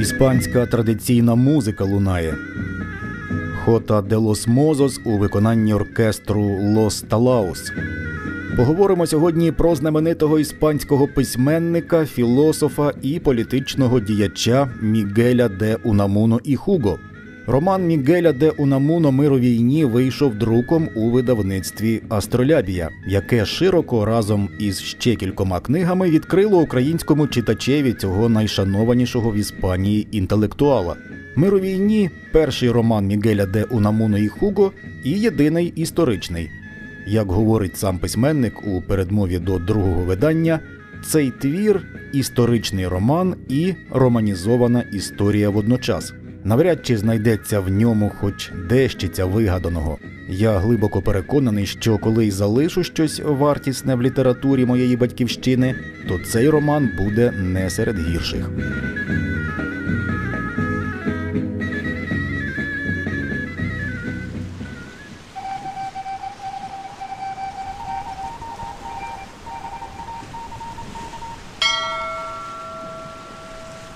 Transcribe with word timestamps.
Іспанська 0.00 0.66
традиційна 0.66 1.34
музика 1.34 1.84
лунає. 1.84 2.34
Хота 3.64 4.02
де 4.02 4.16
лос 4.16 4.46
мозос 4.46 5.00
у 5.04 5.18
виконанні 5.18 5.74
оркестру 5.74 6.42
Лос 6.62 7.02
Талаус. 7.02 7.72
Поговоримо 8.56 9.06
сьогодні 9.06 9.52
про 9.52 9.74
знаменитого 9.74 10.38
іспанського 10.38 11.08
письменника, 11.08 12.06
філософа 12.06 12.92
і 13.02 13.18
політичного 13.18 14.00
діяча 14.00 14.68
Мігеля 14.80 15.48
де 15.48 15.76
Унамуно 15.84 16.40
і 16.44 16.56
Хуго. 16.56 16.98
Роман 17.50 17.86
Мігеля 17.86 18.32
де 18.32 18.50
Унамуно 18.50 19.12
Мир 19.12 19.32
у 19.32 19.38
війні 19.38 19.84
вийшов 19.84 20.34
друком 20.34 20.88
у 20.94 21.10
видавництві 21.10 22.02
Астролябія, 22.08 22.90
яке 23.06 23.44
широко 23.46 24.04
разом 24.04 24.48
із 24.58 24.80
ще 24.80 25.14
кількома 25.14 25.60
книгами 25.60 26.10
відкрило 26.10 26.60
українському 26.60 27.26
читачеві 27.26 27.92
цього 27.92 28.28
найшанованішого 28.28 29.30
в 29.30 29.36
Іспанії 29.36 30.08
інтелектуала. 30.10 30.96
Мир 31.36 31.54
у 31.54 31.60
війні 31.60 32.10
перший 32.32 32.70
роман 32.70 33.06
Мігеля 33.06 33.46
де 33.46 33.64
Унамуно 33.64 34.18
і 34.18 34.28
Хуго 34.28 34.72
і 35.04 35.10
єдиний 35.10 35.72
історичний. 35.76 36.50
Як 37.06 37.30
говорить 37.30 37.76
сам 37.76 37.98
письменник 37.98 38.66
у 38.66 38.82
передмові 38.82 39.38
до 39.38 39.58
другого 39.58 40.02
видання, 40.02 40.60
цей 41.04 41.30
твір 41.30 41.82
історичний 42.12 42.86
роман 42.86 43.34
і 43.48 43.74
романізована 43.90 44.84
історія 44.92 45.50
водночас. 45.50 46.12
Навряд 46.44 46.86
чи 46.86 46.96
знайдеться 46.96 47.60
в 47.60 47.68
ньому 47.68 48.12
хоч 48.20 48.50
дещиця 48.68 49.24
вигаданого. 49.24 49.98
Я 50.28 50.58
глибоко 50.58 51.02
переконаний, 51.02 51.66
що 51.66 51.98
коли 51.98 52.26
й 52.26 52.30
залишу 52.30 52.84
щось 52.84 53.20
вартісне 53.24 53.94
в 53.94 54.02
літературі 54.02 54.64
моєї 54.64 54.96
батьківщини, 54.96 55.74
то 56.08 56.18
цей 56.18 56.48
роман 56.48 56.90
буде 56.98 57.30
не 57.30 57.70
серед 57.70 57.98
гірших. 57.98 58.50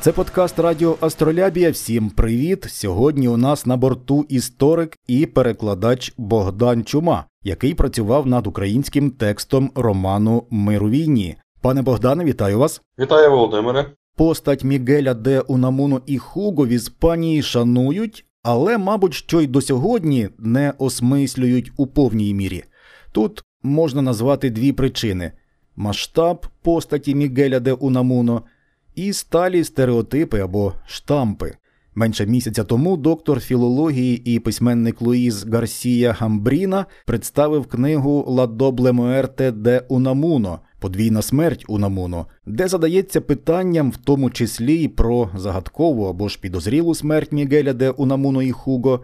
Це 0.03 0.13
подкаст 0.13 0.59
Радіо 0.59 0.97
Астролябія. 1.01 1.71
Всім 1.71 2.11
привіт! 2.11 2.67
Сьогодні 2.69 3.29
у 3.29 3.37
нас 3.37 3.67
на 3.67 3.77
борту 3.77 4.27
історик 4.29 4.97
і 5.07 5.27
перекладач 5.27 6.13
Богдан 6.17 6.85
Чума, 6.85 7.25
який 7.43 7.75
працював 7.75 8.27
над 8.27 8.47
українським 8.47 9.11
текстом 9.11 9.71
роману 9.75 10.47
Мир 10.51 10.85
у 10.85 10.91
війні. 10.91 11.37
Пане 11.61 11.83
Богдане, 11.83 12.25
вітаю 12.25 12.59
вас! 12.59 12.83
Вітаю, 12.99 13.31
Володимире! 13.31 13.91
Постать 14.17 14.65
Мігеля 14.65 15.15
де 15.15 15.41
Унамуно 15.41 16.01
і 16.07 16.19
Хуго 16.19 16.67
в 16.67 16.69
Іспанії 16.69 17.43
шанують, 17.43 18.27
але, 18.43 18.79
мабуть, 18.79 19.15
що 19.15 19.41
й 19.41 19.47
до 19.47 19.61
сьогодні 19.61 20.29
не 20.39 20.73
осмислюють 20.79 21.73
у 21.77 21.87
повній 21.87 22.35
мірі. 22.35 22.65
Тут 23.13 23.45
можна 23.63 24.03
назвати 24.03 24.51
дві 24.51 24.73
причини: 24.73 25.33
масштаб 25.77 26.47
постаті 26.63 27.15
Мігеля 27.15 27.61
де 27.61 27.73
Унамуно– 27.73 28.43
і 28.95 29.13
сталі 29.13 29.65
стереотипи 29.65 30.41
або 30.41 30.73
штампи. 30.87 31.55
Менше 31.95 32.27
місяця 32.27 32.65
тому 32.65 32.97
доктор 32.97 33.41
філології 33.41 34.35
і 34.35 34.39
письменник 34.39 35.03
Луїз 35.03 35.45
Гарсія 35.45 36.13
Гамбріна 36.13 36.87
представив 37.07 37.67
книгу 37.67 38.25
«La 38.29 38.57
doble 38.57 38.93
muerte 38.93 39.51
de 39.51 39.87
Unamuno» 39.89 40.59
подвійна 40.83 41.23
смерть 41.23 41.65
Унамуно, 41.69 42.27
де 42.47 42.69
задається 42.69 43.21
питанням, 43.21 43.91
в 43.91 43.97
тому 43.97 44.31
числі 44.31 44.75
й 44.75 44.89
про 44.89 45.31
загадкову 45.37 46.05
або 46.05 46.29
ж 46.29 46.41
підозрілу 46.41 46.95
смерть 46.95 47.33
Мігеля 47.33 47.73
де 47.73 47.91
Унамуно 47.91 48.43
і 48.43 48.51
Хуго, 48.51 49.01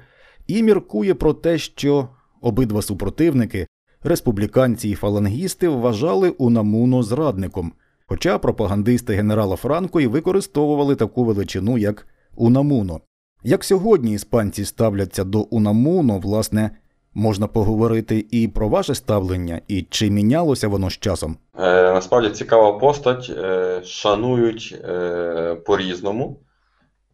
і 0.46 0.62
міркує 0.62 1.14
про 1.14 1.32
те, 1.32 1.58
що 1.58 2.08
обидва 2.40 2.82
супротивники, 2.82 3.66
республіканці 4.02 4.88
і 4.88 4.94
фалангісти, 4.94 5.68
вважали 5.68 6.30
Унамуно 6.30 7.02
зрадником. 7.02 7.72
Хоча 8.10 8.38
пропагандисти 8.38 9.14
генерала 9.14 9.56
Франко 9.56 10.00
і 10.00 10.06
використовували 10.06 10.96
таку 10.96 11.24
величину, 11.24 11.78
як 11.78 12.06
Унамуно. 12.36 13.00
Як 13.44 13.64
сьогодні 13.64 14.12
іспанці 14.12 14.64
ставляться 14.64 15.24
до 15.24 15.40
Унамуно, 15.40 16.18
власне, 16.18 16.70
можна 17.14 17.46
поговорити 17.46 18.26
і 18.30 18.48
про 18.48 18.68
ваше 18.68 18.94
ставлення, 18.94 19.60
і 19.68 19.82
чи 19.90 20.10
мінялося 20.10 20.68
воно 20.68 20.90
з 20.90 20.92
часом? 20.92 21.36
Е, 21.58 21.92
Насправді 21.92 22.30
цікава 22.30 22.72
постать, 22.78 23.30
е, 23.30 23.80
шанують 23.84 24.76
е, 24.84 25.54
по-різному. 25.66 26.40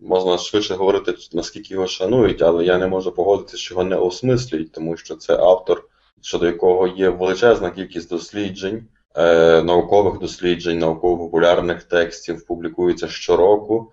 Можна 0.00 0.38
швидше 0.38 0.74
говорити, 0.74 1.14
наскільки 1.32 1.74
його 1.74 1.86
шанують, 1.86 2.42
але 2.42 2.64
я 2.64 2.78
не 2.78 2.86
можу 2.86 3.12
погодитися, 3.12 3.56
що 3.56 3.74
його 3.74 3.84
не 3.84 3.96
осмислюють, 3.96 4.72
тому 4.72 4.96
що 4.96 5.14
це 5.14 5.36
автор, 5.36 5.84
щодо 6.20 6.46
якого 6.46 6.86
є 6.86 7.08
величезна 7.08 7.70
кількість 7.70 8.10
досліджень. 8.10 8.86
Е, 9.16 9.62
наукових 9.62 10.18
досліджень, 10.18 10.78
науково-популярних 10.78 11.82
текстів 11.82 12.46
публікується 12.46 13.08
щороку. 13.08 13.92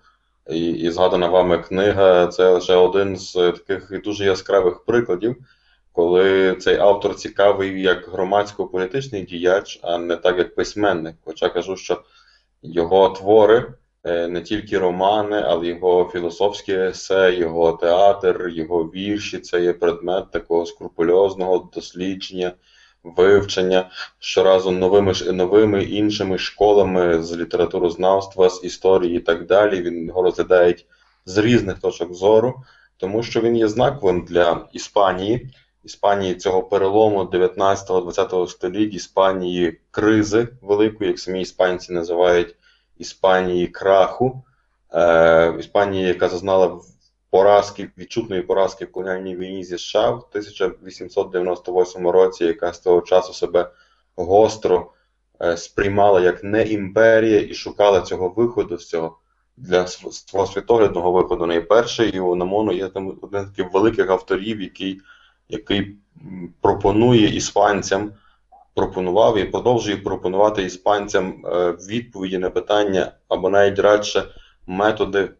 І, 0.50 0.70
і 0.70 0.90
згадана 0.90 1.28
вами 1.28 1.58
книга 1.58 2.26
це 2.26 2.50
лише 2.50 2.74
один 2.74 3.16
з 3.16 3.32
таких 3.32 4.02
дуже 4.04 4.24
яскравих 4.24 4.84
прикладів, 4.84 5.36
коли 5.92 6.54
цей 6.54 6.76
автор 6.76 7.14
цікавий 7.14 7.82
як 7.82 8.08
громадсько-політичний 8.08 9.26
діяч, 9.26 9.80
а 9.82 9.98
не 9.98 10.16
так 10.16 10.38
як 10.38 10.54
письменник. 10.54 11.16
Хоча 11.24 11.48
кажу, 11.48 11.76
що 11.76 12.02
його 12.62 13.08
твори, 13.08 13.72
е, 14.04 14.28
не 14.28 14.40
тільки 14.40 14.78
романи, 14.78 15.42
але 15.44 15.66
його 15.66 16.10
філософські 16.12 16.72
есе, 16.72 17.34
його 17.34 17.72
театр, 17.72 18.48
його 18.52 18.84
вірші 18.84 19.38
це 19.38 19.62
є 19.62 19.72
предмет 19.72 20.30
такого 20.30 20.66
скрупульозного 20.66 21.70
дослідження 21.74 22.52
вивчення 23.04 23.90
щоразу 24.18 24.70
новими 24.70 25.12
новими 25.32 25.84
іншими 25.84 26.38
школами 26.38 27.22
з 27.22 27.36
літературознавства, 27.36 28.50
з 28.50 28.64
історії 28.64 29.16
і 29.16 29.20
так 29.20 29.46
далі. 29.46 29.82
Він 29.82 30.06
його 30.06 30.22
розглядають 30.22 30.86
з 31.26 31.38
різних 31.38 31.78
точок 31.78 32.14
зору, 32.14 32.62
тому 32.96 33.22
що 33.22 33.40
він 33.40 33.56
є 33.56 33.68
знаковим 33.68 34.24
для 34.24 34.68
Іспанії. 34.72 35.50
Іспанії 35.84 36.34
цього 36.34 36.62
перелому 36.62 37.22
19-20 37.22 38.48
століття, 38.48 38.96
Іспанії 38.96 39.80
кризи 39.90 40.48
великої, 40.62 41.10
як 41.10 41.18
самі 41.18 41.40
іспанці 41.40 41.92
називають 41.92 42.54
Іспанії 42.98 43.66
краху, 43.66 44.42
е, 44.94 45.54
Іспанії, 45.58 46.06
яка 46.06 46.28
зазнала 46.28 46.80
поразки, 47.32 47.90
відчутної 47.98 48.42
поразки 48.42 48.84
в 48.84 48.92
колоніальній 48.92 49.36
війні 49.36 49.64
зі 49.64 49.78
США 49.78 50.10
в 50.10 50.26
1898 50.30 52.08
році, 52.08 52.44
яка 52.44 52.72
з 52.72 52.78
того 52.78 53.00
часу 53.00 53.32
себе 53.32 53.70
гостро 54.16 54.92
е, 55.42 55.56
сприймала 55.56 56.20
як 56.20 56.44
не 56.44 56.62
імперія 56.62 57.40
і 57.40 57.54
шукала 57.54 58.00
цього 58.00 58.28
виходу 58.28 58.78
з 58.78 58.88
цього 58.88 59.18
для 59.56 59.86
свого 59.86 60.46
світоглядного 60.46 61.12
виходу. 61.12 61.46
Найперший 61.46 62.10
і 62.10 62.20
Унамоно 62.20 62.72
є 62.72 62.88
там 62.88 63.18
один 63.22 63.46
з 63.46 63.50
таких 63.50 63.72
великих 63.72 64.10
авторів, 64.10 64.60
який, 64.60 65.00
який 65.48 65.96
пропонує 66.60 67.36
іспанцям. 67.36 68.12
Пропонував 68.74 69.38
і 69.38 69.44
продовжує 69.44 69.96
пропонувати 69.96 70.62
іспанцям 70.62 71.46
е, 71.46 71.70
відповіді 71.70 72.38
на 72.38 72.50
питання 72.50 73.12
або 73.28 73.50
навіть 73.50 73.78
радше 73.78 74.24
методи 74.66 75.30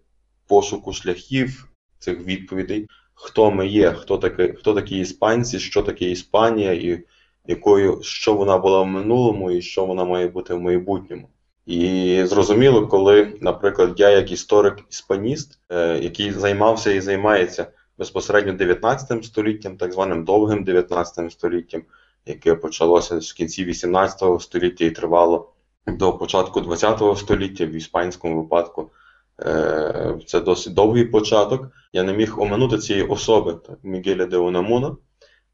пошуку 0.47 0.93
шляхів 0.93 1.72
цих 2.03 2.25
відповідей, 2.25 2.89
хто 3.15 3.51
ми 3.51 3.67
є, 3.67 3.93
хто 3.93 4.19
такі, 4.19 4.49
хто 4.49 4.75
такі 4.75 4.99
іспанці, 4.99 5.59
що 5.59 5.83
таке 5.83 6.11
Іспанія, 6.11 6.73
і 6.73 7.05
якою 7.47 8.03
що 8.03 8.35
вона 8.35 8.59
була 8.59 8.83
в 8.83 8.87
минулому, 8.87 9.51
і 9.51 9.63
що 9.63 9.85
вона 9.85 10.05
має 10.05 10.29
бути 10.29 10.55
в 10.55 10.61
майбутньому. 10.61 11.29
І 11.67 12.23
зрозуміло, 12.25 12.87
коли, 12.87 13.39
наприклад, 13.41 13.95
я, 13.97 14.11
як 14.11 14.33
історик-іспаніст, 14.33 15.59
е, 15.69 15.99
який 15.99 16.33
займався 16.33 16.93
і 16.93 17.01
займається 17.01 17.67
безпосередньо 17.99 18.53
19 18.53 19.25
століттям, 19.25 19.77
так 19.77 19.93
званим 19.93 20.25
довгим 20.25 20.65
19 20.65 21.33
століттям, 21.33 21.83
яке 22.27 22.55
почалося 22.55 23.21
з 23.21 23.33
кінці 23.33 23.65
18 23.65 24.43
століття 24.43 24.85
і 24.85 24.91
тривало 24.91 25.53
до 25.87 26.13
початку 26.13 26.61
20 26.61 27.19
століття 27.19 27.67
в 27.67 27.71
іспанському 27.71 28.43
випадку. 28.43 28.91
Е, 29.41 30.19
це 30.27 30.41
досить 30.41 30.75
довгий 30.75 31.05
початок. 31.05 31.69
Я 31.93 32.03
не 32.03 32.13
міг 32.13 32.41
оминути 32.41 32.79
цієї 32.79 33.05
особи 33.05 33.59
Мігеля 33.83 34.27
де 34.27 34.37
Унамуна. 34.37 34.97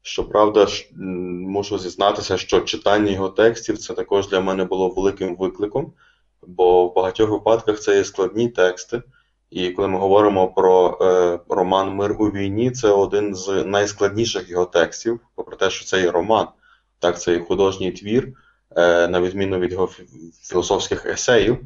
Щоправда, 0.01 0.67
мушу 0.95 1.79
зізнатися, 1.79 2.37
що 2.37 2.61
читання 2.61 3.11
його 3.11 3.29
текстів 3.29 3.77
це 3.77 3.93
також 3.93 4.27
для 4.27 4.39
мене 4.39 4.65
було 4.65 4.89
великим 4.89 5.35
викликом, 5.35 5.93
бо 6.47 6.87
в 6.87 6.95
багатьох 6.95 7.29
випадках 7.29 7.79
це 7.79 7.97
є 7.97 8.03
складні 8.03 8.49
тексти. 8.49 9.01
І 9.49 9.69
коли 9.69 9.87
ми 9.87 9.99
говоримо 9.99 10.47
про 10.47 10.97
е, 11.01 11.39
роман 11.49 11.95
Мир 11.95 12.15
у 12.19 12.25
війні, 12.25 12.71
це 12.71 12.89
один 12.89 13.35
з 13.35 13.63
найскладніших 13.65 14.49
його 14.49 14.65
текстів, 14.65 15.19
попри 15.35 15.55
те, 15.55 15.69
що 15.69 15.85
це 15.85 16.01
є 16.01 16.11
роман. 16.11 16.47
Так, 16.99 17.21
це 17.21 17.35
і 17.35 17.39
художній 17.39 17.91
твір, 17.91 18.33
е, 18.75 19.07
на 19.07 19.21
відміну 19.21 19.59
від 19.59 19.71
його 19.71 19.89
філософських 20.41 21.05
есеїв, 21.05 21.57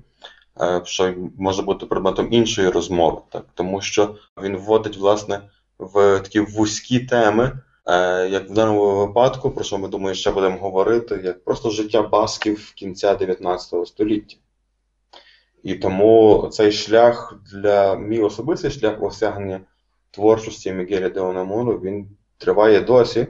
що 0.84 1.14
може 1.38 1.62
бути 1.62 1.86
предметом 1.86 2.28
іншої 2.32 2.70
розмови, 2.70 3.22
так, 3.30 3.46
тому 3.54 3.82
що 3.82 4.16
він 4.44 4.58
вводить, 4.58 4.98
власне, 4.98 5.42
в 5.80 6.20
такі 6.20 6.40
вузькі 6.40 7.00
теми, 7.00 7.60
е, 7.86 8.28
як 8.30 8.50
в 8.50 8.54
даному 8.54 8.96
випадку, 8.96 9.52
про 9.52 9.64
що 9.64 9.78
ми 9.78 9.88
думаю, 9.88 10.16
ще 10.16 10.32
будемо 10.32 10.58
говорити, 10.58 11.22
як 11.24 11.44
просто 11.44 11.70
життя 11.70 12.02
басків 12.02 12.74
кінця 12.76 13.16
19 13.16 13.88
століття. 13.88 14.36
І 15.64 15.76
тому 15.76 16.48
цей 16.52 16.72
шлях 16.72 17.40
для 17.54 17.96
мій 17.96 18.20
особистий 18.20 18.72
шлях 18.72 19.04
осягнення 19.04 19.62
творчості 20.12 20.74
Мігеля 20.74 21.10
де 21.10 21.22
Онамуру, 21.22 21.80
він 21.80 22.08
триває 22.38 22.82
досі, 22.82 23.28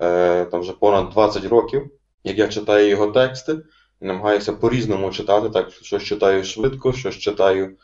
е, 0.00 0.44
там 0.44 0.60
вже 0.60 0.72
понад 0.72 1.10
20 1.10 1.44
років, 1.44 1.90
як 2.24 2.38
я 2.38 2.48
читаю 2.48 2.88
його 2.88 3.06
тексти, 3.06 3.56
намагаюся 4.06 4.52
по-різному 4.52 5.10
читати, 5.10 5.48
так 5.48 5.70
щось 5.70 6.02
читаю 6.02 6.44
швидко, 6.44 6.92
щось 6.92 7.14
читаю 7.14 7.76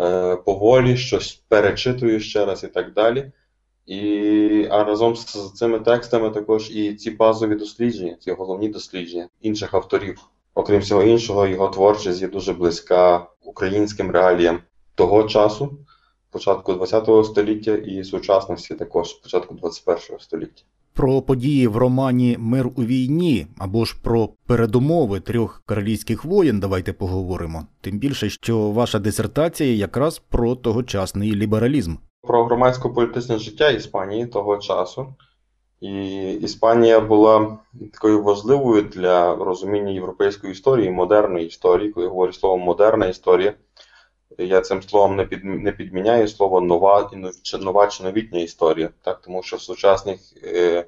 е, 0.00 0.36
поволі, 0.36 0.96
щось 0.96 1.42
перечитую 1.48 2.20
ще 2.20 2.44
раз 2.44 2.64
і 2.64 2.68
так 2.68 2.92
далі. 2.92 3.32
І, 3.86 4.68
А 4.70 4.84
разом 4.84 5.16
з 5.16 5.52
цими 5.54 5.80
текстами 5.80 6.30
також 6.30 6.70
і 6.70 6.94
ці 6.94 7.10
базові 7.10 7.54
дослідження, 7.54 8.16
ці 8.20 8.32
головні 8.32 8.68
дослідження 8.68 9.28
інших 9.40 9.74
авторів. 9.74 10.20
Окрім 10.54 10.80
всього 10.80 11.02
іншого, 11.02 11.46
його 11.46 11.68
творчість 11.68 12.22
є 12.22 12.28
дуже 12.28 12.52
близька 12.52 13.26
українським 13.42 14.10
реаліям 14.10 14.60
того 14.94 15.22
часу, 15.24 15.78
початку 16.30 16.72
ХХ 16.72 17.24
століття 17.24 17.74
і 17.74 18.04
сучасності 18.04 18.74
також 18.74 19.12
початку 19.12 19.54
ХХІ 19.54 20.16
століття. 20.18 20.62
Про 20.94 21.22
події 21.22 21.66
в 21.66 21.76
романі 21.76 22.36
Мир 22.38 22.66
у 22.76 22.82
війні 22.82 23.46
або 23.58 23.84
ж 23.84 23.96
про 24.02 24.28
передумови 24.46 25.20
трьох 25.20 25.62
королівських 25.66 26.24
воєн 26.24 26.60
давайте 26.60 26.92
поговоримо. 26.92 27.66
Тим 27.80 27.98
більше, 27.98 28.30
що 28.30 28.70
ваша 28.70 28.98
дисертація 28.98 29.74
якраз 29.74 30.18
про 30.18 30.54
тогочасний 30.54 31.34
лібералізм. 31.34 31.94
Про 32.22 32.44
громадсько-політичне 32.44 33.38
життя 33.38 33.70
Іспанії 33.70 34.26
того 34.26 34.58
часу. 34.58 35.14
І 35.80 36.32
Іспанія 36.32 37.00
була 37.00 37.58
такою 37.92 38.22
важливою 38.22 38.82
для 38.82 39.34
розуміння 39.34 39.90
європейської 39.90 40.52
історії, 40.52 40.90
модерної 40.90 41.46
історії. 41.46 41.92
Коли 41.92 42.06
я 42.06 42.10
говорю 42.10 42.32
слово 42.32 42.58
модерна 42.58 43.06
історія, 43.06 43.52
я 44.46 44.60
цим 44.60 44.82
словом 44.82 45.16
не 45.16 45.24
під, 45.24 45.44
не 45.44 45.72
підміняю 45.72 46.28
слово 46.28 46.60
нова 46.60 47.10
нова 47.60 47.86
чи 47.86 48.04
новітня 48.04 48.40
історія, 48.40 48.90
так? 49.02 49.20
тому 49.20 49.42
що 49.42 49.56
в 49.56 49.60
сучасних, 49.60 50.20
е, 50.44 50.84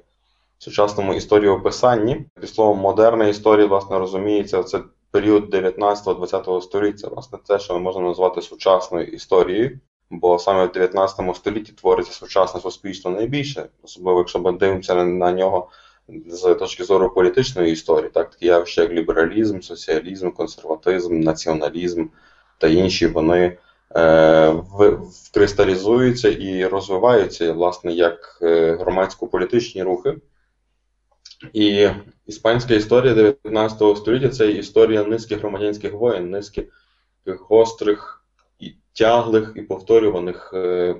сучасному 0.57 1.13
історіописанні 1.13 2.25
під 2.41 2.49
словом 2.49 2.77
модерна 2.77 3.27
історія 3.27 3.67
власне 3.67 3.99
розуміється 3.99 4.63
це 4.63 4.81
період 5.11 5.53
19-20 5.53 6.61
століття. 6.61 7.07
Власне, 7.07 7.39
це, 7.43 7.59
що 7.59 7.73
ми 7.73 7.79
можемо 7.79 8.07
назвати 8.07 8.41
сучасною 8.41 9.07
історією. 9.07 9.79
Бо 10.09 10.39
саме 10.39 10.65
в 10.65 10.71
19 10.71 11.35
столітті 11.35 11.71
твориться 11.71 12.13
сучасне 12.13 12.61
суспільство 12.61 13.11
найбільше, 13.11 13.65
особливо 13.83 14.19
якщо 14.19 14.39
ми 14.39 14.51
дивимося 14.51 15.03
на 15.03 15.31
нього 15.31 15.69
з 16.27 16.55
точки 16.55 16.83
зору 16.83 17.09
політичної 17.09 17.71
історії, 17.71 18.09
так 18.13 18.29
такі 18.29 18.45
явища, 18.45 18.81
як 18.81 18.91
лібералізм, 18.91 19.61
соціалізм, 19.61 20.31
консерватизм, 20.31 21.19
націоналізм 21.19 22.05
та 22.57 22.67
інші, 22.67 23.07
вони 23.07 23.57
е, 23.95 24.49
вкристалізуються 25.27 26.29
і 26.29 26.65
розвиваються, 26.65 27.53
власне, 27.53 27.93
як 27.93 28.39
е, 28.41 28.75
громадсько-політичні 28.75 29.83
рухи. 29.83 30.15
І 31.53 31.89
іспанська 32.27 32.73
історія 32.73 33.13
19 33.13 33.97
століття 33.97 34.29
це 34.29 34.51
історія 34.51 35.03
низки 35.03 35.35
громадянських 35.35 35.93
воєн, 35.93 36.29
низки 36.29 36.67
гострих 37.25 38.23
тяглих 38.93 39.53
і 39.55 39.61
повторюваних 39.61 40.51
е, 40.53 40.95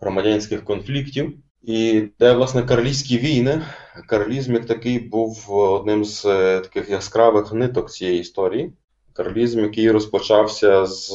громадянських 0.00 0.64
конфліктів. 0.64 1.32
І 1.62 2.08
де, 2.18 2.32
власне, 2.32 2.62
карлівські 2.62 3.18
війни, 3.18 3.62
карлізм 4.06 4.54
як 4.54 4.66
такий 4.66 4.98
був 4.98 5.52
одним 5.52 6.04
з 6.04 6.22
таких 6.60 6.90
яскравих 6.90 7.52
ниток 7.52 7.90
цієї 7.90 8.20
історії. 8.20 8.72
Карлізм, 9.16 9.60
який 9.60 9.90
розпочався 9.90 10.86
з, 10.86 11.10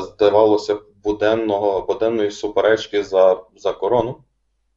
здавалося, 0.00 0.78
буденного, 1.04 1.82
буденної 1.82 2.30
суперечки 2.30 3.04
за 3.04 3.42
за 3.56 3.72
корону, 3.72 4.16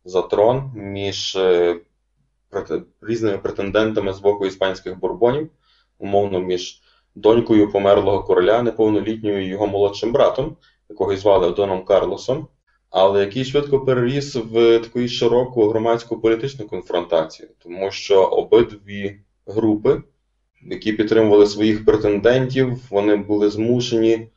за 0.05 0.21
трон 0.21 0.71
між 0.75 1.35
е, 1.35 1.79
різними 3.01 3.37
претендентами 3.37 4.13
з 4.13 4.19
боку 4.19 4.45
іспанських 4.45 4.99
бурбонів, 4.99 5.49
умовно, 5.99 6.39
між 6.39 6.81
донькою 7.15 7.71
померлого 7.71 8.23
короля, 8.23 8.61
неповнолітньою 8.61 9.47
його 9.47 9.67
молодшим 9.67 10.11
братом, 10.11 10.55
якого 10.89 11.15
звали 11.15 11.51
Доном 11.51 11.85
Карлосом, 11.85 12.47
але 12.89 13.19
який 13.19 13.45
швидко 13.45 13.79
переріс 13.79 14.35
в 14.35 14.79
таку 14.79 15.07
широку 15.07 15.69
громадську 15.69 16.21
політичну 16.21 16.67
конфронтацію, 16.67 17.49
тому 17.63 17.91
що 17.91 18.23
обидві 18.23 19.21
групи, 19.45 20.01
які 20.61 20.93
підтримували 20.93 21.45
своїх 21.45 21.85
претендентів, 21.85 22.77
вони 22.89 23.15
були 23.15 23.49
змушені 23.49 24.27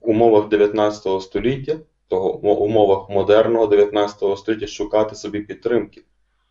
в 0.00 0.10
умовах 0.10 0.48
19 0.48 1.22
століття, 1.22 1.76
того 2.08 2.38
умовах 2.38 3.10
модерного 3.10 3.66
19 3.66 4.38
століття 4.38 4.66
шукати 4.66 5.14
собі 5.14 5.40
підтримки. 5.40 6.02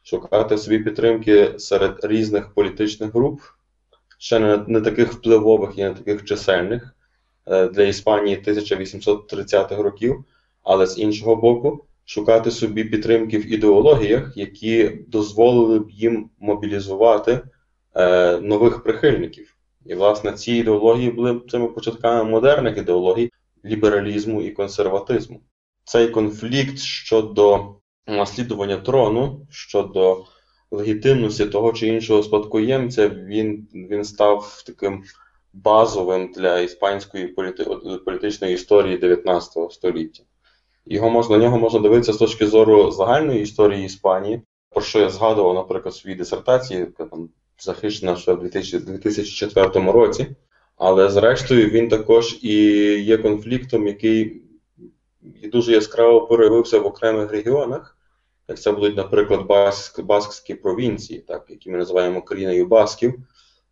Шукати 0.04 0.58
собі 0.58 0.80
підтримки 0.80 1.54
серед 1.58 2.00
різних 2.04 2.54
політичних 2.54 3.14
груп, 3.14 3.42
ще 4.18 4.40
не, 4.40 4.64
не 4.68 4.82
таких 4.82 5.14
впливових 5.14 5.78
і 5.78 5.84
не 5.84 5.94
таких 5.94 6.26
чисельних 6.26 6.96
е, 7.48 7.68
для 7.68 7.84
Іспанії 7.84 8.44
1830-х 8.48 9.76
років, 9.76 10.24
але 10.64 10.88
з 10.88 10.98
іншого 11.00 11.36
боку, 11.36 11.86
шукати 12.06 12.52
собі 12.52 12.84
підтримки 12.84 13.38
в 13.38 13.54
ідеологіях, 13.54 14.38
які 14.38 14.90
дозволили 15.08 15.80
б 15.80 15.92
їм 15.92 16.30
мобілізувати 16.40 17.42
е, 17.96 18.38
нових 18.38 18.84
прихильників. 18.84 19.56
І, 19.86 19.96
власне, 19.96 20.32
ці 20.32 20.54
ідеології 20.54 21.12
були 21.12 21.42
цими 21.52 21.68
початками 21.68 22.24
модерних 22.24 22.78
ідеологій 22.78 23.32
лібералізму 23.66 24.42
і 24.42 24.52
консерватизму. 24.52 25.42
Цей 25.84 26.10
конфлікт 26.10 26.80
щодо 26.80 27.76
наслідування 28.08 28.78
трону, 28.78 29.48
щодо 29.50 30.26
легітимності 30.72 31.46
того 31.46 31.74
чи 31.74 31.88
іншого 31.88 32.24
спадкоємця, 32.24 33.10
він 33.10 33.68
він 33.74 34.04
став 34.04 34.64
таким 34.66 35.04
базовим 35.54 36.32
для 36.36 36.60
іспанської 36.60 37.28
політи, 37.28 37.64
політичної 38.06 38.54
історії 38.54 38.98
19 38.98 39.72
століття. 39.72 40.24
Його 40.86 41.10
можна, 41.10 41.38
На 41.38 41.44
нього 41.44 41.60
можна 41.60 41.80
дивитися 41.80 42.14
з 42.14 42.18
точки 42.18 42.48
зору 42.48 42.92
загальної 42.92 43.42
історії 43.42 43.86
Іспанії, 43.86 44.42
про 44.70 44.82
що 44.82 45.00
я 45.00 45.10
згадував, 45.10 45.56
наприклад, 45.56 45.94
в 45.94 45.98
своїй 45.98 46.16
дисертації, 46.16 46.86
там 46.86 47.30
захищена 47.62 48.16
ще 48.16 48.34
в 48.34 48.40
2004 48.40 49.92
році. 49.92 50.28
Але 50.78 51.10
зрештою 51.10 51.70
він 51.70 51.90
також 51.90 52.40
і 52.42 52.56
є 53.02 53.18
конфліктом, 53.18 53.88
який 53.88 54.42
дуже 55.22 55.72
яскраво 55.72 56.28
проявився 56.28 56.80
в 56.80 56.86
окремих 56.86 57.32
регіонах, 57.32 57.98
як 58.48 58.60
це 58.60 58.72
будуть, 58.72 58.98
наприклад, 58.98 59.46
баск, 59.46 60.02
баскські 60.02 60.56
провінції, 60.56 61.20
так, 61.20 61.46
які 61.50 61.72
ми 61.72 61.78
називаємо 61.78 62.22
країною 62.22 62.68
басків, 62.68 63.14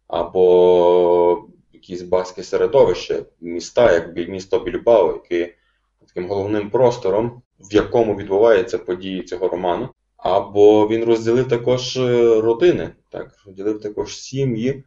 або 0.08 1.48
якісь 1.74 2.01
баскі 2.01 2.43
середовища, 2.43 3.25
міста, 3.41 3.93
як 3.93 4.29
місто 4.29 4.60
Більбао, 4.60 5.13
яке 5.13 5.55
таким 6.08 6.29
головним 6.29 6.69
простором, 6.69 7.41
в 7.60 7.75
якому 7.75 8.15
відбуваються 8.15 8.77
події 8.77 9.24
цього 9.24 9.48
роману. 9.48 9.89
Або 10.24 10.88
він 10.88 11.04
розділив 11.04 11.48
також 11.48 11.98
е, 11.98 12.42
родини, 12.42 12.90
так, 13.10 13.32
розділив 13.46 13.82
також 13.82 14.18
сім'ї, 14.18 14.84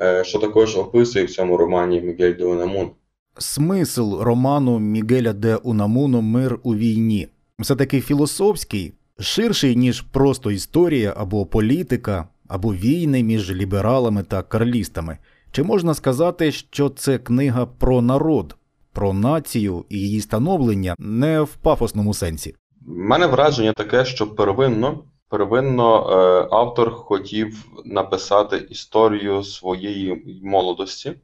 е, 0.00 0.24
що 0.24 0.38
також 0.38 0.76
описує 0.76 1.24
в 1.24 1.30
цьому 1.30 1.56
романі 1.56 2.00
Мігель 2.00 2.34
де 2.34 2.44
Унамун. 2.44 2.90
Смисл 3.38 4.20
роману 4.20 4.78
Мігеля 4.78 5.32
де 5.32 5.56
Унамуну 5.56 6.22
Мир 6.22 6.58
у 6.62 6.74
війні 6.74 7.28
все 7.58 7.76
таки 7.76 8.00
філософський, 8.00 8.92
ширший, 9.18 9.76
ніж 9.76 10.00
просто 10.00 10.50
історія 10.50 11.14
або 11.16 11.46
політика, 11.46 12.28
або 12.48 12.74
війни 12.74 13.22
між 13.22 13.52
лібералами 13.52 14.22
та 14.22 14.42
карлістами. 14.42 15.18
Чи 15.52 15.62
можна 15.62 15.94
сказати, 15.94 16.52
що 16.52 16.88
це 16.88 17.18
книга 17.18 17.66
про 17.66 18.02
народ, 18.02 18.56
про 18.92 19.12
націю 19.12 19.84
і 19.88 19.98
її 19.98 20.20
становлення 20.20 20.94
не 20.98 21.40
в 21.40 21.54
пафосному 21.54 22.14
сенсі? 22.14 22.54
Мене 22.88 23.26
враження 23.26 23.72
таке, 23.72 24.04
що 24.04 24.34
первинно 24.34 25.04
первинно 25.28 26.10
е, 26.10 26.48
автор 26.50 26.90
хотів 26.90 27.64
написати 27.84 28.56
історію 28.56 29.44
своєї 29.44 30.40
молодості 30.44 31.14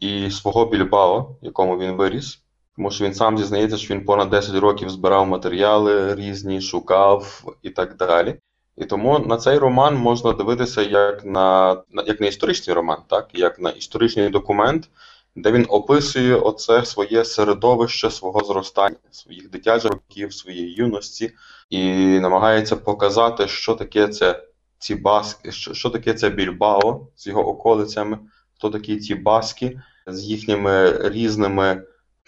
і 0.00 0.30
свого 0.30 0.66
Більбао, 0.66 1.36
якому 1.42 1.78
він 1.78 1.92
виріс. 1.92 2.42
Тому 2.76 2.90
що 2.90 3.04
він 3.04 3.14
сам 3.14 3.38
зізнається, 3.38 3.76
що 3.76 3.94
він 3.94 4.04
понад 4.04 4.30
10 4.30 4.54
років 4.54 4.90
збирав 4.90 5.26
матеріали 5.26 6.14
різні, 6.14 6.60
шукав 6.60 7.44
і 7.62 7.70
так 7.70 7.96
далі. 7.96 8.36
І 8.76 8.84
тому 8.84 9.18
на 9.18 9.36
цей 9.36 9.58
роман 9.58 9.96
можна 9.96 10.32
дивитися 10.32 10.82
як 10.82 11.24
на 11.24 11.76
як 12.06 12.20
на 12.20 12.26
історичний 12.26 12.76
роман, 12.76 12.98
так 13.08 13.28
як 13.32 13.58
на 13.58 13.70
історичний 13.70 14.28
документ, 14.28 14.90
де 15.36 15.52
він 15.52 15.66
описує 15.68 16.36
оце 16.36 16.84
своє 16.84 17.24
середовище 17.24 18.10
свого 18.10 18.44
зростання, 18.44 18.96
своїх 19.10 19.50
дитячих 19.50 19.90
років, 19.90 20.34
своєї 20.34 20.72
юності, 20.72 21.32
і 21.70 21.80
намагається 22.20 22.76
показати, 22.76 23.48
що 23.48 23.74
таке 23.74 24.08
це 24.08 24.42
ці 24.78 24.94
баски, 24.94 25.52
що, 25.52 25.74
що 25.74 25.90
таке 25.90 26.14
це 26.14 26.30
Більбао 26.30 27.06
з 27.16 27.26
його 27.26 27.48
околицями, 27.48 28.18
хто 28.56 28.70
такі 28.70 28.96
ці 28.96 29.14
баски 29.14 29.80
з 30.06 30.24
їхніми 30.24 30.98
різними 31.08 31.82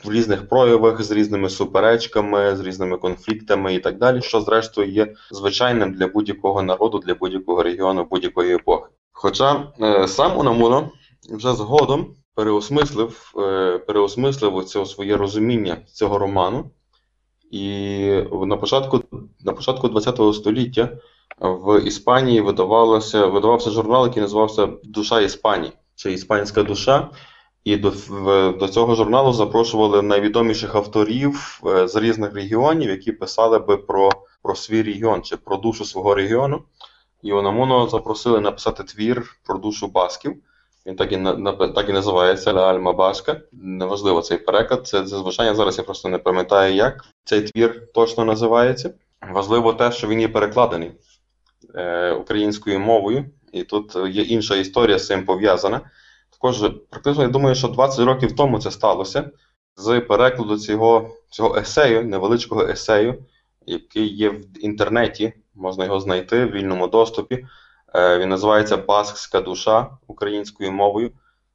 в 0.05 0.13
різних 0.13 0.49
проявах, 0.49 1.03
з 1.03 1.11
різними 1.11 1.51
суперечками, 1.51 2.57
з 2.57 2.61
різними 2.61 2.97
конфліктами 2.97 3.75
і 3.75 3.79
так 3.79 3.99
далі, 3.99 4.23
що 4.23 4.41
зрештою 4.41 4.91
є 4.91 5.15
звичайним 5.31 5.93
для 5.95 6.07
будь-якого 6.07 6.63
народу, 6.63 6.99
для 6.99 7.15
будь-якого 7.15 7.63
регіону, 7.63 8.07
будь-якої 8.11 8.55
епохи. 8.55 8.87
Хоча 9.13 9.73
е, 9.81 10.09
сам 10.09 10.39
Унамуно 10.39 10.91
вже 11.31 11.55
згодом 11.55 12.15
переосмислив, 12.41 13.33
е, 13.39 13.79
переосмислив 13.79 14.57
оце 14.57 14.87
своє 14.87 15.17
розуміння 15.17 15.77
цього 15.93 16.19
роману, 16.19 16.71
і 17.51 17.69
на 18.33 18.57
початку, 18.57 19.03
на 19.41 19.53
початку 19.53 19.89
ХХ 19.89 20.35
століття 20.35 20.89
в 21.39 21.81
Іспанії 21.81 22.41
видавалося, 22.41 23.27
видавався 23.27 23.71
журнал, 23.71 24.07
який 24.07 24.23
називався 24.23 24.69
Душа 24.85 25.21
Іспанії 25.21 25.73
чи 25.95 26.13
Іспанська 26.13 26.63
душа. 26.63 27.11
І 27.65 27.77
до, 27.77 27.93
до 28.61 28.69
цього 28.69 28.95
журналу 28.95 29.33
запрошували 29.33 30.03
найвідоміших 30.03 30.75
авторів 30.75 31.61
е, 31.67 31.89
з 31.89 31.97
різних 31.97 32.35
регіонів, 32.35 32.91
які 32.91 33.13
писали 33.13 33.59
би 33.59 33.77
про, 33.77 34.11
про 34.43 34.55
свій 34.55 34.83
регіон 34.83 35.23
чи 35.23 35.37
про 35.37 35.57
душу 35.57 35.85
свого 35.85 36.15
регіону. 36.15 36.63
І 37.23 37.33
Онамуно 37.33 37.89
запросили 37.89 38.41
написати 38.41 38.85
твір 38.85 39.37
про 39.47 39.59
душу 39.59 39.87
басків. 39.87 40.37
Він 40.87 40.97
так 40.97 41.13
і 41.13 41.17
на- 41.17 41.53
так 41.53 41.89
і 41.89 41.93
називається 41.93 42.53
Ля 42.53 42.71
Альма 42.71 42.93
Баска. 42.93 43.41
Неважливо 43.53 44.23
цей 44.23 44.39
переклад. 44.39 44.87
Це, 44.87 45.07
звичайно 45.07 45.55
зараз 45.55 45.79
я 45.79 45.85
просто 45.85 46.09
не 46.09 46.19
пам'ятаю, 46.19 46.75
як 46.75 47.05
цей 47.25 47.43
твір 47.43 47.93
точно 47.95 48.25
називається. 48.25 48.95
Важливо 49.33 49.73
те, 49.73 49.93
що 49.93 50.09
він 50.09 50.21
є 50.21 50.29
перекладений 50.29 50.93
е, 51.75 52.13
українською 52.13 52.81
мовою, 52.81 53.25
і 53.53 53.63
тут 53.63 53.97
є 54.11 54.23
інша 54.23 54.57
історія 54.57 54.99
з 54.99 55.07
цим 55.07 55.25
пов'язана. 55.25 55.81
Також 56.31 56.73
практично 56.91 57.23
я 57.23 57.29
думаю, 57.29 57.55
що 57.55 57.69
20 57.69 58.07
років 58.07 58.37
тому 58.37 58.59
це 58.59 58.71
сталося 58.71 59.31
з 59.77 60.01
перекладу 60.01 60.59
цього, 60.59 61.11
цього 61.31 61.57
есею, 61.57 62.05
невеличкого 62.05 62.63
есею, 62.63 63.25
який 63.67 64.17
є 64.17 64.31
в 64.31 64.65
інтернеті, 64.65 65.33
можна 65.55 65.85
його 65.85 66.01
знайти 66.01 66.45
в 66.45 66.51
вільному 66.51 66.87
доступі. 66.87 67.47
Е, 67.95 68.19
Він 68.19 68.29
називається 68.29 68.77
Баскська 68.77 69.41
душа 69.41 69.91
українською 70.07 70.73
мовою. 70.73 71.11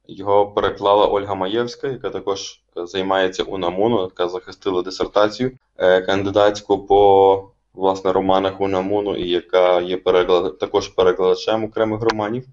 Його 0.08 0.46
переклала 0.46 1.06
Ольга 1.06 1.34
Маєвська, 1.34 1.88
яка 1.88 2.10
також 2.10 2.60
займається 2.76 3.42
Унамуну, 3.42 4.00
яка 4.02 4.28
захистила 4.28 4.82
дисертацію 4.82 5.52
е, 5.78 6.02
кандидатську 6.02 6.86
по 6.86 7.50
власне 7.74 8.12
романах 8.12 8.60
Унамуну, 8.60 9.16
і 9.16 9.28
яка 9.28 9.80
є 9.80 9.96
переклад, 9.96 10.58
також 10.58 10.88
перекладачем 10.88 11.64
окремих 11.64 12.02
романів 12.02 12.44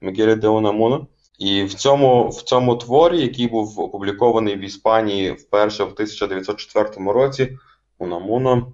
Мігеля 0.00 0.34
де 0.34 0.48
Унамуну. 0.48 1.06
І 1.38 1.64
в 1.64 1.74
цьому, 1.74 2.28
в 2.28 2.42
цьому 2.42 2.76
творі, 2.76 3.20
який 3.20 3.48
був 3.48 3.80
опублікований 3.80 4.56
в 4.56 4.60
Іспанії 4.60 5.32
вперше 5.32 5.84
в 5.84 5.92
1904 5.92 7.12
році, 7.12 7.58
Унамуно 7.98 8.72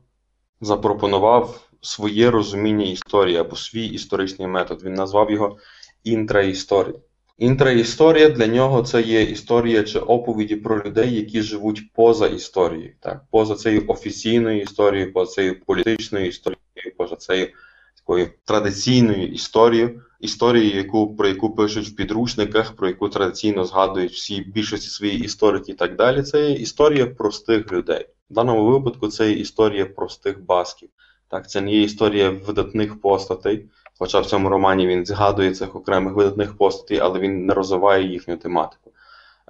запропонував 0.60 1.65
своє 1.80 2.30
розуміння 2.30 2.86
історії 2.86 3.36
або 3.36 3.56
свій 3.56 3.86
історичний 3.86 4.48
метод. 4.48 4.82
Він 4.84 4.94
назвав 4.94 5.30
його 5.30 5.58
інтраісторія. 6.04 6.94
Інтраісторія 7.38 8.28
для 8.28 8.46
нього 8.46 8.82
це 8.82 9.02
є 9.02 9.22
історія 9.22 9.82
чи 9.82 9.98
оповіді 9.98 10.56
про 10.56 10.82
людей, 10.82 11.14
які 11.14 11.42
живуть 11.42 11.92
поза 11.92 12.26
історією, 12.26 12.94
так? 13.00 13.24
поза 13.30 13.54
цією 13.54 13.84
офіційною 13.88 14.62
історією, 14.62 15.12
поза 15.12 15.32
цією 15.32 15.64
політичною 15.64 16.26
історією, 16.26 16.96
поза 16.96 17.16
цією 17.16 17.48
такою 17.96 18.28
традиційною 18.44 19.28
історією, 19.28 20.02
історією, 20.20 20.76
яку, 20.76 21.16
про 21.16 21.28
яку 21.28 21.54
пишуть 21.54 21.88
в 21.88 21.96
підручниках, 21.96 22.72
про 22.72 22.88
яку 22.88 23.08
традиційно 23.08 23.64
згадують 23.64 24.12
всі 24.12 24.40
більшості 24.40 24.88
свої 24.88 25.24
історики 25.24 25.72
і 25.72 25.74
так 25.74 25.96
далі. 25.96 26.22
Це 26.22 26.50
є 26.50 26.56
історія 26.56 27.06
простих 27.06 27.72
людей. 27.72 28.06
В 28.30 28.34
даному 28.34 28.70
випадку 28.70 29.08
це 29.08 29.30
є 29.30 29.36
історія 29.36 29.86
простих 29.86 30.44
басків. 30.44 30.88
Так, 31.28 31.50
це 31.50 31.60
не 31.60 31.72
є 31.72 31.82
історія 31.82 32.30
видатних 32.30 33.00
постатей, 33.00 33.66
хоча 33.98 34.20
в 34.20 34.26
цьому 34.26 34.48
романі 34.48 34.86
він 34.86 35.06
згадує 35.06 35.54
цих 35.54 35.76
окремих 35.76 36.14
видатних 36.14 36.56
постатей, 36.56 36.98
але 36.98 37.18
він 37.18 37.46
не 37.46 37.54
розвиває 37.54 38.06
їхню 38.08 38.36
тематику. 38.36 38.92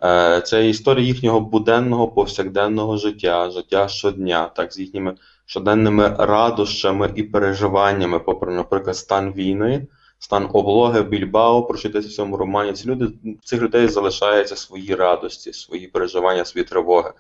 Е, 0.02 0.40
Це 0.40 0.68
історія 0.68 1.06
їхнього 1.06 1.40
буденного 1.40 2.08
повсякденного 2.08 2.96
життя, 2.96 3.50
життя 3.50 3.88
щодня, 3.88 4.48
так, 4.56 4.72
з 4.72 4.78
їхніми 4.78 5.14
щоденними 5.46 6.08
радощами 6.18 7.12
і 7.14 7.22
переживаннями, 7.22 8.18
попри, 8.18 8.54
наприклад, 8.54 8.96
стан 8.96 9.32
війни, 9.32 9.86
стан 10.18 10.48
облоги 10.52 11.02
Більбао, 11.02 11.62
про 11.62 11.78
в 11.78 12.04
цьому 12.04 12.36
романі. 12.36 12.72
Ці 12.72 12.88
люди, 12.88 13.08
цих 13.44 13.62
людей 13.62 13.88
залишаються 13.88 14.56
свої 14.56 14.94
радості, 14.94 15.52
свої 15.52 15.86
переживання, 15.86 16.44
свої 16.44 16.64
тривоги. 16.64 17.12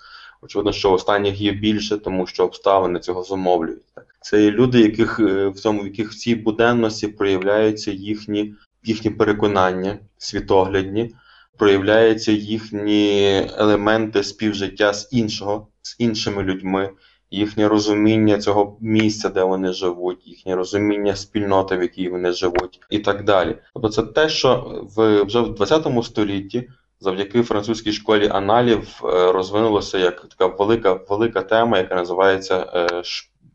Очевидно, 0.42 0.72
що 0.72 0.92
останніх 0.92 1.40
є 1.40 1.52
більше, 1.52 1.98
тому 1.98 2.26
що 2.26 2.44
обставини 2.44 3.00
цього 3.00 3.22
зумовлюють. 3.22 3.82
Це 4.20 4.50
люди, 4.50 4.80
яких 4.80 5.20
е, 5.20 5.48
в 5.48 5.54
цьому, 5.54 5.82
в 5.82 5.86
яких 5.86 6.10
в 6.10 6.14
цій 6.14 6.34
буденності 6.34 7.08
проявляються 7.08 7.90
їхні, 7.90 8.54
їхні 8.84 9.10
переконання, 9.10 9.98
світоглядні, 10.18 11.14
проявляються 11.56 12.32
їхні 12.32 13.22
елементи 13.58 14.22
співжиття 14.22 14.92
з 14.92 15.08
іншого, 15.12 15.66
з 15.82 15.96
іншими 15.98 16.42
людьми, 16.42 16.90
їхнє 17.30 17.68
розуміння 17.68 18.38
цього 18.38 18.76
місця, 18.80 19.28
де 19.28 19.42
вони 19.42 19.72
живуть, 19.72 20.26
їхнє 20.26 20.56
розуміння 20.56 21.16
спільноти, 21.16 21.76
в 21.76 21.82
якій 21.82 22.08
вони 22.08 22.32
живуть, 22.32 22.80
і 22.90 22.98
так 22.98 23.24
далі. 23.24 23.56
Тобто, 23.74 23.88
це 23.88 24.02
те, 24.02 24.28
що 24.28 24.82
в 24.96 25.22
вже 25.22 25.40
в 25.40 25.54
20 25.54 25.86
столітті. 26.04 26.68
Завдяки 27.00 27.42
французькій 27.42 27.92
школі 27.92 28.28
аналів 28.28 29.00
е, 29.04 29.32
розвинулася 29.32 29.98
як 29.98 30.20
така 30.28 30.46
велика 30.46 30.92
велика 31.08 31.42
тема, 31.42 31.78
яка 31.78 31.94
називається 31.94 32.66
е, 32.74 33.02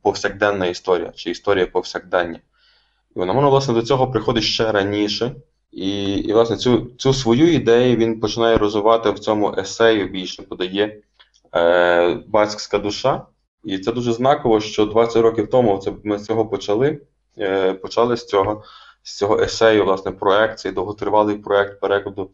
повсякденна 0.02 0.66
історія 0.66 1.12
чи 1.16 1.30
історія 1.30 1.66
повсякдення. 1.66 2.40
І 3.16 3.20
вона 3.20 3.34
воно, 3.34 3.50
власне, 3.50 3.74
до 3.74 3.82
цього 3.82 4.12
приходить 4.12 4.44
ще 4.44 4.72
раніше. 4.72 5.36
І, 5.72 6.14
і 6.14 6.34
власне, 6.34 6.58
цю, 6.58 6.92
цю 6.98 7.14
свою 7.14 7.54
ідею 7.54 7.96
він 7.96 8.20
починає 8.20 8.58
розвивати 8.58 9.12
в 9.12 9.20
цьому 9.20 9.56
есею 9.58 10.08
більше 10.08 10.42
подає 10.42 11.02
е, 11.56 12.24
батьківська 12.28 12.78
душа. 12.80 13.26
І 13.64 13.78
це 13.78 13.92
дуже 13.92 14.14
знаково, 14.14 14.60
що 14.60 14.86
20 14.86 15.16
років 15.16 15.50
тому 15.50 15.78
це, 15.78 15.92
ми 16.04 16.20
цього 16.20 16.46
почали. 16.46 17.02
Е, 17.40 17.74
почали 17.74 18.18
з 18.18 18.26
цього, 18.26 18.64
з 19.04 19.18
цього 19.18 19.40
есею, 19.40 19.86
власне, 19.86 20.12
проект, 20.12 20.60
цей 20.60 20.72
довготривалий 20.72 21.36
проект 21.36 21.80
перекладу 21.80 22.30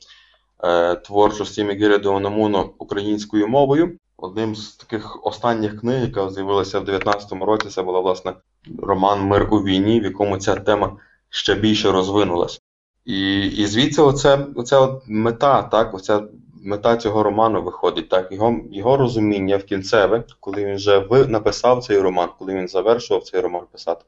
творчості 1.06 1.64
Мігеля 1.64 1.98
де 1.98 2.10
Онамуно 2.10 2.70
українською 2.78 3.48
мовою. 3.48 3.98
Одним 4.18 4.56
з 4.56 4.76
таких 4.76 5.26
останніх 5.26 5.80
книг, 5.80 6.02
яка 6.02 6.30
з'явилася 6.30 6.80
в 6.80 6.84
19-му 6.84 7.46
році, 7.46 7.70
це 7.70 7.84
була 7.84 8.00
власне 8.00 8.34
роман 8.82 9.22
Мир 9.22 9.48
у 9.52 9.64
війні, 9.64 10.00
в 10.00 10.04
якому 10.04 10.38
ця 10.38 10.56
тема 10.56 10.98
ще 11.30 11.56
більше 11.56 11.92
розвинулась. 11.92 12.62
І, 13.06 13.48
і 13.48 13.66
звідси 13.66 14.02
оце, 14.02 14.46
оця 14.56 14.80
от 14.80 15.04
мета, 15.08 15.62
так, 15.62 15.94
оця 15.94 16.24
мета 16.64 16.98
цього 16.98 17.24
роману 17.24 17.64
виходить, 17.64 18.10
так, 18.10 18.32
його, 18.32 18.60
його 18.72 18.98
розуміння 18.98 19.58
в 19.58 19.64
кінцеве, 19.64 20.24
коли 20.40 20.66
він 20.66 20.76
вже 20.76 21.00
ви, 21.00 21.26
написав 21.26 21.84
цей 21.84 22.00
роман, 22.00 22.30
коли 22.40 22.54
він 22.54 22.68
завершував 22.68 23.24
цей 23.24 23.42
роман 23.42 23.62
писати, 23.72 24.06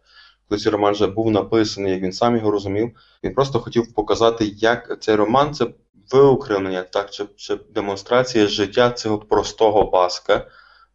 коли 0.49 0.61
цей 0.61 0.71
роман 0.71 0.93
вже 0.93 1.07
був 1.07 1.31
написаний, 1.31 1.91
як 1.91 2.01
він 2.01 2.13
сам 2.13 2.35
його 2.35 2.51
розумів, 2.51 2.91
він 3.23 3.33
просто 3.33 3.59
хотів 3.59 3.93
показати, 3.93 4.45
як 4.45 4.97
цей 5.01 5.15
роман 5.15 5.53
це 5.53 5.67
виокремлення, 6.11 6.83
так, 6.83 7.11
чи, 7.11 7.25
чи 7.35 7.55
демонстрація 7.55 8.47
життя 8.47 8.91
цього 8.91 9.17
простого 9.17 9.83
баска 9.83 10.47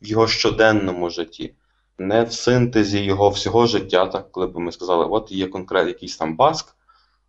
в 0.03 0.07
його 0.07 0.27
щоденному 0.27 1.11
житті. 1.11 1.55
Не 1.99 2.23
в 2.23 2.33
синтезі 2.33 3.05
його 3.05 3.29
всього 3.29 3.67
життя, 3.67 4.07
так, 4.07 4.33
коли 4.33 4.47
б 4.47 4.59
ми 4.59 4.73
сказали, 4.73 5.07
от 5.07 5.33
є 5.33 5.47
конкретний 5.47 5.93
якийсь 5.93 6.17
там 6.17 6.37
баск, 6.37 6.75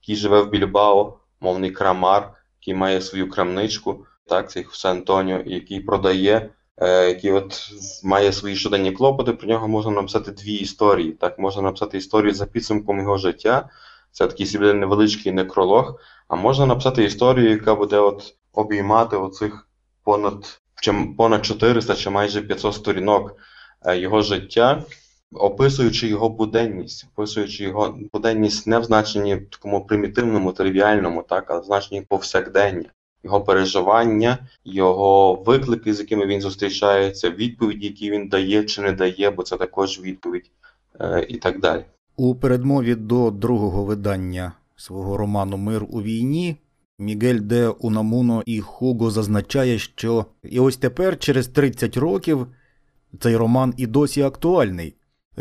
який 0.02 0.16
живе 0.16 0.42
в 0.42 0.50
Більбао, 0.50 1.20
мовний 1.40 1.72
крамар, 1.72 2.34
який 2.62 2.74
має 2.74 3.02
свою 3.02 3.30
крамничку, 3.30 4.06
так, 4.28 4.52
цей 4.52 4.64
Хосе 4.64 4.92
Антоніо, 4.92 5.42
який 5.46 5.80
продає, 5.80 6.50
е, 6.78 7.08
який 7.08 7.32
от 7.32 7.72
має 8.04 8.34
свої 8.34 8.56
щоденні 8.56 8.92
клопоти, 8.92 9.32
про 9.34 9.48
нього 9.48 9.68
можна 9.68 9.92
написати 9.92 10.32
дві 10.32 10.54
історії. 10.54 11.12
Так, 11.12 11.40
можна 11.40 11.62
написати 11.62 11.98
історію 11.98 12.34
за 12.34 12.46
підсумком 12.46 13.00
його 13.00 13.18
життя, 13.18 13.70
це 14.16 14.28
такий 14.28 14.46
собі 14.46 14.74
невеличкий 14.74 15.32
некролог, 15.32 16.00
а 16.28 16.36
можна 16.36 16.66
написати 16.66 17.04
історію, 17.04 17.50
яка 17.50 17.76
буде 17.76 17.98
от 18.00 18.36
обіймати 18.54 19.18
оцих 19.18 19.68
понад, 20.04 20.62
чи, 20.82 20.94
понад 21.18 21.46
400 21.46 21.96
чи 21.96 22.10
майже 22.10 22.42
500 22.42 22.74
сторінок 22.74 23.36
е, 23.86 23.98
його 23.98 24.22
життя, 24.22 24.84
описуючи 25.34 26.08
його 26.08 26.30
буденність, 26.30 27.06
описуючи 27.14 27.64
його 27.64 27.98
буденність 28.14 28.68
не 28.68 28.80
в 28.80 28.84
значенні 28.84 29.38
такому 29.38 29.86
примітивному, 29.86 30.52
тривіальному, 30.52 31.24
так, 31.24 31.52
а 31.52 31.60
в 31.60 31.64
значенні 31.64 32.02
повсякдення, 32.02 32.90
його 33.24 33.42
переживання, 33.42 34.38
його 34.66 35.36
виклики, 35.36 35.94
з 35.94 36.00
якими 36.00 36.26
він 36.26 36.42
зустрічається, 36.42 37.30
відповіді, 37.30 37.86
які 37.86 38.12
він 38.12 38.28
дає 38.28 38.64
чи 38.64 38.82
не 38.82 38.92
дає, 38.92 39.30
бо 39.30 39.44
це 39.44 39.58
також 39.58 40.00
відповідь, 40.00 40.52
е, 41.00 41.26
і 41.30 41.38
так 41.38 41.60
далі. 41.60 41.86
У 42.18 42.36
передмові 42.36 42.96
до 42.96 43.32
другого 43.32 43.84
видання 43.86 44.52
свого 44.76 45.18
роману 45.18 45.58
Мир 45.58 45.86
у 45.90 46.02
війні 46.02 46.58
Мігель 47.00 47.40
де 47.40 47.68
Унамуно 47.68 48.44
і 48.46 48.60
Хуго 48.60 49.12
зазначає, 49.12 49.80
що 49.80 50.26
і 50.44 50.60
ось 50.60 50.78
тепер, 50.78 51.20
через 51.20 51.48
30 51.48 51.98
років, 51.98 52.48
цей 53.20 53.38
роман 53.38 53.74
і 53.78 53.88
досі 53.88 54.22
актуальний. 54.22 54.96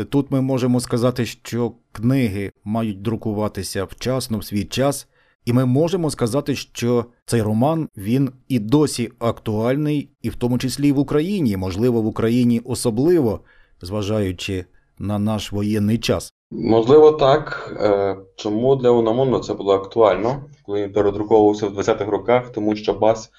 Тут 0.08 0.30
ми 0.30 0.40
можемо 0.40 0.80
сказати, 0.80 1.26
що 1.26 1.72
книги 1.92 2.52
мають 2.64 3.02
друкуватися 3.02 3.84
вчасно 3.84 4.38
в 4.38 4.44
свій 4.44 4.64
час, 4.64 5.08
і 5.44 5.52
ми 5.52 5.64
можемо 5.64 6.10
сказати, 6.10 6.54
що 6.54 7.04
цей 7.26 7.42
роман 7.42 7.88
він 7.96 8.32
і 8.48 8.58
досі 8.58 9.10
актуальний, 9.18 10.10
і 10.22 10.30
в 10.30 10.34
тому 10.34 10.58
числі 10.58 10.88
і 10.88 10.92
в 10.92 10.98
Україні, 10.98 11.56
можливо, 11.56 12.02
в 12.02 12.06
Україні 12.06 12.60
особливо, 12.64 13.40
зважаючи 13.80 14.64
на 14.98 15.18
наш 15.18 15.52
воєнний 15.52 15.98
час. 15.98 16.33
Можливо, 16.50 17.12
так. 17.12 17.76
Е, 17.80 18.16
Чому 18.36 18.76
для 18.76 18.90
Унамуно 18.90 19.38
це 19.38 19.54
було 19.54 19.74
актуально, 19.74 20.50
коли 20.62 20.82
він 20.82 20.92
передруковувався 20.92 21.66
в 21.66 21.78
20-х 21.78 22.04
роках, 22.04 22.52
тому 22.52 22.76
що 22.76 22.94
бас, 22.94 23.30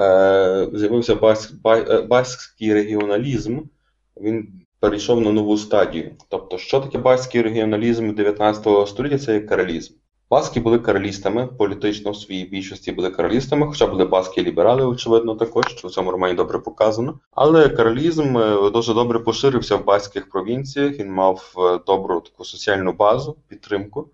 е, 0.00 0.68
з'явився 0.72 1.14
бас, 1.14 1.50
ба, 1.50 1.78
е, 1.78 2.02
баскський 2.02 2.74
регіоналізм, 2.74 3.60
він 4.20 4.48
перейшов 4.80 5.20
на 5.20 5.32
нову 5.32 5.58
стадію. 5.58 6.16
Тобто, 6.28 6.58
що 6.58 6.80
таке 6.80 6.98
баскський 6.98 7.42
регіоналізм 7.42 8.14
19 8.14 8.86
століття? 8.86 9.18
Це 9.18 9.34
є 9.34 9.40
каралізм. 9.40 9.94
Баски 10.30 10.60
були 10.60 10.78
каралістами, 10.78 11.46
політично 11.46 12.10
в 12.10 12.16
своїй 12.16 12.44
більшості 12.44 12.92
були 12.92 13.10
каралістами, 13.10 13.66
хоча 13.66 13.86
були 13.86 14.04
баски 14.04 14.42
ліберали, 14.42 14.84
очевидно, 14.84 15.34
також, 15.34 15.64
що 15.66 15.88
в 15.88 15.90
цьому 15.90 16.10
романі 16.10 16.34
добре 16.34 16.58
показано. 16.58 17.20
Але 17.32 17.68
каралізм 17.68 18.38
е, 18.38 18.70
дуже 18.70 18.94
добре 18.94 19.18
поширився 19.18 19.76
в 19.76 19.84
баських 19.84 20.28
провінціях. 20.30 20.98
Він 20.98 21.12
мав 21.12 21.54
е, 21.58 21.80
добру 21.86 22.20
таку 22.20 22.44
соціальну 22.44 22.92
базу, 22.92 23.36
підтримку 23.48 24.08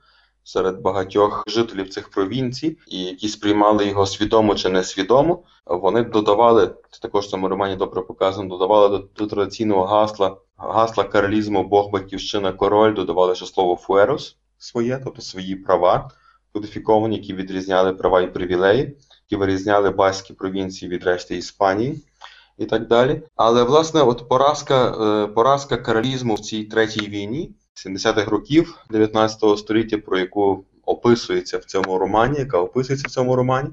серед 0.44 0.80
багатьох 0.80 1.44
жителів 1.46 1.88
цих 1.88 2.08
провінцій, 2.08 2.78
і 2.86 3.04
які 3.04 3.28
сприймали 3.28 3.86
його 3.86 4.06
свідомо 4.06 4.54
чи 4.54 4.68
несвідомо. 4.68 5.42
Вони 5.66 6.02
додавали 6.02 6.66
це 6.90 7.00
також 7.00 7.24
в 7.24 7.28
цьому 7.28 7.48
романі 7.48 7.76
добре 7.76 8.02
показано. 8.02 8.48
Додавали 8.48 8.88
до, 8.88 9.08
до 9.16 9.26
традиційного 9.26 9.84
гасла 9.84 10.36
гасла 10.56 11.04
каралізму 11.04 11.64
Бог, 11.64 11.90
батьківщина, 11.90 12.52
король, 12.52 12.94
додавали 12.94 13.34
ще 13.34 13.46
слово 13.46 13.76
фуерос 13.76 14.36
своє, 14.58 15.00
тобто 15.04 15.22
свої 15.22 15.56
права 15.56 16.10
кодифіковані, 16.52 17.16
які 17.16 17.34
відрізняли 17.34 17.92
права 17.92 18.22
і 18.22 18.32
привілеї, 18.32 18.96
які 19.30 19.36
вирізняли 19.36 19.90
баські 19.90 20.34
провінції 20.34 20.90
від 20.90 21.04
решти 21.04 21.36
Іспанії 21.36 22.02
і 22.58 22.66
так 22.66 22.88
далі. 22.88 23.22
Але 23.36 23.62
власне, 23.62 24.02
от 24.02 24.28
поразка, 24.28 24.88
е, 24.90 25.26
поразка 25.26 25.76
каралізму 25.76 26.34
в 26.34 26.40
цій 26.40 26.64
третій 26.64 27.08
війні 27.08 27.50
70-х 27.74 28.30
років 28.30 28.78
19 28.90 29.58
століття, 29.58 29.98
про 29.98 30.18
яку 30.18 30.64
описується 30.86 31.58
в 31.58 31.64
цьому 31.64 31.98
романі, 31.98 32.38
яка 32.38 32.58
описується 32.58 33.08
в 33.08 33.10
цьому 33.10 33.36
романі. 33.36 33.68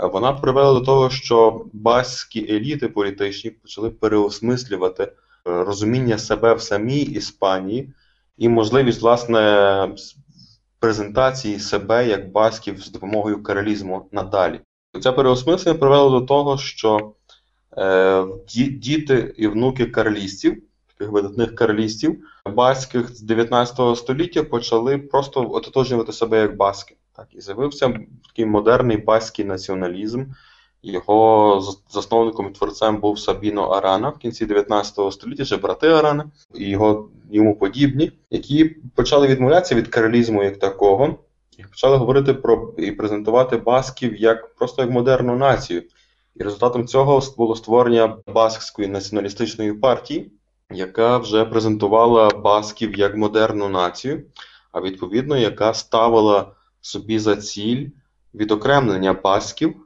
е, 0.00 0.06
Вона 0.06 0.32
привела 0.32 0.80
до 0.80 0.86
того, 0.86 1.10
що 1.10 1.64
баські 1.72 2.54
еліти 2.54 2.88
політичні 2.88 3.50
почали 3.50 3.90
переосмислювати 3.90 5.02
е, 5.02 5.10
розуміння 5.44 6.18
себе 6.18 6.54
в 6.54 6.62
самій 6.62 7.00
Іспанії 7.00 7.92
і 8.38 8.48
можливість 8.48 9.02
власне 9.02 9.88
презентації 10.78 11.60
себе 11.60 12.08
як 12.08 12.32
басків 12.32 12.80
з 12.80 12.90
допомогою 12.90 13.42
каралізму 13.42 14.08
надалі. 14.12 14.60
Ця 15.00 15.12
переосмислення 15.12 15.78
привела 15.78 16.10
до 16.10 16.26
того, 16.26 16.58
що 16.58 17.12
е, 17.78 18.24
діти 18.72 19.34
і 19.36 19.46
внуки 19.46 19.86
каралістів, 19.86 20.62
таких 20.86 21.12
видатних 21.12 21.54
каралістів, 21.54 22.24
баських 22.46 23.16
з 23.16 23.20
19 23.20 23.98
століття 23.98 24.42
почали 24.42 24.98
просто 24.98 25.50
ототожнювати 25.50 26.12
себе 26.12 26.40
як 26.40 26.56
баски. 26.56 26.96
Так, 27.16 27.26
І 27.30 27.40
з'явився 27.40 28.00
такий 28.28 28.46
модерний 28.46 28.96
баський 28.96 29.44
націоналізм. 29.44 30.24
Його 30.82 31.60
засновником 31.90 32.46
і 32.46 32.50
творцем 32.50 32.96
був 32.96 33.18
Сабіно 33.18 33.62
Арана. 33.62 34.08
В 34.08 34.18
кінці 34.18 34.46
19 34.46 35.12
століття, 35.12 35.44
ще 35.44 35.56
брати 35.56 35.88
Арана. 35.88 36.30
І 36.54 36.70
його 36.70 37.08
йому 37.30 37.56
подібні, 37.56 38.12
які 38.30 38.64
почали 38.94 39.26
відмовлятися 39.26 39.74
від 39.74 39.88
каралізму 39.88 40.42
як 40.42 40.58
такого, 40.58 41.18
і 41.58 41.62
почали 41.62 41.96
говорити 41.96 42.34
про 42.34 42.74
і 42.78 42.92
презентувати 42.92 43.56
басків 43.56 44.20
як 44.20 44.54
просто 44.54 44.82
як 44.82 44.90
модерну 44.90 45.36
націю. 45.36 45.82
І 46.36 46.42
результатом 46.42 46.86
цього 46.86 47.22
було 47.36 47.56
створення 47.56 48.16
Баскської 48.26 48.88
націоналістичної 48.88 49.72
партії, 49.72 50.32
яка 50.70 51.18
вже 51.18 51.44
презентувала 51.44 52.28
басків 52.28 52.98
як 52.98 53.16
модерну 53.16 53.68
націю, 53.68 54.24
а 54.72 54.80
відповідно, 54.80 55.36
яка 55.36 55.74
ставила 55.74 56.52
собі 56.80 57.18
за 57.18 57.36
ціль 57.36 57.88
відокремлення 58.34 59.12
басків 59.12 59.76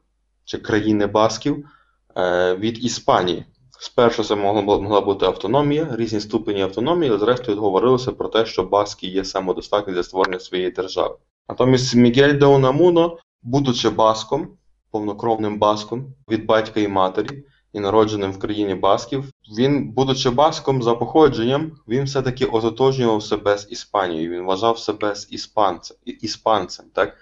чи 0.46 0.58
країни 0.58 1.06
Басків 1.06 1.68
е, 2.16 2.54
від 2.54 2.84
Іспанії. 2.84 3.44
Спершу 3.78 4.24
це 4.24 4.34
могла, 4.34 5.00
бути 5.00 5.26
автономія, 5.26 5.88
різні 5.92 6.20
ступені 6.20 6.62
автономії, 6.62 7.10
але 7.10 7.18
зрештою 7.18 7.60
говорилося 7.60 8.12
про 8.12 8.28
те, 8.28 8.46
що 8.46 8.62
Баски 8.62 9.06
є 9.06 9.24
самодостатні 9.24 9.94
для 9.94 10.02
створення 10.02 10.40
своєї 10.40 10.70
держави. 10.70 11.14
Натомість 11.48 11.94
Мігель 11.94 12.38
де 12.38 12.46
Унамуно, 12.46 13.18
будучи 13.42 13.90
баском, 13.90 14.48
повнокровним 14.90 15.58
баском 15.58 16.14
від 16.30 16.46
батька 16.46 16.80
і 16.80 16.88
матері, 16.88 17.44
і 17.72 17.80
народженим 17.80 18.32
в 18.32 18.38
країні 18.38 18.74
Басків, 18.74 19.24
він, 19.58 19.92
будучи 19.92 20.30
баском 20.30 20.82
за 20.82 20.94
походженням, 20.94 21.72
він 21.88 22.04
все-таки 22.04 22.44
ототожнював 22.44 23.22
себе 23.22 23.58
з 23.58 23.72
Іспанією. 23.72 24.30
Він 24.30 24.44
вважав 24.44 24.78
себе 24.78 25.14
з 25.14 25.32
іспанцем, 25.32 25.96
іспанцем. 26.04 26.86
так? 26.94 27.16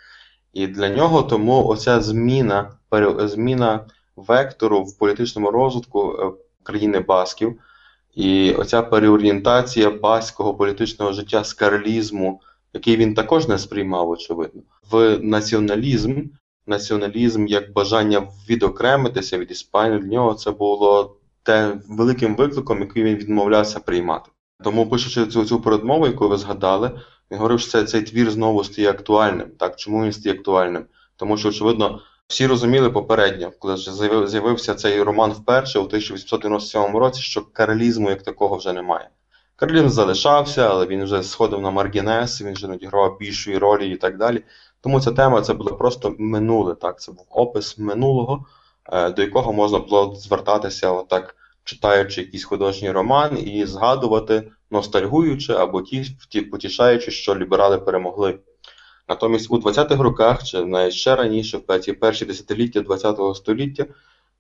І 0.52 0.66
для 0.66 0.88
нього 0.88 1.22
тому 1.22 1.66
оця 1.66 2.00
зміна 2.00 2.70
зміна 3.28 3.86
вектору 4.16 4.84
в 4.84 4.98
політичному 4.98 5.50
розвитку 5.50 6.16
країни 6.62 7.00
Басків, 7.00 7.60
і 8.14 8.52
оця 8.52 8.82
переорієнтація 8.82 9.90
баського 9.90 10.54
політичного 10.54 11.12
життя 11.12 11.44
з 11.44 11.52
карлізму, 11.52 12.40
який 12.72 12.96
він 12.96 13.14
також 13.14 13.48
не 13.48 13.58
сприймав, 13.58 14.10
очевидно, 14.10 14.62
в 14.90 15.18
націоналізм, 15.18 16.22
націоналізм 16.66 17.46
як 17.46 17.72
бажання 17.72 18.28
відокремитися 18.48 19.38
від 19.38 19.50
Іспанії, 19.50 20.00
для 20.00 20.08
нього 20.08 20.34
це 20.34 20.50
було 20.50 21.16
те 21.42 21.76
великим 21.88 22.36
викликом, 22.36 22.80
який 22.80 23.02
він 23.02 23.16
відмовлявся 23.16 23.80
приймати. 23.80 24.30
Тому, 24.64 24.86
пишучи 24.86 25.26
цю 25.26 25.44
цю 25.44 25.60
передмову, 25.60 26.06
яку 26.06 26.28
ви 26.28 26.36
згадали, 26.36 27.00
він 27.30 27.38
говорив, 27.38 27.60
що 27.60 27.84
цей 27.84 28.02
твір 28.02 28.30
знову 28.30 28.64
стає 28.64 28.90
актуальним. 28.90 29.50
Так, 29.58 29.76
Чому 29.76 30.04
він 30.04 30.12
стає 30.12 30.34
актуальним? 30.34 30.84
Тому 31.16 31.36
що, 31.36 31.48
очевидно, 31.48 32.00
всі 32.34 32.46
розуміли 32.46 32.90
попередньо, 32.90 33.52
коли 33.58 33.76
з'явився 34.26 34.74
цей 34.74 35.02
роман 35.02 35.32
вперше 35.32 35.78
у 35.78 35.82
1897 35.82 36.96
році, 36.96 37.20
що 37.20 37.42
каралізму 37.52 38.10
як 38.10 38.22
такого 38.22 38.56
вже 38.56 38.72
немає. 38.72 39.08
Каралізм 39.56 39.88
залишався, 39.88 40.68
але 40.68 40.86
він 40.86 41.04
вже 41.04 41.22
сходив 41.22 41.60
на 41.60 41.70
маргінес, 41.70 42.42
він 42.42 42.52
вже 42.52 42.68
надігравав 42.68 43.18
більшої 43.18 43.58
ролі 43.58 43.90
і 43.90 43.96
так 43.96 44.18
далі. 44.18 44.42
Тому 44.80 45.00
ця 45.00 45.12
тема 45.12 45.42
це 45.42 45.54
було 45.54 45.76
просто 45.76 46.14
минуле. 46.18 46.74
так, 46.74 47.00
Це 47.00 47.12
був 47.12 47.26
опис 47.30 47.78
минулого, 47.78 48.44
е, 48.92 49.10
до 49.10 49.22
якого 49.22 49.52
можна 49.52 49.78
було 49.78 50.14
звертатися, 50.14 50.90
отак, 50.90 51.36
читаючи 51.64 52.20
якийсь 52.20 52.44
художній 52.44 52.90
роман 52.90 53.38
і 53.38 53.66
згадувати, 53.66 54.50
ностальгуючи 54.70 55.52
або 55.52 55.82
ті, 55.82 56.40
потішаючи, 56.40 57.10
що 57.10 57.36
ліберали 57.36 57.78
перемогли. 57.78 58.38
Натомість 59.08 59.50
у 59.50 59.56
20-х 59.56 60.02
роках, 60.02 60.44
чи 60.44 60.64
навіть 60.64 60.92
ще 60.92 61.16
раніше, 61.16 61.58
в 61.58 61.94
перші, 62.00 62.24
десятиліття 62.24 62.82
ХХ 62.82 63.36
століття, 63.36 63.86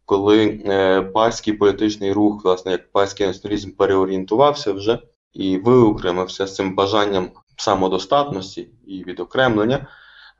коли 0.04 0.60
е, 0.66 1.02
паський 1.02 1.52
політичний 1.52 2.12
рух, 2.12 2.44
власне, 2.44 2.72
як 2.72 2.92
паський 2.92 3.26
націоналізм 3.26 3.70
переорієнтувався 3.70 4.72
вже 4.72 4.98
і 5.32 5.58
виокремився 5.58 6.46
з 6.46 6.54
цим 6.54 6.74
бажанням 6.74 7.30
самодостатності 7.56 8.68
і 8.86 9.04
відокремлення, 9.04 9.86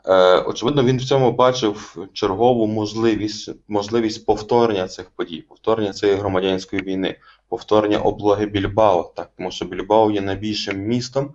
е, 0.06 0.38
очевидно, 0.40 0.84
він 0.84 0.98
в 0.98 1.04
цьому 1.04 1.32
бачив 1.32 1.96
чергову 2.12 2.66
можливість 2.66 3.50
можливість 3.68 4.26
повторення 4.26 4.88
цих 4.88 5.10
подій, 5.10 5.44
повторення 5.48 5.92
цієї 5.92 6.18
громадянської 6.18 6.82
війни, 6.82 7.16
повторення 7.48 7.98
облоги 7.98 8.46
Більбао, 8.46 9.12
так, 9.16 9.30
тому 9.36 9.50
що 9.50 9.64
Більбао 9.64 10.10
є 10.10 10.20
найбільшим 10.20 10.78
містом. 10.78 11.34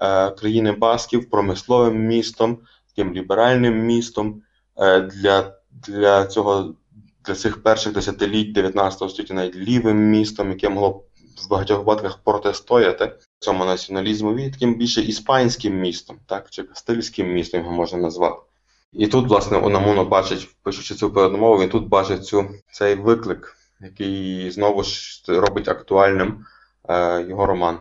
Е, 0.00 0.30
країни 0.30 0.72
Басків 0.72 1.30
промисловим 1.30 2.06
містом, 2.06 2.58
таким 2.88 3.14
ліберальним 3.14 3.78
містом 3.78 4.42
е, 4.76 5.00
для 5.00 5.54
для, 5.86 6.26
цього, 6.26 6.74
для 7.24 7.34
цих 7.34 7.62
перших 7.62 7.92
десятиліть 7.92 8.52
19 8.52 9.10
століття 9.10 9.34
навіть 9.34 9.56
лівим 9.56 9.96
містом, 9.96 10.50
яке 10.50 10.68
могло 10.68 11.04
в 11.44 11.50
багатьох 11.50 11.78
випадках 11.78 12.18
протистояти 12.24 13.12
цьому 13.38 13.64
націоналізмові 13.64 14.50
таким 14.50 14.74
більше 14.74 15.00
іспанським 15.00 15.80
містом, 15.80 16.16
так, 16.26 16.50
чи 16.50 16.62
кастильським 16.62 17.32
містом 17.32 17.60
його 17.60 17.72
можна 17.72 17.98
назвати. 17.98 18.42
І 18.92 19.06
тут, 19.06 19.28
власне, 19.28 19.58
Унамуно 19.58 20.04
бачить, 20.04 20.48
пишучи 20.62 20.94
цю 20.94 21.10
передмову, 21.10 21.62
він 21.62 21.68
тут 21.68 21.88
бачить 21.88 22.26
цю, 22.26 22.50
цей 22.72 22.94
виклик, 22.94 23.56
який 23.80 24.50
знову 24.50 24.82
ж 24.82 25.22
робить 25.28 25.68
актуальним 25.68 26.44
е, 26.88 27.22
його 27.28 27.46
роман. 27.46 27.78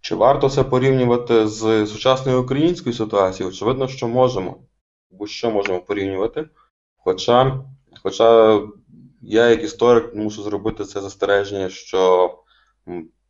Чи 0.00 0.14
варто 0.14 0.50
це 0.50 0.64
порівнювати 0.64 1.46
з 1.46 1.86
сучасною 1.86 2.42
українською 2.42 2.94
ситуацією? 2.94 3.52
Очевидно, 3.52 3.88
що 3.88 4.08
можемо. 4.08 4.56
Бо 5.10 5.26
що 5.26 5.50
можемо 5.50 5.80
порівнювати. 5.80 6.48
Хоча, 6.96 7.64
Хоча 8.02 8.60
я, 9.22 9.48
як 9.48 9.62
історик, 9.62 10.14
мушу 10.14 10.42
зробити 10.42 10.84
це 10.84 11.00
застереження, 11.00 11.68
що 11.68 12.34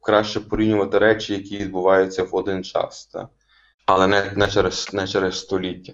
краще 0.00 0.40
порівнювати 0.40 0.98
речі, 0.98 1.32
які 1.32 1.56
відбуваються 1.56 2.24
в 2.24 2.34
один 2.34 2.64
час, 2.64 3.06
так? 3.06 3.28
але 3.86 4.06
не 4.06 4.32
не, 4.36 4.48
через 4.48 4.90
не 4.92 5.06
через 5.06 5.38
століття. 5.38 5.92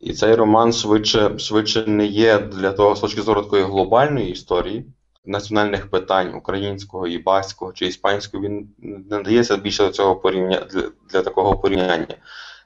І 0.00 0.12
цей 0.12 0.34
роман 0.34 0.72
швидше 0.72 1.38
швидше 1.38 1.86
не 1.86 2.06
є 2.06 2.38
для 2.38 2.72
того 2.72 2.96
з 2.96 3.00
точки 3.00 3.22
зору 3.22 3.42
такої 3.42 3.64
глобальної 3.64 4.30
історії, 4.30 4.86
національних 5.28 5.90
питань 5.90 6.34
українського, 6.34 7.06
і 7.06 7.18
баського 7.18 7.72
чи 7.72 7.86
іспанського, 7.86 8.44
він 8.44 8.68
не 8.78 9.22
дається 9.22 9.56
більше 9.56 9.84
до 9.84 9.90
цього 9.90 10.16
порівня 10.16 10.66
для, 10.72 10.82
для 11.10 11.22
такого 11.22 11.58
порівняння. 11.58 12.16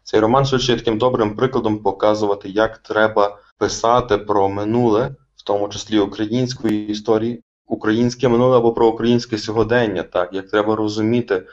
Цей 0.04 0.20
роман 0.20 0.44
швидше 0.44 0.76
таким 0.76 0.98
добрим 0.98 1.36
прикладом 1.36 1.78
показувати, 1.78 2.48
як 2.48 2.78
треба 2.78 3.38
писати 3.58 4.18
про 4.18 4.48
минуле, 4.48 5.14
в 5.36 5.42
тому 5.42 5.68
числі 5.68 5.98
української 5.98 6.88
історії, 6.88 7.42
українське 7.66 8.28
минуле 8.28 8.56
або 8.56 8.72
про 8.72 8.88
українське 8.88 9.38
сьогодення, 9.38 10.02
так 10.02 10.32
як 10.32 10.48
треба 10.50 10.76
розуміти. 10.76 11.46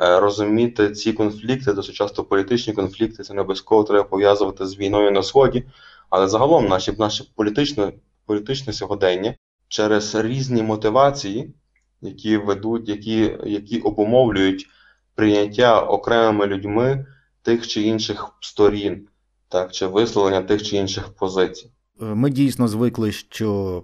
Е, 0.00 0.20
розуміти 0.20 0.90
ці 0.90 1.12
конфлікти, 1.12 1.72
досить 1.72 1.94
часто 1.94 2.24
політичні 2.24 2.72
конфлікти, 2.72 3.22
це 3.22 3.34
не 3.34 3.40
обов'язково 3.40 3.84
треба 3.84 4.04
пов'язувати 4.04 4.66
з 4.66 4.78
війною 4.78 5.10
на 5.10 5.22
Сході, 5.22 5.64
але 6.10 6.28
загалом 6.28 6.66
наші, 6.66 6.92
наше 6.98 7.24
політичне 7.34 7.92
політичне 8.26 8.72
сьогодення 8.72 9.34
через 9.68 10.14
різні 10.14 10.62
мотивації, 10.62 11.54
які 12.00 12.36
ведуть, 12.36 12.88
які, 12.88 13.38
які 13.44 13.80
обумовлюють 13.80 14.66
прийняття 15.14 15.80
окремими 15.80 16.46
людьми 16.46 17.06
тих 17.42 17.66
чи 17.66 17.82
інших 17.82 18.30
сторін, 18.40 19.06
так, 19.48 19.72
чи 19.72 19.86
висловлення 19.86 20.42
тих 20.42 20.62
чи 20.62 20.76
інших 20.76 21.08
позицій. 21.08 21.70
Е, 22.00 22.04
ми 22.04 22.30
дійсно 22.30 22.68
звикли, 22.68 23.12
що 23.12 23.82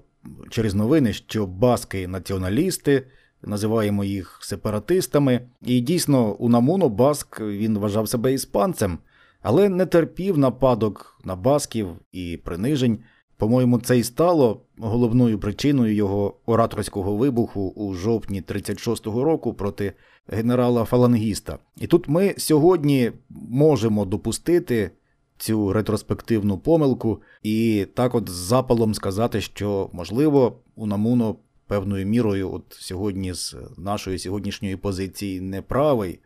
через 0.50 0.74
новини, 0.74 1.12
що 1.12 1.46
баски 1.46 2.08
націоналісти 2.08 3.06
називаємо 3.42 4.04
їх 4.04 4.38
сепаратистами. 4.42 5.40
І 5.62 5.80
дійсно, 5.80 6.34
у 6.34 6.48
Намуно 6.48 6.88
Баск 6.88 7.40
він 7.40 7.78
вважав 7.78 8.08
себе 8.08 8.32
іспанцем, 8.32 8.98
але 9.42 9.68
не 9.68 9.86
терпів 9.86 10.38
нападок 10.38 11.20
на 11.24 11.36
басків 11.36 11.88
і 12.12 12.40
принижень. 12.44 12.98
По-моєму, 13.40 13.78
це 13.78 13.98
і 13.98 14.02
стало 14.02 14.60
головною 14.78 15.38
причиною 15.38 15.94
його 15.94 16.36
ораторського 16.46 17.16
вибуху 17.16 17.72
у 17.76 17.94
жовтні 17.94 18.42
36-го 18.42 19.24
року 19.24 19.54
проти 19.54 19.92
генерала 20.28 20.84
Фалангіста. 20.84 21.58
І 21.76 21.86
тут 21.86 22.08
ми 22.08 22.34
сьогодні 22.38 23.12
можемо 23.48 24.04
допустити 24.04 24.90
цю 25.38 25.72
ретроспективну 25.72 26.58
помилку 26.58 27.22
і 27.42 27.86
так, 27.94 28.14
от 28.14 28.28
з 28.28 28.32
запалом 28.32 28.94
сказати, 28.94 29.40
що 29.40 29.90
можливо 29.92 30.56
у 30.76 30.86
Намуно 30.86 31.36
певною 31.66 32.06
мірою, 32.06 32.52
от 32.52 32.64
сьогодні 32.70 33.34
з 33.34 33.56
нашої 33.78 34.18
сьогоднішньої 34.18 34.76
позиції 34.76 35.40
не 35.40 35.62
правий, 35.62 36.18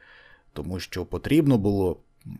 тому 0.53 0.81
що 0.81 1.05
потрібно 1.05 1.59
було 1.59 1.97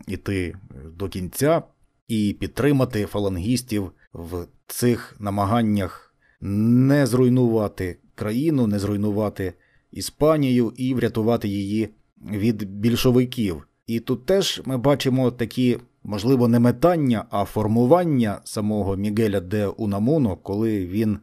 йти 0.07 0.55
до 0.97 1.09
кінця 1.09 1.63
і 2.07 2.35
підтримати 2.39 3.05
фалангістів 3.05 3.91
в 4.13 4.45
цих 4.67 5.15
намаганнях 5.19 6.15
не 6.41 7.05
зруйнувати 7.05 7.97
країну, 8.15 8.67
не 8.67 8.79
зруйнувати 8.79 9.53
Іспанію 9.91 10.73
і 10.77 10.93
врятувати 10.93 11.47
її 11.47 11.89
від 12.31 12.63
більшовиків. 12.63 13.67
І 13.87 13.99
тут 13.99 14.25
теж 14.25 14.61
ми 14.65 14.77
бачимо 14.77 15.31
такі, 15.31 15.77
можливо, 16.03 16.47
не 16.47 16.59
метання, 16.59 17.25
а 17.29 17.45
формування 17.45 18.41
самого 18.43 18.95
Мігеля 18.95 19.39
де 19.39 19.67
Унамуно, 19.67 20.35
коли 20.35 20.85
він 20.85 21.19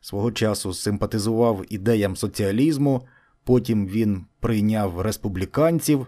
свого 0.00 0.32
часу 0.32 0.72
симпатизував 0.72 1.64
ідеям 1.68 2.16
соціалізму, 2.16 3.02
потім 3.44 3.86
він 3.86 4.24
прийняв 4.40 5.00
республіканців, 5.00 6.06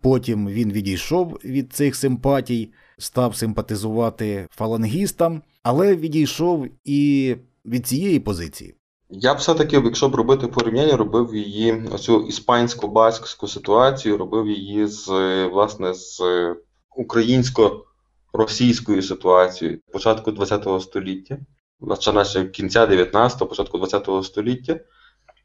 потім 0.00 0.48
він 0.48 0.72
відійшов 0.72 1.40
від 1.44 1.72
цих 1.72 1.96
симпатій, 1.96 2.72
став 2.98 3.36
симпатизувати 3.36 4.46
фалангістам, 4.50 5.42
але 5.62 5.96
відійшов 5.96 6.66
і 6.84 7.36
від 7.64 7.86
цієї 7.86 8.20
позиції. 8.20 8.74
Я 9.10 9.34
б 9.34 9.36
все-таки, 9.36 9.82
якщо 9.84 10.08
б 10.08 10.14
робити 10.14 10.46
порівняння, 10.46 10.96
робив 10.96 11.34
її 11.34 11.82
оцю 11.92 12.20
іспансько-баскську 12.20 13.48
ситуацію, 13.48 14.16
робив 14.16 14.48
її 14.48 14.86
з 14.86 15.08
власне 15.46 15.94
з 15.94 16.22
українсько-російською 16.96 19.02
ситуацією 19.02 19.80
початку 19.92 20.32
ХХ 20.32 20.82
століття 20.82 21.38
наче 21.80 22.44
кінця 22.44 22.86
19-го, 22.86 23.46
початку 23.46 23.78
20-го 23.78 24.22
століття. 24.22 24.80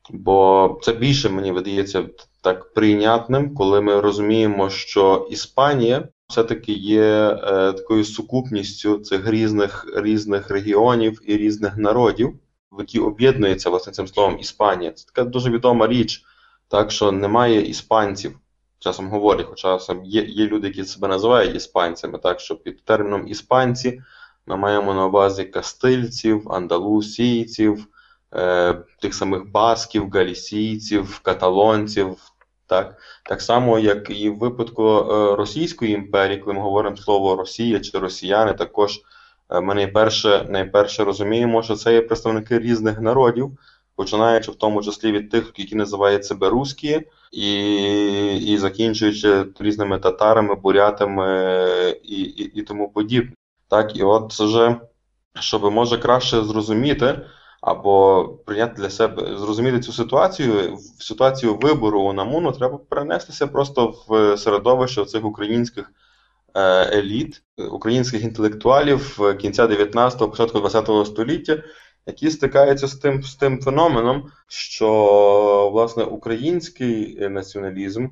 Бо 0.10 0.80
це 0.82 0.94
більше, 0.94 1.30
мені 1.30 1.52
видається, 1.52 2.06
так 2.42 2.74
прийнятним, 2.74 3.56
коли 3.56 3.82
ми 3.82 4.00
розуміємо, 4.00 4.70
що 4.70 5.28
Іспанія 5.32 6.08
все-таки 6.32 6.74
є 6.74 7.04
е, 7.04 7.74
такою 7.74 8.04
сукупністю 8.04 8.98
цих 8.98 9.30
різних 9.30 9.86
різних 9.96 10.50
регіонів 10.50 11.22
і 11.26 11.38
різних 11.38 11.78
народів, 11.78 12.34
які 12.80 13.00
об'єднується 13.00 13.70
власне 13.70 13.94
цим 13.94 14.08
словом 14.08 14.40
Іспанія. 14.40 14.92
Це 14.92 15.06
така 15.06 15.24
дуже 15.24 15.50
відома 15.50 15.88
річ, 15.88 16.24
так 16.68 16.92
що 16.92 17.12
немає 17.12 17.62
іспанців. 17.62 18.40
Часом 18.80 19.10
говорять, 19.10 19.46
хоча 19.50 19.80
є 20.04 20.24
є 20.24 20.48
люди, 20.48 20.68
які 20.68 20.84
себе 20.84 21.08
називають 21.08 21.56
іспанцями, 21.56 22.18
так 22.18 22.40
що 22.40 22.56
під 22.56 22.84
терміном 22.84 23.28
іспанці 23.28 24.02
ми 24.46 24.58
маємо 24.58 24.94
на 24.94 25.06
увазі 25.06 25.44
кастильців, 25.44 26.52
андалусійців, 26.52 27.88
е, 28.34 28.74
тих 29.02 29.14
самих 29.14 29.52
басків, 29.52 30.10
галісійців, 30.10 31.20
каталонців. 31.24 32.31
Так 32.72 32.96
так 33.24 33.42
само, 33.42 33.80
як 33.80 34.10
і 34.10 34.30
в 34.30 34.38
випадку 34.38 34.84
е, 34.84 35.36
Російської 35.36 35.94
імперії, 35.94 36.38
коли 36.38 36.54
ми 36.54 36.62
говоримо 36.62 36.98
слово 36.98 37.36
Росія 37.36 37.80
чи 37.80 38.00
росіяни, 38.00 38.54
також 38.54 39.00
е, 39.50 39.62
ми 39.62 39.76
найперше 39.76 40.46
найперше 40.50 41.04
розуміємо, 41.04 41.64
що 41.64 41.76
це 41.76 41.94
є 41.94 42.02
представники 42.02 42.60
різних 42.60 43.02
народів, 43.02 43.52
починаючи 43.96 44.52
в 44.52 44.56
тому 44.56 44.84
числі 44.84 45.12
від 45.12 45.30
тих, 45.30 45.54
які 45.58 45.76
називають 45.76 46.26
себе 46.26 46.50
русські, 46.50 47.02
і 47.32 48.36
і 48.36 48.58
закінчуючи 48.58 49.46
різними 49.60 50.00
татарами, 50.00 50.56
бурятами 50.56 51.56
і, 52.04 52.22
і, 52.22 52.44
і 52.60 52.62
тому 52.62 52.90
подібне. 52.90 53.32
Так, 53.68 53.96
і 53.96 54.04
от 54.04 54.34
вже, 54.34 54.76
щоб 55.40 55.72
може 55.72 55.98
краще 55.98 56.44
зрозуміти 56.44 57.22
або 57.62 58.24
прийняти 58.46 58.82
для 58.82 58.90
себе, 58.90 59.38
зрозуміти 59.38 59.80
цю 59.80 59.94
ситуацію, 59.94 60.76
в 61.00 61.04
ситуацію 61.04 61.56
вибору 61.56 62.02
у 62.02 62.14
Намуну 62.14 62.52
треба 62.52 62.78
перенестися 62.90 63.48
просто 63.48 63.96
в 64.08 64.38
середовище 64.38 65.06
цих 65.06 65.26
українських 65.26 65.92
е, 66.56 66.62
еліт, 66.98 67.44
українських 67.72 68.24
інтелектуалів 68.24 69.20
кінця 69.40 69.68
19-го, 69.68 70.30
початку 70.30 70.60
20-го 70.60 71.06
століття, 71.06 71.64
які 72.06 72.32
стикаються 72.32 72.88
з 72.88 72.96
тим, 72.96 73.24
з 73.24 73.36
тим 73.36 73.62
феноменом, 73.62 74.32
що 74.48 74.90
власне 75.74 76.04
український 76.04 77.30
націоналізм. 77.30 78.08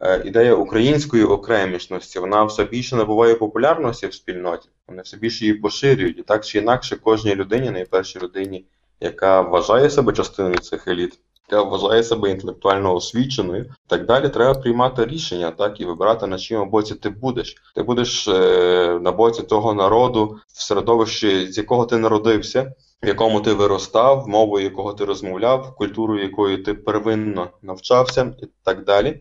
Е, 0.00 0.22
ідея 0.24 0.54
української 0.54 1.24
окремішності 1.24 2.18
вона 2.18 2.44
все 2.44 2.64
більше 2.64 2.96
набуває 2.96 3.34
популярності 3.34 4.06
в 4.06 4.14
спільноті, 4.14 4.68
вони 4.86 5.02
все 5.02 5.16
більше 5.16 5.44
її 5.44 5.58
поширюють. 5.58 6.18
І 6.18 6.22
так 6.22 6.44
чи 6.44 6.58
інакше, 6.58 6.96
кожній 6.96 7.34
людині, 7.34 7.70
найпершій 7.70 8.18
людині, 8.18 8.64
яка 9.00 9.40
вважає 9.40 9.90
себе 9.90 10.12
частиною 10.12 10.58
цих 10.58 10.88
еліт, 10.88 11.18
яка 11.50 11.62
вважає 11.62 12.02
себе 12.02 12.30
інтелектуально 12.30 12.94
освіченою, 12.94 13.74
так 13.86 14.06
далі, 14.06 14.28
треба 14.28 14.60
приймати 14.60 15.04
рішення, 15.04 15.50
так 15.50 15.80
і 15.80 15.84
вибирати, 15.84 16.26
на 16.26 16.38
чому 16.38 16.70
боці 16.70 16.94
ти 16.94 17.10
будеш. 17.10 17.56
Ти 17.74 17.82
будеш 17.82 18.28
е, 18.28 18.98
на 19.02 19.12
боці 19.12 19.42
того 19.42 19.74
народу, 19.74 20.38
в 20.48 20.62
середовищі, 20.62 21.52
з 21.52 21.58
якого 21.58 21.86
ти 21.86 21.96
народився. 21.96 22.72
В 23.02 23.06
якому 23.06 23.40
ти 23.40 23.52
виростав, 23.52 24.28
мовою 24.28 24.64
якого 24.64 24.92
ти 24.92 25.04
розмовляв, 25.04 25.74
культурою 25.74 26.22
якої 26.22 26.58
ти 26.58 26.74
первинно 26.74 27.50
навчався, 27.62 28.34
і 28.42 28.46
так 28.62 28.84
далі 28.84 29.20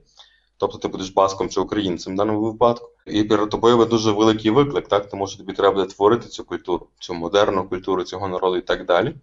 тобто 0.57 0.77
ти 0.77 0.87
будеш 0.87 1.09
баском 1.09 1.49
чи 1.49 1.59
українцем 1.59 2.13
в 2.13 2.17
даному 2.17 2.41
випадку. 2.41 2.89
І 3.05 3.23
перед 3.23 3.49
тобою 3.49 3.85
дуже 3.85 4.11
великий 4.11 4.51
виклик, 4.51 4.87
так 4.87 5.09
тому 5.09 5.27
що 5.27 5.37
тобі 5.37 5.53
треба 5.53 5.75
буде 5.75 5.93
творити 5.93 6.27
цю 6.27 6.43
культуру, 6.43 6.87
цю 6.99 7.13
модерну 7.13 7.69
культуру 7.69 8.03
цього 8.03 8.27
народу 8.27 8.57
і 8.57 8.61
так 8.61 8.85
далі. 8.85 9.15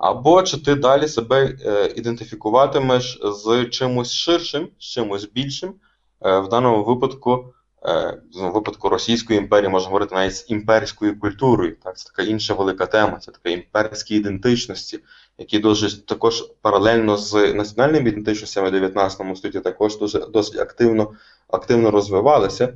Або 0.00 0.42
чи 0.42 0.58
ти 0.58 0.74
далі 0.74 1.08
себе 1.08 1.56
е, 1.64 1.92
ідентифікуватимеш 1.96 3.20
з 3.22 3.64
чимось 3.64 4.12
ширшим, 4.12 4.68
з 4.78 4.84
чимось 4.84 5.24
більшим, 5.24 5.74
е, 6.20 6.38
в 6.38 6.48
даному 6.48 6.84
випадку, 6.84 7.54
е, 7.84 8.22
в 8.34 8.50
випадку 8.50 8.88
Російської 8.88 9.38
імперії, 9.38 9.68
можна 9.68 9.86
говорити 9.86 10.14
навіть 10.14 10.36
з 10.36 10.50
імперською 10.50 11.20
культурою. 11.20 11.76
Так, 11.82 11.98
Це 11.98 12.04
така 12.04 12.22
інша 12.22 12.54
велика 12.54 12.86
тема, 12.86 13.18
це 13.18 13.32
така 13.32 13.50
імперські 13.50 14.16
ідентичності, 14.16 14.98
які 15.38 15.58
дуже 15.58 16.04
також 16.04 16.44
паралельно 16.62 17.16
з 17.16 17.54
національними 17.54 18.08
ідентичностями 18.08 18.68
в 18.68 18.72
19 18.72 19.36
столітті 19.36 19.60
також 19.60 19.98
дуже 19.98 20.18
досить 20.18 20.60
активно, 20.60 21.12
активно 21.48 21.90
розвивалися 21.90 22.74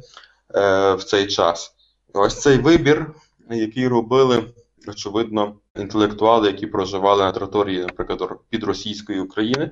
в 0.97 1.01
цей 1.07 1.27
час. 1.27 1.75
Ось 2.13 2.41
цей 2.41 2.59
вибір, 2.59 3.11
який 3.51 3.89
робили 3.89 4.45
очевидно, 4.89 5.55
інтелектуали, 5.81 6.47
які 6.47 6.67
проживали 6.67 7.25
на 7.25 7.33
території, 7.33 7.79
наприклад, 7.79 8.31
підросійської 8.51 9.21
України. 9.21 9.71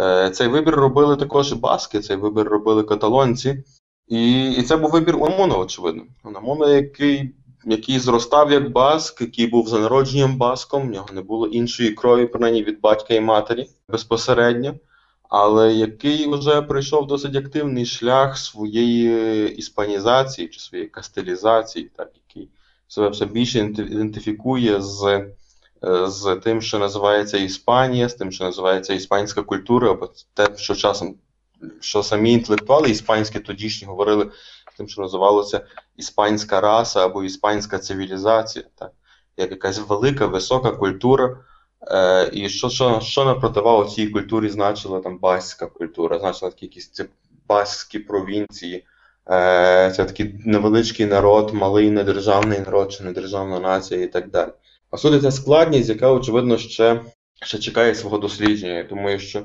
Е, 0.00 0.30
цей 0.30 0.48
вибір 0.48 0.74
робили 0.74 1.16
також 1.16 1.52
баски, 1.52 2.00
цей 2.00 2.16
вибір 2.16 2.48
робили 2.48 2.82
каталонці. 2.82 3.64
І 4.08 4.52
і 4.52 4.62
це 4.62 4.76
був 4.76 4.90
вибір 4.90 5.16
Унамуна, 5.16 5.56
очевидно. 5.56 6.02
Унамуна, 6.24 6.68
який 6.68 7.34
який 7.64 7.98
зростав 7.98 8.52
як 8.52 8.72
баск, 8.72 9.20
який 9.20 9.46
був 9.46 9.68
за 9.68 9.78
народженням 9.78 10.36
баском, 10.36 10.82
в 10.88 10.90
нього 10.90 11.08
не 11.12 11.22
було 11.22 11.46
іншої 11.46 11.90
крові, 11.90 12.26
принаймні 12.26 12.62
від 12.62 12.80
батька 12.80 13.14
і 13.14 13.20
матері 13.20 13.70
безпосередньо, 13.88 14.74
але 15.28 15.74
який 15.74 16.28
вже 16.28 16.62
пройшов 16.62 17.06
досить 17.06 17.36
активний 17.36 17.86
шлях 17.86 18.38
своєї 18.38 19.56
іспанізації 19.56 20.48
чи 20.48 20.60
своєї 20.60 20.88
кастелізації, 20.88 21.90
так, 21.96 22.12
себе 22.88 23.08
все 23.08 23.26
більше 23.26 23.58
ідентифікує 23.58 24.80
з 24.80 25.04
е, 25.84 26.06
з 26.06 26.40
тим, 26.44 26.62
що 26.62 26.78
називається 26.78 27.38
Іспанія, 27.38 28.08
з 28.08 28.14
тим, 28.14 28.32
що 28.32 28.44
називається 28.44 28.94
іспанська 28.94 29.42
культура, 29.42 29.90
або 29.90 30.10
те, 30.34 30.48
що 30.56 30.74
часом 30.74 31.14
що 31.80 32.02
самі 32.02 32.32
інтелектуали 32.32 32.90
іспанські 32.90 33.40
тодішні 33.40 33.88
говорили 33.88 34.30
з 34.74 34.76
тим, 34.76 34.88
що 34.88 35.02
називалося 35.02 35.66
іспанська 35.96 36.60
раса 36.60 37.04
або 37.04 37.24
іспанська 37.24 37.78
цивілізація, 37.78 38.64
так? 38.74 38.92
як 39.36 39.50
якась 39.50 39.78
велика, 39.78 40.26
висока 40.26 40.70
культура. 40.70 41.40
Е, 41.82 42.30
І 42.32 42.48
що 42.48 42.68
що, 42.68 43.00
що 43.00 43.36
противагу 43.40 43.84
цій 43.84 44.08
культурі 44.08 44.48
значила 44.48 45.00
там 45.00 45.18
басьська 45.18 45.66
культура, 45.66 46.18
значила 46.18 46.50
такі 46.50 46.66
якісь 46.66 46.88
ці 46.90 47.04
басьські 47.48 47.98
провінції. 47.98 48.84
Е, 49.30 49.92
це 49.96 50.04
такий 50.04 50.34
невеличкий 50.44 51.06
народ, 51.06 51.54
малий 51.54 51.90
недержавний 51.90 52.58
народ 52.58 52.92
чи 52.92 53.04
недержавна 53.04 53.60
нація 53.60 54.02
і 54.02 54.06
так 54.06 54.30
далі. 54.30 54.50
Суди 54.96 55.20
ця 55.20 55.30
складність, 55.30 55.88
яка, 55.88 56.12
очевидно, 56.12 56.58
ще 56.58 57.00
ще 57.42 57.58
чекає 57.58 57.94
свого 57.94 58.18
дослідження. 58.18 58.86
Думаю, 58.88 59.18
що 59.18 59.42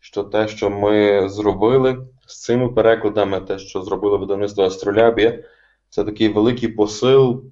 що 0.00 0.22
те, 0.22 0.48
що 0.48 0.70
ми 0.70 1.28
зробили 1.28 2.06
з 2.26 2.42
цими 2.42 2.68
перекладами, 2.68 3.40
те, 3.40 3.58
що 3.58 3.82
зробили 3.82 4.18
видавництво 4.18 4.64
Астролябія, 4.64 5.44
це 5.90 6.04
такий 6.04 6.28
великий 6.28 6.68
посил 6.68 7.44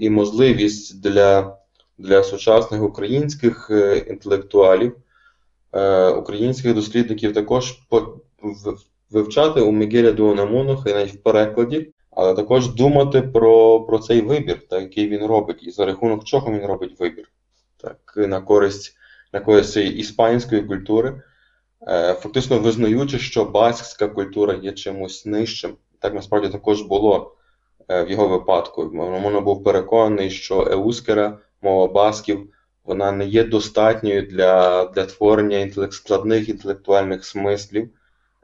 і 0.00 0.10
можливість 0.10 1.02
для 1.02 1.56
для 1.98 2.22
сучасних 2.22 2.82
українських 2.82 3.70
е, 3.70 3.98
інтелектуалів, 3.98 4.96
е, 5.72 6.08
українських 6.08 6.74
дослідників 6.74 7.34
також 7.34 7.72
вивчати 9.10 9.60
у 9.60 9.72
Мігеля 9.72 10.12
Дуонамуну, 10.12 10.76
хай 10.76 10.94
навіть 10.94 11.14
в 11.14 11.22
перекладі, 11.22 11.92
але 12.10 12.34
також 12.34 12.74
думати 12.74 13.22
про 13.22 13.80
про 13.80 13.98
цей 13.98 14.20
вибір, 14.20 14.68
так, 14.68 14.82
який 14.82 15.08
він 15.08 15.26
робить, 15.26 15.62
і 15.62 15.70
за 15.70 15.86
рахунок 15.86 16.24
чого 16.24 16.52
він 16.52 16.66
робить 16.66 17.00
вибір, 17.00 17.24
так, 17.76 18.14
на 18.16 18.40
користь 18.40 18.96
на 19.32 19.40
користь 19.40 19.72
цієї 19.72 19.96
іспанської 19.96 20.62
культури, 20.62 21.22
е, 21.88 22.14
фактично 22.14 22.58
визнаючи, 22.58 23.18
що 23.18 23.44
баскська 23.44 24.08
культура 24.08 24.54
є 24.62 24.72
чимось 24.72 25.26
нижчим. 25.26 25.76
Так 25.98 26.14
насправді 26.14 26.48
також 26.48 26.82
було 26.82 27.34
е, 27.88 28.04
в 28.04 28.10
його 28.10 28.28
випадку. 28.28 28.84
Він 28.84 29.44
був 29.44 29.64
переконаний, 29.64 30.30
що 30.30 30.68
еускера, 30.70 31.38
мова 31.62 31.92
басків, 31.92 32.50
вона 32.84 33.12
не 33.12 33.26
є 33.26 33.44
достатньою 33.44 34.22
для 34.22 34.84
для 34.84 35.06
творення 35.06 35.58
інтелект, 35.58 35.92
складних 35.92 36.48
інтелектуальних 36.48 37.24
смислів. 37.24 37.90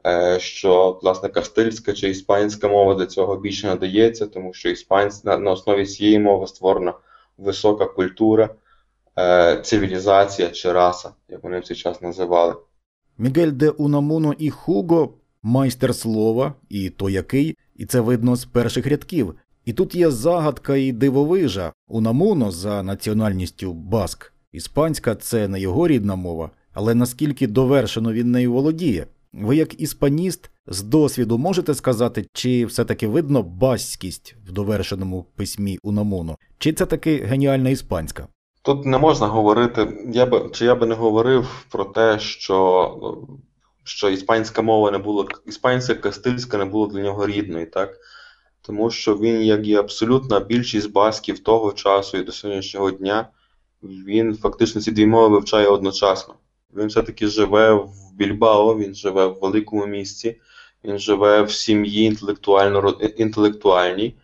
Е, 0.07 0.39
що 0.39 0.99
власне 1.01 1.29
кастильська 1.29 1.93
чи 1.93 2.09
іспанська 2.09 2.67
мова 2.67 2.95
до 2.95 3.05
цього 3.05 3.37
більше 3.37 3.67
надається, 3.67 4.27
тому 4.27 4.53
що 4.53 4.69
іспанська 4.69 5.29
на, 5.29 5.37
на 5.37 5.51
основі 5.51 5.85
цієї 5.85 6.19
мови 6.19 6.47
створена 6.47 6.93
висока 7.37 7.85
культура, 7.85 8.49
е, 9.19 9.61
цивілізація 9.61 10.49
чи 10.49 10.71
раса, 10.71 11.09
як 11.29 11.43
вони 11.43 11.59
в 11.59 11.63
цей 11.63 11.77
час 11.77 12.01
називали. 12.01 12.55
Мігель 13.17 13.51
де 13.51 13.69
Унамуно 13.69 14.33
і 14.37 14.49
Хуго 14.49 15.13
майстер 15.43 15.95
слова, 15.95 16.53
і 16.69 16.89
то 16.89 17.09
який, 17.09 17.57
і 17.75 17.85
це 17.85 17.99
видно 17.99 18.35
з 18.35 18.45
перших 18.45 18.87
рядків. 18.87 19.35
І 19.65 19.73
тут 19.73 19.95
є 19.95 20.11
загадка 20.11 20.75
і 20.75 20.91
дивовижа. 20.91 21.73
Унамуно 21.87 22.51
за 22.51 22.83
національністю 22.83 23.73
баск. 23.73 24.33
Іспанська 24.51 25.15
це 25.15 25.47
не 25.47 25.59
його 25.59 25.87
рідна 25.87 26.15
мова, 26.15 26.51
але 26.73 26.95
наскільки 26.95 27.47
довершено 27.47 28.13
він 28.13 28.31
нею 28.31 28.53
володіє. 28.53 29.07
Ви, 29.41 29.55
як 29.55 29.81
іспаніст, 29.81 30.51
з 30.67 30.83
досвіду 30.83 31.37
можете 31.37 31.73
сказати, 31.73 32.27
чи 32.33 32.65
все-таки 32.65 33.07
видно 33.07 33.43
баськість 33.43 34.35
в 34.47 34.51
довершеному 34.51 35.25
письмі 35.35 35.79
Унамуно, 35.83 36.37
чи 36.57 36.73
це 36.73 36.85
таки 36.85 37.17
геніальна 37.17 37.69
іспанська? 37.69 38.27
Тут 38.61 38.85
не 38.85 38.97
можна 38.97 39.27
говорити, 39.27 40.09
я 40.13 40.25
би 40.25 40.49
чи 40.53 40.65
я 40.65 40.75
би 40.75 40.87
не 40.87 40.95
говорив 40.95 41.65
про 41.71 41.85
те, 41.85 42.19
що 42.19 43.17
що 43.83 44.09
іспанська 44.09 44.61
мова 44.61 44.91
не 44.91 44.97
була, 44.97 45.25
іспанська 45.45 45.95
кастильська 45.95 46.57
не 46.57 46.65
була 46.65 46.87
для 46.87 47.01
нього 47.01 47.27
рідною, 47.27 47.71
так? 47.71 47.97
Тому 48.61 48.91
що 48.91 49.17
він, 49.17 49.41
як 49.41 49.67
і 49.67 49.75
абсолютна 49.75 50.39
більшість 50.39 50.91
басків 50.91 51.39
того 51.39 51.73
часу 51.73 52.17
і 52.17 52.23
до 52.23 52.31
сьогоднішнього 52.31 52.91
дня, 52.91 53.29
він 53.83 54.35
фактично 54.35 54.81
ці 54.81 54.91
дві 54.91 55.05
мови 55.05 55.27
вивчає 55.27 55.67
одночасно. 55.67 56.33
Він 56.75 56.87
все-таки 56.87 57.27
живе 57.27 57.73
в 57.73 58.13
Більбао, 58.13 58.77
він 58.77 58.95
живе 58.95 59.25
в 59.25 59.39
великому 59.41 59.85
місті, 59.85 60.41
він 60.83 60.99
живе 60.99 61.41
в 61.41 61.51
сім'ї 61.51 62.03
інтелектуально, 62.03 62.89
інтелектуальній 63.17 64.15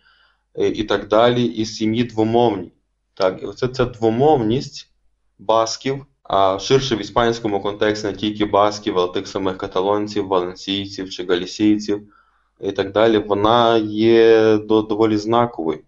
і 0.58 0.84
так 0.84 1.08
далі, 1.08 1.44
і 1.44 1.64
сім'ї 1.64 2.04
двомовній. 2.04 2.72
Так, 3.14 3.42
і 3.42 3.46
оце 3.46 3.68
ця 3.68 3.84
двомовність 3.84 4.90
басків, 5.38 6.06
а 6.22 6.58
ширше 6.58 6.96
в 6.96 7.00
іспанському 7.00 7.60
контексті 7.60 8.06
не 8.06 8.12
тільки 8.12 8.44
басків, 8.44 8.98
але 8.98 9.12
тих 9.12 9.28
самих 9.28 9.58
каталонців, 9.58 10.26
валенсійців 10.26 11.10
чи 11.10 11.24
галісійців 11.24 12.08
і 12.60 12.72
так 12.72 12.92
далі, 12.92 13.18
вона 13.18 13.76
є 13.76 14.56
доволі 14.58 15.16
знаковою. 15.16 15.78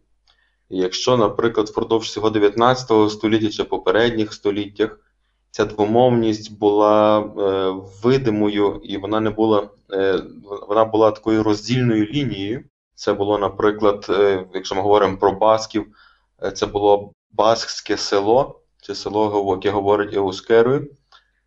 Якщо, 0.71 1.17
наприклад, 1.17 1.69
впродовж 1.69 2.13
цього 2.13 2.31
19 2.31 3.11
століття 3.11 3.49
чи 3.49 3.65
попередніх 3.65 4.33
століттях 4.33 5.01
ця 5.57 5.65
двомовність 5.65 6.59
була 6.59 7.21
е, 7.21 7.83
видимою, 8.03 8.81
і 8.85 8.97
вона 8.97 9.21
не 9.21 9.31
була 9.31 9.71
е, 9.93 10.23
вона 10.69 10.85
була 10.85 11.11
такою 11.11 11.43
роздільною 11.43 12.07
лінією. 12.07 12.65
Це 12.95 13.13
було, 13.13 13.39
наприклад, 13.39 14.07
е, 14.09 14.47
якщо 14.55 14.75
ми 14.75 14.83
говоримо 14.83 15.17
про 15.17 15.33
басків, 15.33 15.87
е, 16.43 16.51
це 16.51 16.67
було 16.67 17.13
баскське 17.31 17.97
село, 17.97 18.61
чи 18.83 18.95
село, 18.95 19.53
яке 19.57 19.71
говорить 19.71 20.15
еускерою, 20.15 20.91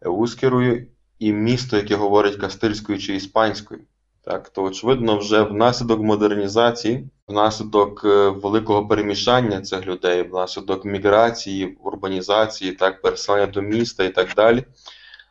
еускерою, 0.01 0.87
і 1.19 1.33
місто, 1.33 1.77
яке 1.77 1.95
говорить 1.95 2.35
кастильською 2.35 2.99
чи 2.99 3.15
іспанською. 3.15 3.81
Так, 4.29 4.49
то 4.49 4.63
очевидно, 4.63 5.17
вже 5.17 5.41
внаслідок 5.41 5.99
модернізації, 5.99 7.09
внаслідок 7.27 8.05
е, 8.05 8.29
великого 8.29 8.87
перемішання 8.87 9.61
цих 9.61 9.85
людей, 9.85 10.23
внаслідок 10.23 10.85
міграції, 10.85 11.77
урбанізації, 11.83 12.71
так, 12.71 13.01
переселення 13.01 13.47
до 13.47 13.61
міста 13.61 14.03
і 14.03 14.09
так 14.09 14.33
далі. 14.35 14.63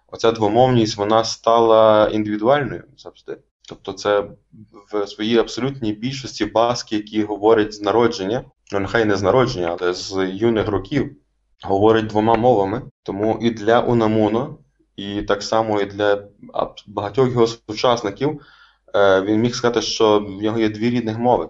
Оця 0.06 0.32
двомовність 0.32 0.96
вона 0.96 1.24
стала 1.24 2.08
індивідуальною 2.12 2.84
завжди. 2.96 3.38
Тобто, 3.68 3.92
це 3.92 4.24
в 4.92 5.06
своїй 5.06 5.38
абсолютній 5.38 5.92
більшості 5.92 6.44
баски, 6.44 6.96
які 6.96 7.22
говорять 7.22 7.74
з 7.74 7.82
народження, 7.82 8.44
ну 8.72 8.80
нехай 8.80 9.04
не 9.04 9.16
з 9.16 9.22
народження, 9.22 9.76
але 9.80 9.94
з 9.94 10.28
юних 10.32 10.68
років, 10.68 11.16
говорять 11.62 12.06
двома 12.06 12.34
мовами. 12.34 12.82
Тому 13.02 13.38
і 13.42 13.50
для 13.50 13.80
Унамуно, 13.80 14.58
і 14.96 15.22
так 15.22 15.42
само 15.42 15.80
і 15.80 15.86
для 15.86 16.24
багатьох 16.86 17.28
його 17.28 17.46
сучасників. 17.46 18.40
Е, 18.94 19.22
він 19.22 19.40
міг 19.40 19.54
сказати, 19.54 19.82
що 19.82 20.18
в 20.18 20.42
нього 20.42 20.58
є 20.58 20.68
дві 20.68 20.90
рідних 20.90 21.18
мови. 21.18 21.48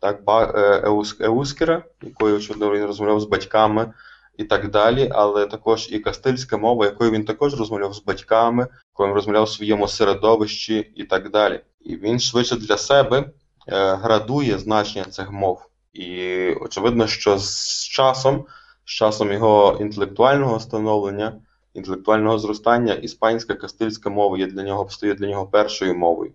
Так, 0.00 0.20
е, 0.28 0.82
Еускера, 1.20 1.84
якою 2.02 2.36
очевидно 2.36 2.72
він 2.72 2.84
розмовляв 2.84 3.20
з 3.20 3.24
батьками 3.24 3.92
і 4.36 4.44
так 4.44 4.70
далі, 4.70 5.10
але 5.12 5.46
також 5.46 5.88
і 5.92 5.98
кастильська 5.98 6.56
мова, 6.56 6.84
якою 6.84 7.10
він 7.10 7.24
також 7.24 7.58
розмовляв 7.58 7.94
з 7.94 8.04
батьками, 8.04 8.66
якою 8.92 9.08
він 9.08 9.14
розмовляв 9.14 9.44
в 9.44 9.48
своєму 9.48 9.88
середовищі 9.88 10.92
і 10.96 11.04
так 11.04 11.30
далі. 11.30 11.60
І 11.80 11.96
він 11.96 12.20
швидше 12.20 12.56
для 12.56 12.76
себе 12.76 13.18
е, 13.18 13.94
градує 13.94 14.58
значення 14.58 15.04
цих 15.04 15.30
мов. 15.30 15.66
І 15.92 16.50
очевидно, 16.60 17.06
що 17.06 17.38
з 17.38 17.84
часом 17.88 18.46
З 18.84 18.90
часом 18.90 19.32
його 19.32 19.78
інтелектуального 19.80 20.60
становлення, 20.60 21.32
інтелектуального 21.74 22.38
зростання, 22.38 22.94
іспанська 22.94 23.54
кастильська 23.54 24.10
мова 24.10 24.38
є 24.38 24.46
для 24.46 24.62
нього 24.62 24.88
стає 24.90 25.14
для 25.14 25.26
нього 25.26 25.46
першою 25.46 25.94
мовою. 25.94 26.32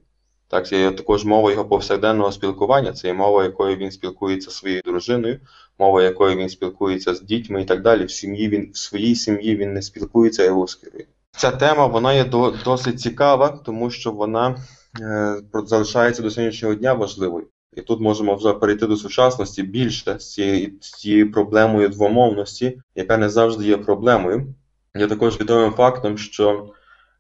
Так, 0.53 0.71
є 0.71 0.91
також 0.91 1.25
мова 1.25 1.51
його 1.51 1.65
повсякденного 1.65 2.31
спілкування, 2.31 2.91
це 2.93 3.07
є 3.07 3.13
мова, 3.13 3.43
якою 3.43 3.75
він 3.77 3.91
спілкується 3.91 4.51
зі 4.51 4.57
своєю 4.57 4.81
дружиною, 4.85 5.39
мова, 5.79 6.03
якою 6.03 6.37
він 6.37 6.49
спілкується 6.49 7.15
з 7.15 7.21
дітьми 7.21 7.61
і 7.61 7.65
так 7.65 7.81
далі. 7.81 8.05
В 8.05 8.11
сім'ї 8.11 8.49
він 8.49 8.71
в 8.73 8.77
своїй 8.77 9.15
сім'ї 9.15 9.55
він 9.55 9.73
не 9.73 9.81
спілкується 9.81 10.45
еускерою. 10.45 11.05
Ця 11.31 11.51
тема 11.51 11.85
вона 11.85 12.13
є 12.13 12.25
до, 12.25 12.53
досить 12.65 13.01
цікава, 13.01 13.49
тому 13.65 13.89
що 13.89 14.11
вона 14.11 14.55
е, 15.01 15.35
залишається 15.65 16.21
до 16.21 16.31
сьогоднішнього 16.31 16.75
дня 16.75 16.93
важливою. 16.93 17.47
І 17.75 17.81
тут 17.81 18.01
можемо 18.01 18.35
вже 18.35 18.53
перейти 18.53 18.87
до 18.87 18.95
сучасності 18.95 19.63
більше 19.63 20.19
з 20.19 20.33
цією, 20.33 20.71
з 20.81 20.91
цією 20.91 21.31
проблемою 21.31 21.89
двомовності, 21.89 22.81
яка 22.95 23.17
не 23.17 23.29
завжди 23.29 23.65
є 23.65 23.77
проблемою. 23.77 24.53
Є 24.95 25.07
також 25.07 25.39
відомим 25.39 25.71
фактом, 25.71 26.17
що 26.17 26.69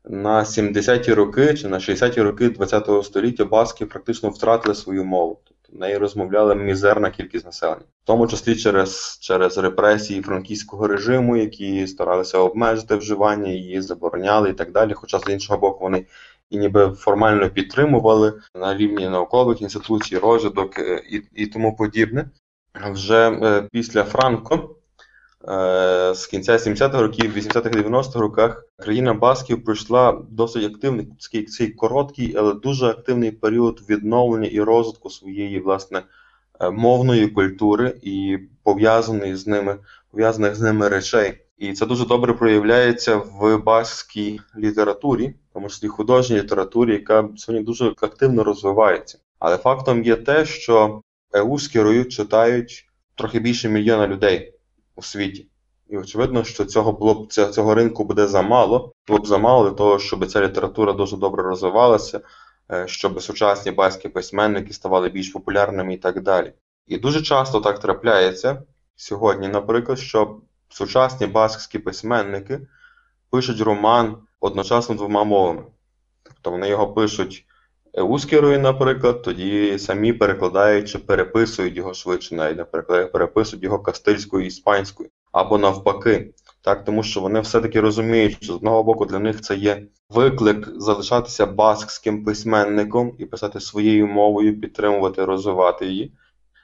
на 0.05 0.39
70-ті 0.43 1.13
роки 1.13 1.53
чи 1.53 1.67
на 1.67 1.77
60-ті 1.77 2.21
роки 2.21 2.49
ХХ 2.49 3.05
століття 3.05 3.45
баски 3.45 3.85
практично 3.85 4.29
втратили 4.29 4.75
свою 4.75 5.05
мову. 5.05 5.39
Тобто 5.43 5.77
в 5.77 5.79
неї 5.79 5.97
розмовляла 5.97 6.55
мізерна 6.55 7.09
кількість 7.09 7.45
населення, 7.45 7.85
в 8.03 8.05
тому 8.05 8.27
числі 8.27 8.55
через 8.55 9.19
через 9.21 9.57
репресії 9.57 10.21
франківського 10.21 10.87
режиму, 10.87 11.37
які 11.37 11.87
старалися 11.87 12.37
обмежити 12.37 12.95
вживання, 12.95 13.51
її 13.51 13.81
забороняли 13.81 14.49
і 14.49 14.53
так 14.53 14.71
далі. 14.71 14.93
Хоча 14.93 15.19
з 15.19 15.29
іншого 15.29 15.59
боку, 15.59 15.83
вони 15.83 16.05
і 16.49 16.57
ніби 16.57 16.91
формально 16.91 17.49
підтримували 17.49 18.33
на 18.55 18.77
рівні 18.77 19.09
наукових 19.09 19.61
інституцій, 19.61 20.17
розвиток 20.17 20.79
е, 20.79 21.03
і, 21.09 21.21
і 21.43 21.47
тому 21.47 21.75
подібне. 21.75 22.29
Вже 22.91 23.29
е, 23.31 23.67
після 23.71 24.03
Франко. 24.03 24.75
Е, 25.49 26.13
з 26.15 26.27
кінця 26.27 26.53
70-х 26.53 27.01
років, 27.01 27.37
80-х 27.37 27.69
90-х 27.69 28.19
роках 28.19 28.65
країна 28.77 29.13
Басків 29.13 29.63
пройшла 29.63 30.21
досить 30.29 30.65
активний 30.65 31.07
цей, 31.57 31.69
короткий, 31.69 32.35
але 32.37 32.53
дуже 32.53 32.85
активний 32.85 33.31
період 33.31 33.81
відновлення 33.89 34.47
і 34.47 34.61
розвитку 34.61 35.09
своєї 35.09 35.59
власне 35.59 36.01
е, 36.59 36.69
мовної 36.69 37.27
культури 37.27 37.95
і 38.01 38.37
пов'язаних 38.63 39.37
з 39.37 39.47
ними 39.47 39.77
пов'язаних 40.11 40.55
з 40.55 40.61
ними 40.61 40.89
речей. 40.89 41.33
І 41.57 41.73
це 41.73 41.85
дуже 41.85 42.05
добре 42.05 42.33
проявляється 42.33 43.15
в 43.15 43.57
баскській 43.57 44.39
літературі, 44.57 45.33
тому 45.53 45.69
числі 45.69 45.87
художній 45.87 46.37
літературі, 46.37 46.93
яка 46.93 47.29
сьогодні 47.35 47.65
дуже 47.65 47.93
активно 48.01 48.43
розвивається. 48.43 49.17
Але 49.39 49.57
фактом 49.57 50.03
є 50.03 50.15
те, 50.15 50.45
що 50.45 51.01
еускерою 51.33 52.05
читають 52.05 52.87
трохи 53.15 53.39
більше 53.39 53.69
мільйона 53.69 54.07
людей 54.07 54.52
у 54.95 55.03
світі. 55.03 55.47
І 55.89 55.97
очевидно, 55.97 56.43
що 56.43 56.65
цього 56.65 56.91
було 56.91 57.13
б 57.13 57.33
цього 57.33 57.75
ринку 57.75 58.05
буде 58.05 58.27
замало, 58.27 58.93
було 59.07 59.19
б 59.19 59.27
замало 59.27 59.69
для 59.69 59.75
того, 59.75 59.99
щоб 59.99 60.27
ця 60.27 60.41
література 60.41 60.93
дуже 60.93 61.17
добре 61.17 61.43
розвивалася, 61.43 62.21
е, 62.71 62.87
щоб 62.87 63.21
сучасні 63.21 63.71
баські 63.71 64.09
письменники 64.09 64.73
ставали 64.73 65.09
більш 65.09 65.29
популярними 65.29 65.93
і 65.93 65.97
так 65.97 66.21
далі. 66.21 66.53
І 66.87 66.97
дуже 66.97 67.21
часто 67.21 67.61
так 67.61 67.79
трапляється 67.79 68.63
сьогодні, 68.95 69.47
наприклад, 69.47 69.99
що 69.99 70.39
сучасні 70.69 71.27
баскські 71.27 71.79
письменники 71.79 72.59
пишуть 73.29 73.61
роман 73.61 74.17
одночасно 74.39 74.95
двома 74.95 75.23
мовами. 75.23 75.63
Тобто 76.23 76.51
вони 76.51 76.69
його 76.69 76.93
пишуть 76.93 77.45
ускерою, 78.01 78.59
наприклад, 78.59 79.21
тоді 79.21 79.79
самі 79.79 80.13
перекладають 80.13 80.89
чи 80.89 80.97
переписують 80.97 81.77
його 81.77 81.93
швидше, 81.93 82.35
навіть 82.35 82.57
наприклад, 82.57 83.11
переписують 83.11 83.63
його 83.63 83.79
кастильською 83.79 84.43
і 84.43 84.47
іспанською, 84.47 85.09
або 85.31 85.57
навпаки. 85.57 86.33
Так, 86.61 86.85
Тому 86.85 87.03
що 87.03 87.21
вони 87.21 87.39
все-таки 87.39 87.81
розуміють, 87.81 88.35
що 88.35 88.53
з 88.53 88.55
одного 88.55 88.83
боку 88.83 89.05
для 89.05 89.19
них 89.19 89.41
це 89.41 89.55
є 89.55 89.83
виклик 90.09 90.69
залишатися 90.75 91.45
баскським 91.45 92.23
письменником 92.23 93.15
і 93.19 93.25
писати 93.25 93.59
своєю 93.59 94.07
мовою, 94.07 94.61
підтримувати, 94.61 95.25
розвивати 95.25 95.85
її. 95.85 96.13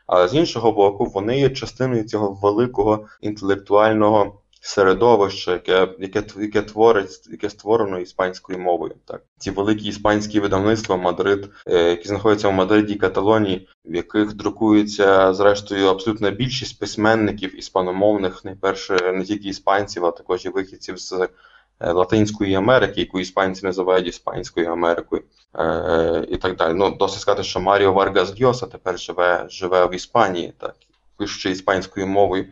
Але 0.07 0.27
з 0.27 0.35
іншого 0.35 0.71
боку, 0.71 1.05
вони 1.05 1.39
є 1.39 1.49
частиною 1.49 2.03
цього 2.03 2.39
великого 2.41 3.05
інтелектуального 3.21 4.41
середовище, 4.59 5.51
яке 5.51 5.87
яке, 5.99 6.23
яке 6.37 6.61
творить, 6.61 7.27
яке 7.31 7.49
створено 7.49 7.99
іспанською 7.99 8.59
мовою. 8.59 8.95
Так, 9.05 9.21
ці 9.37 9.51
великі 9.51 9.87
іспанські 9.87 10.39
видавництва 10.39 10.97
Мадрид, 10.97 11.49
е, 11.67 11.89
які 11.89 12.07
знаходяться 12.07 12.49
в 12.49 12.53
Мадриді 12.53 12.93
і 12.93 12.97
Каталонії, 12.97 13.67
в 13.85 13.95
яких 13.95 14.33
друкується 14.33 15.33
зрештою 15.33 15.87
абсолютна 15.87 16.31
більшість 16.31 16.79
письменників 16.79 17.59
іспаномовних, 17.59 18.45
найперше 18.45 19.11
не 19.11 19.23
тільки 19.23 19.49
іспанців, 19.49 20.05
а 20.05 20.11
також 20.11 20.45
і 20.45 20.49
вихідців 20.49 20.97
з. 20.97 21.27
Е, 21.81 21.91
Латинської 21.91 22.55
Америки, 22.55 23.01
яку 23.01 23.19
іспанці 23.19 23.65
називають 23.65 24.07
Іспанською 24.07 24.71
Америкою, 24.71 25.23
е, 25.59 26.25
і 26.29 26.37
так 26.37 26.55
далі. 26.55 26.73
Ну, 26.73 26.89
досить 26.89 27.21
сказати, 27.21 27.43
що 27.43 27.59
Маріо 27.59 27.93
Варгас 27.93 28.41
Гьоса 28.41 28.65
тепер 28.65 28.99
живе 28.99 29.45
живе 29.49 29.85
в 29.85 29.95
Іспанії, 29.95 30.53
так, 30.57 30.75
пишучи 31.17 31.49
іспанською 31.49 32.07
мовою 32.07 32.45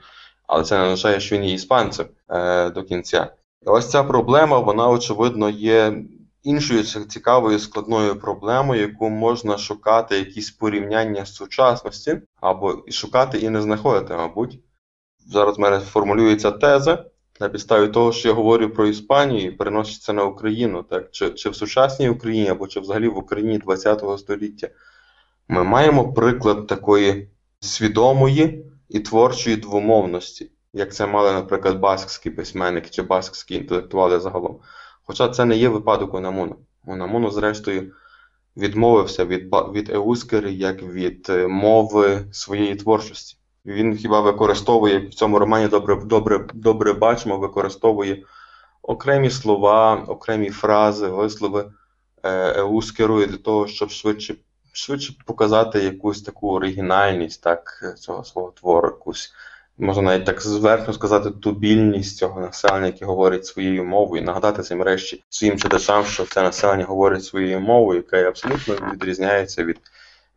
але 0.48 0.64
це 0.64 0.78
не 0.78 0.84
означає, 0.84 1.20
що 1.20 1.36
він 1.36 1.44
є 1.44 1.54
іспанцем 1.54 2.06
е, 2.30 2.70
до 2.70 2.84
кінця. 2.84 3.34
І 3.62 3.70
ось 3.70 3.90
ця 3.90 4.04
проблема, 4.04 4.60
вона, 4.60 4.90
очевидно, 4.90 5.50
є 5.50 6.04
іншою 6.44 6.84
цікавою 6.84 7.60
складною 7.60 8.20
проблемою, 8.20 8.82
яку 8.82 9.10
можна 9.10 9.58
шукати 9.58 10.18
якісь 10.18 10.52
порівняння 10.52 11.26
з 11.26 11.36
сучасності, 11.36 12.22
або 12.42 12.84
шукати 12.92 13.38
і 13.38 13.50
не 13.50 13.62
знаходити, 13.62 14.14
мабуть. 14.14 14.60
Зараз 15.28 15.58
в 15.58 15.60
мене 15.60 15.80
формулюється 15.80 16.52
теза. 16.52 17.06
На 17.40 17.50
підставі 17.50 17.88
того, 17.88 18.12
що 18.12 18.28
я 18.28 18.34
говорю 18.34 18.70
про 18.70 18.88
Іспанію, 18.88 19.46
і 19.46 19.52
переноситься 19.52 20.14
на 20.14 20.24
Україну, 20.24 20.84
так? 20.84 21.12
Чи 21.12 21.30
чи 21.30 21.50
в 21.50 21.56
сучасній 21.56 22.10
Україні, 22.10 22.50
або 22.50 22.68
чи 22.68 22.80
взагалі 22.80 23.08
в 23.08 23.18
Україні 23.18 23.60
ХХ 23.60 24.18
століття, 24.18 24.68
ми 25.48 25.64
маємо 25.64 26.14
приклад 26.14 26.68
такої 26.68 27.30
свідомої 27.60 28.66
і 28.90 29.00
творчої 29.00 29.56
двомовності, 29.56 30.52
як 30.74 30.94
це 30.94 31.08
мали, 31.08 31.32
наприклад, 31.32 31.80
баскські 31.80 32.30
письменники 32.30 32.90
чи 32.90 33.02
баскські 33.02 33.56
інтелектуали 33.56 34.20
загалом. 34.20 34.60
Хоча 35.04 35.30
це 35.30 35.46
не 35.46 35.58
є 35.58 35.70
випадок 35.70 36.14
Унамуна. 36.14 36.56
Унамуну, 36.86 37.32
зрештою, 37.32 37.92
відмовився 38.58 39.26
від 39.26 39.54
від 39.74 39.90
еускери 39.90 40.54
як 40.54 40.84
від 40.84 41.28
е, 41.30 41.48
мови 41.48 42.26
своєї 42.32 42.76
творчості. 42.76 43.38
Він 43.66 43.98
хіба 43.98 44.22
використовує 44.22 45.00
в 45.00 45.14
цьому 45.14 45.40
романі 45.40 45.68
добре 45.68 45.96
добре, 46.06 46.48
добре 46.54 46.94
бачимо, 46.94 47.38
використовує 47.38 48.24
окремі 48.82 49.30
слова, 49.30 49.96
окремі 50.08 50.50
фрази, 50.50 51.08
вислови 51.08 51.72
е, 52.24 52.60
еускерою 52.60 53.28
для 53.28 53.38
того, 53.38 53.68
щоб 53.68 53.90
швидше 53.90 54.36
швидше 54.78 55.14
показати 55.26 55.84
якусь 55.84 56.22
таку 56.22 56.52
оригінальність 56.52 57.44
так, 57.44 57.94
цього 57.98 58.24
свого 58.24 58.52
твору, 58.52 58.88
якусь, 58.88 59.34
можна 59.78 60.02
навіть 60.02 60.26
так 60.26 60.42
зверху 60.42 60.94
сказати, 60.94 61.32
тубільність 61.32 62.18
цього 62.18 62.42
населення, 62.42 62.86
яке 62.86 63.06
говорить 63.06 63.46
своєю 63.46 63.84
мовою, 63.84 64.24
нагадати 64.24 64.62
цим 64.62 64.82
речі 64.82 65.24
своїм 65.30 65.58
читачам, 65.58 66.06
що 66.06 66.26
це 66.26 66.42
населення 66.44 66.86
говорить 66.86 67.26
своєю 67.26 67.60
мовою, 67.60 67.98
яка 67.98 68.28
абсолютно 68.28 68.76
відрізняється 68.94 69.64
від 69.64 69.80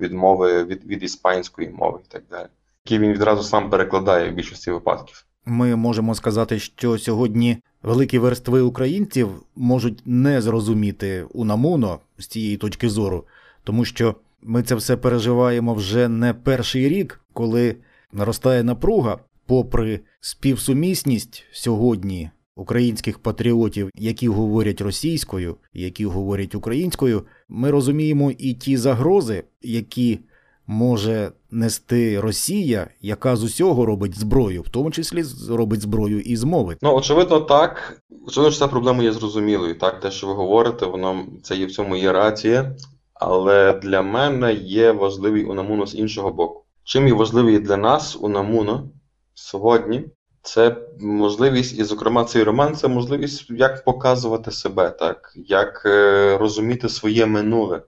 від 0.00 0.12
мови, 0.12 0.64
від, 0.64 0.84
від 0.84 1.02
іспанської 1.02 1.68
мови 1.68 1.98
і 2.08 2.12
так 2.12 2.22
далі. 2.30 2.46
Які 2.84 2.98
він 2.98 3.12
відразу 3.12 3.42
сам 3.42 3.70
перекладає 3.70 4.30
в 4.30 4.34
більшості 4.34 4.70
випадків. 4.70 5.24
Ми 5.44 5.76
можемо 5.76 6.14
сказати, 6.14 6.58
що 6.58 6.98
сьогодні 6.98 7.58
великі 7.82 8.18
верстви 8.18 8.60
українців 8.60 9.28
можуть 9.56 10.02
не 10.04 10.40
зрозуміти 10.40 11.26
Унамуно 11.32 11.98
з 12.18 12.26
цієї 12.26 12.56
точки 12.56 12.88
зору, 12.88 13.24
тому 13.64 13.84
що 13.84 14.14
ми 14.42 14.62
це 14.62 14.74
все 14.74 14.96
переживаємо 14.96 15.74
вже 15.74 16.08
не 16.08 16.34
перший 16.34 16.88
рік, 16.88 17.20
коли 17.32 17.76
наростає 18.12 18.62
напруга, 18.62 19.18
попри 19.46 20.00
співсумісність 20.20 21.44
сьогодні 21.52 22.30
українських 22.56 23.18
патріотів, 23.18 23.90
які 23.94 24.28
говорять 24.28 24.80
російською, 24.80 25.56
які 25.72 26.06
говорять 26.06 26.54
українською, 26.54 27.22
ми 27.48 27.70
розуміємо 27.70 28.30
і 28.38 28.54
ті 28.54 28.76
загрози, 28.76 29.44
які 29.62 30.20
може 30.66 31.32
нести 31.50 32.20
Росія, 32.20 32.86
яка 33.00 33.36
з 33.36 33.44
усього 33.44 33.86
робить 33.86 34.18
зброю, 34.18 34.62
в 34.62 34.68
тому 34.68 34.90
числі 34.90 35.24
робить 35.48 35.80
зброю 35.80 36.20
і 36.20 36.36
з 36.36 36.44
мови. 36.44 36.76
Ну 36.82 36.94
очевидно, 36.94 37.40
так. 37.40 38.02
Очевидно, 38.26 38.50
що 38.50 38.60
ця 38.60 38.68
проблема 38.68 39.02
є 39.02 39.12
зрозумілою. 39.12 39.78
Так, 39.78 40.00
те, 40.00 40.10
що 40.10 40.26
ви 40.26 40.32
говорите, 40.32 40.86
воно 40.86 41.24
це 41.42 41.56
є 41.56 41.66
в 41.66 41.72
цьому 41.72 41.96
є 41.96 42.12
рація. 42.12 42.76
Але 43.20 43.72
для 43.72 44.02
мене 44.02 44.54
є 44.54 44.92
важливий 44.92 45.44
Унамуно 45.44 45.86
з 45.86 45.94
іншого 45.94 46.30
боку. 46.30 46.64
Чим 46.84 47.08
є 47.08 47.14
важливий 47.14 47.58
для 47.58 47.76
нас 47.76 48.16
Унамуно 48.20 48.88
сьогодні, 49.34 50.04
це 50.42 50.76
можливість, 51.00 51.78
і, 51.78 51.84
зокрема, 51.84 52.24
цей 52.24 52.42
роман 52.42 52.74
це 52.74 52.88
можливість 52.88 53.50
як 53.50 53.84
показувати 53.84 54.50
себе, 54.50 54.90
так, 54.90 55.32
як 55.36 55.82
е, 55.86 56.38
розуміти 56.38 56.88
своє 56.88 57.26
минуле, 57.26 57.82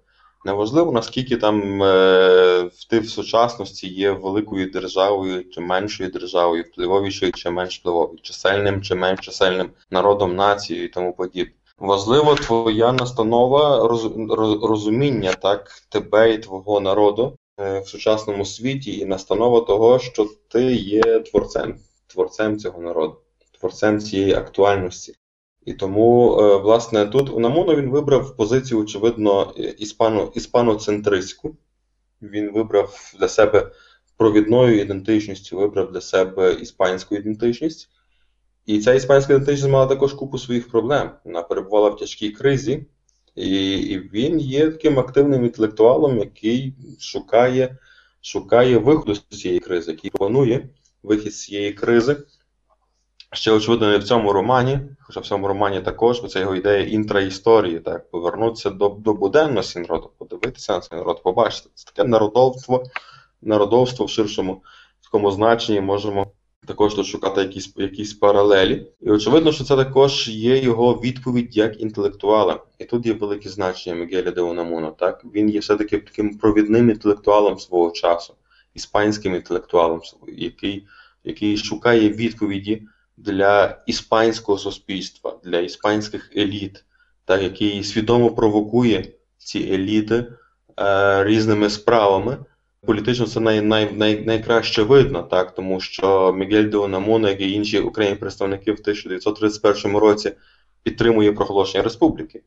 Неважливо, 0.44 0.92
наскільки 0.92 1.36
там 1.36 1.82
е, 1.82 2.70
ти 2.90 2.98
в 2.98 3.08
сучасності 3.08 3.88
є 3.88 4.10
великою 4.10 4.70
державою 4.70 5.50
чи 5.50 5.60
меншою 5.60 6.10
державою, 6.10 6.62
впливовішою 6.62 7.32
чи 7.32 7.50
менш 7.50 7.80
впливовою, 7.80 8.18
чисельним 8.22 8.82
чи 8.82 8.94
менш 8.94 9.20
чисельним 9.20 9.70
народом, 9.90 10.36
нацією 10.36 10.84
і 10.84 10.88
тому 10.88 11.12
подібне. 11.12 11.52
Важливо 11.82 12.34
твоя 12.34 12.92
настанова 12.92 13.88
роз, 13.88 14.04
роз, 14.30 14.62
розуміння 14.62 15.32
так, 15.32 15.70
тебе 15.88 16.34
і 16.34 16.38
твого 16.38 16.80
народу 16.80 17.38
е, 17.60 17.80
в 17.80 17.88
сучасному 17.88 18.44
світі, 18.44 18.98
і 18.98 19.04
настанова 19.04 19.60
того, 19.60 19.98
що 19.98 20.28
ти 20.48 20.62
є 20.74 21.20
творцем, 21.20 21.78
творцем 22.06 22.58
цього 22.58 22.82
народу, 22.82 23.16
творцем 23.60 24.00
цієї 24.00 24.34
актуальності. 24.34 25.14
І 25.64 25.72
тому, 25.72 26.38
е, 26.40 26.56
власне, 26.56 27.06
тут 27.06 27.30
Унамуно 27.30 27.76
він 27.76 27.90
вибрав 27.90 28.36
позицію, 28.36 28.80
очевидно, 28.80 29.52
іспано, 29.78 30.32
іспаноцентристську. 30.34 31.56
Він 32.22 32.52
вибрав 32.52 33.12
для 33.18 33.28
себе 33.28 33.70
провідною 34.16 34.80
ідентичністю, 34.80 35.58
вибрав 35.58 35.92
для 35.92 36.00
себе 36.00 36.52
іспанську 36.52 37.16
ідентичність. 37.16 37.88
І 38.66 38.80
ця 38.80 38.94
іспанська 38.94 39.32
ідентичність 39.32 39.72
мала 39.72 39.86
також 39.86 40.12
купу 40.12 40.38
своїх 40.38 40.70
проблем. 40.70 41.10
Вона 41.24 41.42
перебувала 41.42 41.88
в 41.88 41.96
тяжкій 41.96 42.30
кризі, 42.30 42.86
і 43.34 43.72
і 43.72 43.98
він 43.98 44.40
є 44.40 44.70
таким 44.70 44.98
активним 44.98 45.44
інтелектуалом, 45.44 46.18
який 46.18 46.74
шукає 47.00 47.78
шукає 48.22 48.78
виходу 48.78 49.14
з 49.14 49.20
цієї 49.20 49.60
кризи, 49.60 49.90
який 49.92 50.10
планує 50.10 50.68
вихід 51.02 51.32
з 51.32 51.42
цієї 51.44 51.72
кризи. 51.72 52.16
Ще, 53.32 53.52
очевидно, 53.52 53.88
не 53.88 53.98
в 53.98 54.04
цьому 54.04 54.32
романі, 54.32 54.78
хоча 55.00 55.20
в 55.20 55.26
цьому 55.26 55.48
романі 55.48 55.80
також, 55.80 56.20
бо 56.20 56.28
це 56.28 56.40
його 56.40 56.56
ідея 56.56 56.86
інтраісторії, 56.86 57.80
так, 57.80 58.10
повернутися 58.10 58.70
до 58.70 58.88
до 58.88 59.14
буденності 59.14 59.78
народу, 59.78 60.10
подивитися 60.18 60.72
на 60.72 60.80
цей 60.80 60.98
народ, 60.98 61.22
побачити. 61.22 61.70
Це 61.74 61.92
таке 61.92 62.08
народовство, 62.08 62.84
народовство 63.42 64.06
в 64.06 64.10
ширшому 64.10 64.62
такому 65.02 65.30
значенні 65.30 65.80
можемо 65.80 66.32
також 66.66 66.94
тут 66.94 67.06
шукати 67.06 67.40
якісь 67.40 67.72
якісь 67.76 68.14
паралелі. 68.14 68.86
І 69.00 69.10
очевидно, 69.10 69.52
що 69.52 69.64
це 69.64 69.76
також 69.76 70.28
є 70.28 70.58
його 70.58 70.94
відповідь 70.94 71.56
як 71.56 71.80
інтелектуала. 71.80 72.60
І 72.78 72.84
тут 72.84 73.06
є 73.06 73.12
велике 73.12 73.48
значення 73.48 73.96
Мігеля 73.96 74.30
де 74.30 74.40
Унамуна. 74.40 74.90
Так? 74.90 75.24
Він 75.34 75.50
є 75.50 75.60
все-таки 75.60 75.98
таким 75.98 76.38
провідним 76.38 76.90
інтелектуалом 76.90 77.58
свого 77.58 77.90
часу, 77.90 78.34
іспанським 78.74 79.34
інтелектуалом, 79.34 80.00
який, 80.28 80.86
який 81.24 81.56
шукає 81.56 82.08
відповіді 82.08 82.82
для 83.16 83.82
іспанського 83.86 84.58
суспільства, 84.58 85.38
для 85.44 85.58
іспанських 85.58 86.30
еліт, 86.36 86.84
так, 87.24 87.42
який 87.42 87.84
свідомо 87.84 88.30
провокує 88.30 89.12
ці 89.38 89.58
еліти 89.58 90.24
е, 90.80 91.24
різними 91.24 91.70
справами. 91.70 92.38
Політично 92.86 93.26
це 93.26 93.40
най, 93.40 93.60
най, 93.60 93.92
най, 93.92 94.24
найкраще 94.24 94.82
видно, 94.82 95.22
так, 95.22 95.54
тому 95.54 95.80
що 95.80 96.32
Мігель 96.32 96.68
де 96.68 97.28
як 97.28 97.40
і 97.40 97.52
інші 97.52 97.80
українські 97.80 98.20
представники 98.20 98.72
в 98.72 98.80
1931 98.80 99.96
році 99.96 100.32
підтримує 100.82 101.32
проголошення 101.32 101.84
республіки. 101.84 102.42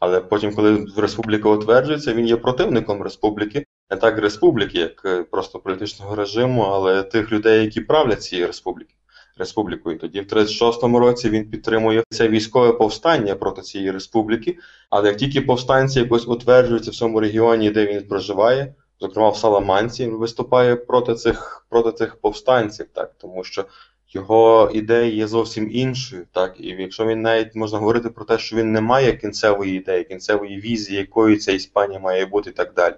Але 0.00 0.20
потім, 0.20 0.54
коли 0.54 0.86
республіка 0.96 1.48
утверджується, 1.48 2.14
він 2.14 2.26
є 2.26 2.36
противником 2.36 3.02
республіки, 3.02 3.66
не 3.90 3.96
так 3.96 4.18
республіки, 4.18 4.78
як 4.78 5.02
е, 5.04 5.22
просто 5.22 5.58
політичного 5.58 6.14
режиму, 6.14 6.62
але 6.62 7.02
тих 7.02 7.32
людей, 7.32 7.64
які 7.64 7.80
правлять 7.80 8.22
цієї 8.22 8.46
республіки 8.46 8.94
республікою. 9.36 9.98
Тоді 9.98 10.20
в 10.20 10.24
36-му 10.24 10.98
році 10.98 11.30
він 11.30 11.50
підтримує 11.50 12.04
це 12.10 12.28
військове 12.28 12.72
повстання 12.72 13.34
проти 13.34 13.62
цієї 13.62 13.90
республіки. 13.90 14.58
Але 14.90 15.08
як 15.08 15.16
тільки 15.16 15.40
повстанці 15.40 15.98
якось 15.98 16.28
утверджуються 16.28 16.90
в 16.90 16.94
цьому 16.94 17.20
регіоні, 17.20 17.70
де 17.70 17.86
він 17.86 18.08
проживає, 18.08 18.74
зокрема 19.00 19.28
в 19.28 19.36
Саламанці, 19.36 20.04
він 20.04 20.16
виступає 20.16 20.76
проти 20.76 21.14
цих 21.14 21.66
проти 21.68 21.92
цих 21.92 22.16
повстанців, 22.16 22.86
так 22.92 23.14
тому 23.18 23.44
що. 23.44 23.64
Його 24.10 24.70
ідея 24.74 25.12
є 25.12 25.26
зовсім 25.26 25.70
іншою, 25.72 26.26
так 26.32 26.54
і 26.60 26.66
якщо 26.66 27.06
він 27.06 27.22
навіть 27.22 27.54
можна 27.54 27.78
говорити 27.78 28.10
про 28.10 28.24
те, 28.24 28.38
що 28.38 28.56
він 28.56 28.72
не 28.72 28.80
має 28.80 29.12
кінцевої 29.12 29.76
ідеї, 29.76 30.04
кінцевої 30.04 30.60
візії, 30.60 30.98
якою 30.98 31.36
ця 31.36 31.52
Іспанія 31.52 32.00
має 32.00 32.26
бути 32.26 32.50
і 32.50 32.52
так 32.52 32.74
далі. 32.74 32.94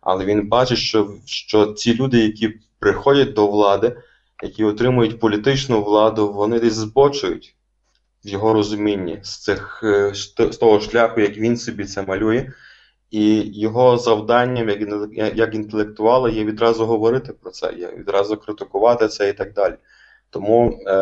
Але 0.00 0.24
він 0.24 0.48
бачить, 0.48 0.78
що 0.78 1.14
що 1.26 1.72
ці 1.72 1.94
люди, 1.94 2.18
які 2.18 2.54
приходять 2.78 3.32
до 3.32 3.46
влади, 3.46 3.96
які 4.42 4.64
отримують 4.64 5.20
політичну 5.20 5.82
владу, 5.82 6.32
вони 6.32 6.60
десь 6.60 6.74
збочують 6.74 7.56
в 8.24 8.28
його 8.28 8.52
розумінні 8.52 9.18
з 9.22 9.38
цих 9.38 9.80
е, 9.84 10.14
з 10.14 10.56
того 10.56 10.80
шляху, 10.80 11.20
як 11.20 11.36
він 11.36 11.56
собі 11.56 11.84
це 11.84 12.02
малює. 12.02 12.52
І 13.12 13.42
його 13.60 13.98
завданням, 13.98 14.68
як 14.68 14.80
як 15.36 15.54
інтелектуала, 15.54 16.30
є 16.30 16.44
відразу 16.44 16.86
говорити 16.86 17.32
про 17.32 17.50
це, 17.50 17.72
є 17.78 17.92
відразу 17.96 18.36
критикувати 18.36 19.08
це 19.08 19.28
і 19.28 19.32
так 19.32 19.52
далі. 19.52 19.74
Тому 20.30 20.80
е, 20.86 20.92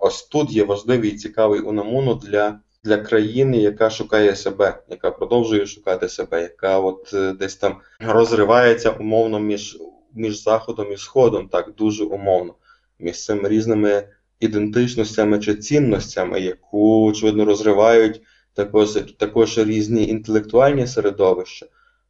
ось 0.00 0.22
тут 0.22 0.50
є 0.50 0.64
важливий 0.64 1.10
і 1.10 1.16
цікавий 1.16 1.60
унамуну 1.60 2.14
для 2.14 2.60
для 2.84 2.96
країни, 2.96 3.56
яка 3.56 3.90
шукає 3.90 4.36
себе, 4.36 4.82
яка 4.88 5.10
продовжує 5.10 5.66
шукати 5.66 6.08
себе, 6.08 6.42
яка 6.42 6.78
от 6.78 7.10
е, 7.14 7.32
десь 7.32 7.56
там 7.56 7.76
розривається 8.00 8.90
умовно 8.90 9.40
між 9.40 9.78
між 10.14 10.42
Заходом 10.42 10.92
і 10.92 10.96
Сходом, 10.96 11.48
так 11.48 11.74
дуже 11.78 12.04
умовно 12.04 12.54
між 12.98 13.24
цими 13.24 13.48
різними 13.48 14.08
ідентичностями 14.40 15.38
чи 15.38 15.54
цінностями, 15.54 16.40
яку, 16.40 17.04
очевидно, 17.04 17.44
розривають 17.44 18.20
також 18.58 18.88
також 19.18 19.58
різні 19.58 20.08
інтелектуальні 20.08 20.86
середовища, 20.86 21.66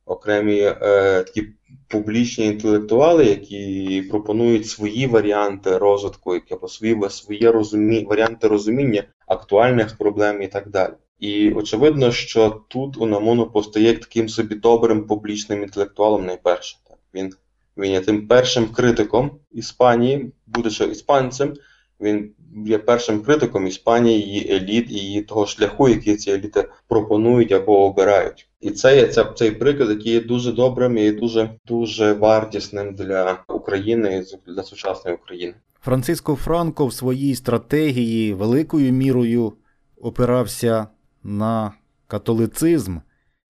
окремі 0.07 0.61
е, 0.61 0.74
такі 1.22 1.49
публічні 1.88 2.46
інтелектуали, 2.46 3.24
які 3.24 4.03
пропонують 4.11 4.66
свої 4.66 5.07
варіанти 5.07 5.78
розвитку, 5.78 6.34
які 6.34 6.55
або 6.55 6.68
свої 6.68 7.11
свої 7.11 7.51
розумі, 7.51 8.05
варіанти 8.05 8.49
розуміння 8.49 9.05
актуальних 9.26 9.99
проблем 9.99 10.42
і 10.42 10.49
так 10.49 10.68
далі. 10.68 10.92
І 11.18 11.53
очевидно, 11.53 12.12
що 12.12 12.62
тут 12.68 12.96
Унамуно 12.96 13.46
постає 13.46 13.94
таким 13.94 14.28
собі 14.28 14.55
добрим 14.55 15.07
публічним 15.07 15.62
інтелектуалом 15.62 16.26
найперше. 16.26 16.76
Так. 16.88 16.99
Він 17.14 17.32
він 17.76 17.92
є 17.92 18.01
тим 18.01 18.28
першим 18.28 18.66
критиком 18.66 19.30
Іспанії, 19.53 20.32
будучи 20.46 20.84
іспанцем, 20.84 21.55
він 22.01 22.32
є 22.66 22.78
першим 22.78 23.22
критиком 23.22 23.66
Іспанії, 23.66 24.20
її 24.20 24.53
еліт 24.53 24.90
і 24.90 24.94
її 24.94 25.22
того 25.22 25.46
шляху, 25.46 25.88
який 25.88 26.16
ці 26.16 26.30
еліти 26.30 26.68
пропонують 26.88 27.53
або 27.53 27.84
обирають. 27.84 28.49
І 28.61 28.70
це 28.70 28.96
є 28.96 29.07
це, 29.07 29.32
цей 29.34 29.51
приклад, 29.51 29.90
який 29.90 30.12
є 30.12 30.20
дуже 30.20 30.53
добрим 30.53 30.99
і 30.99 31.11
дуже 31.11 31.51
дуже 31.66 32.12
вартісним 32.12 32.94
для 32.94 33.44
України 33.49 34.24
для 34.46 34.62
сучасної 34.62 35.16
України. 35.16 35.55
Франциско 35.80 36.34
Франко 36.34 36.86
в 36.86 36.92
своїй 36.92 37.34
стратегії 37.34 38.34
великою 38.34 38.92
мірою 38.92 39.53
опирався 40.01 40.86
на 41.22 41.72
католицизм, 42.07 42.99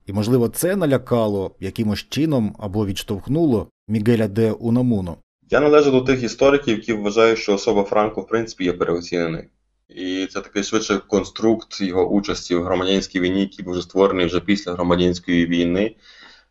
і, 0.07 0.12
можливо, 0.12 0.49
це 0.49 0.76
налякало 0.76 1.51
якимось 1.61 2.07
чином 2.09 2.57
або 2.59 2.86
відштовхнуло 2.86 3.68
Мігеля 3.88 4.28
де 4.28 4.53
Унамуно. 4.53 5.16
Я 5.51 5.61
належу 5.61 5.90
до 5.90 6.01
тих 6.01 6.22
істориків, 6.22 6.76
які 6.76 6.92
вважають, 6.92 7.38
що 7.38 7.55
особа 7.55 7.84
Франко, 7.84 8.20
в 8.20 8.26
принципі, 8.26 8.64
є 8.64 8.72
переоціненою. 8.72 9.44
І 9.88 10.26
це 10.26 10.40
такий 10.40 10.62
швидше 10.62 10.99
конструкт 10.99 11.80
його 11.80 12.09
участі 12.09 12.55
в 12.55 12.62
громадянській 12.64 13.20
війні, 13.20 13.40
який 13.40 13.64
був 13.64 13.74
вже 13.74 13.82
створений 13.82 14.26
вже 14.26 14.40
після 14.40 14.72
громадянської 14.72 15.46
війни, 15.46 15.96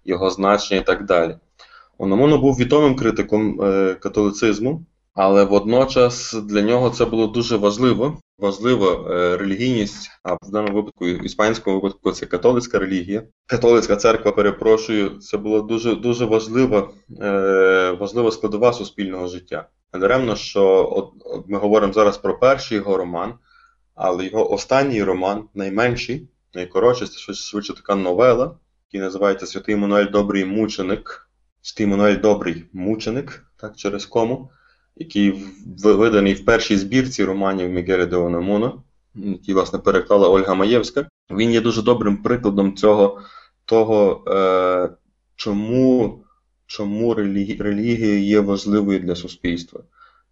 його 0.06 0.30
значення 0.30 0.82
і 0.82 0.86
так 0.86 1.06
далі. 1.06 1.38
Унамуно 1.98 2.38
був 2.38 2.56
відомим 2.56 2.96
критиком 2.96 3.62
е, 3.62 3.94
католицизму, 3.94 4.86
але 5.18 5.44
водночас 5.44 6.34
для 6.34 6.62
нього 6.62 6.90
це 6.90 7.06
було 7.06 7.28
дуже 7.28 7.58
важливо. 7.58 8.18
Важлива 8.38 9.16
е, 9.16 9.38
релігійність, 9.38 10.10
а 10.24 10.34
в 10.34 10.52
даному 10.52 10.76
випадку, 10.76 11.08
іспанському 11.08 11.76
випадку, 11.76 12.12
це 12.12 12.26
католицька 12.26 12.80
релігія. 12.80 13.24
Католицька 13.46 13.96
церква, 13.96 14.32
перепрошую, 14.32 15.10
це 15.10 15.38
була 15.38 15.62
дуже 15.62 15.96
дуже 15.96 16.26
важлива 16.26 16.90
е, 17.22 17.98
важлива 18.00 18.32
складова 18.32 18.74
суспільного 18.74 19.28
життя. 19.28 19.68
Недаремно, 19.94 20.36
що 20.36 20.90
от, 20.92 21.12
от 21.26 21.50
ми 21.50 21.58
говоримо 21.58 21.94
зараз 21.94 22.18
про 22.18 22.40
перший 22.40 22.78
його 22.78 22.98
роман, 22.98 23.34
але 23.96 24.26
його 24.26 24.54
останній 24.54 25.04
роман, 25.04 25.44
найменший, 25.54 26.28
найкоротший, 26.54 27.08
це 27.08 27.34
швидше 27.34 27.74
така 27.74 27.96
новела, 27.96 28.58
який 28.88 29.02
називається 29.06 29.46
Святий 29.46 29.76
Мануель 29.76 30.12
Добрий 30.12 30.46
Мученик. 30.46 31.30
Святий 31.62 31.88
Мануель 31.88 32.22
Добрий 32.22 32.66
Мученик, 32.74 33.46
так 33.60 33.76
через 33.76 34.06
кому 34.06 34.50
який 35.00 35.44
виданий 35.84 36.34
в 36.34 36.46
першій 36.46 36.78
збірці 36.78 37.24
романів 37.24 37.70
Мігеля 37.70 38.06
де 38.06 38.16
Онамуна, 38.16 38.74
який, 39.16 39.54
власне, 39.54 39.80
переклала 39.80 40.30
Ольга 40.30 40.54
Маєвська. 40.54 41.10
Він 41.32 41.52
є 41.52 41.62
дуже 41.62 41.82
добрим 41.82 42.18
прикладом 42.18 42.76
цього, 42.76 43.22
того, 43.66 44.24
е, 44.28 44.90
чому 45.36 46.20
чому 46.68 47.14
релігія 47.14 48.20
є 48.20 48.40
важливою 48.40 49.00
для 49.00 49.16
суспільства. 49.16 49.82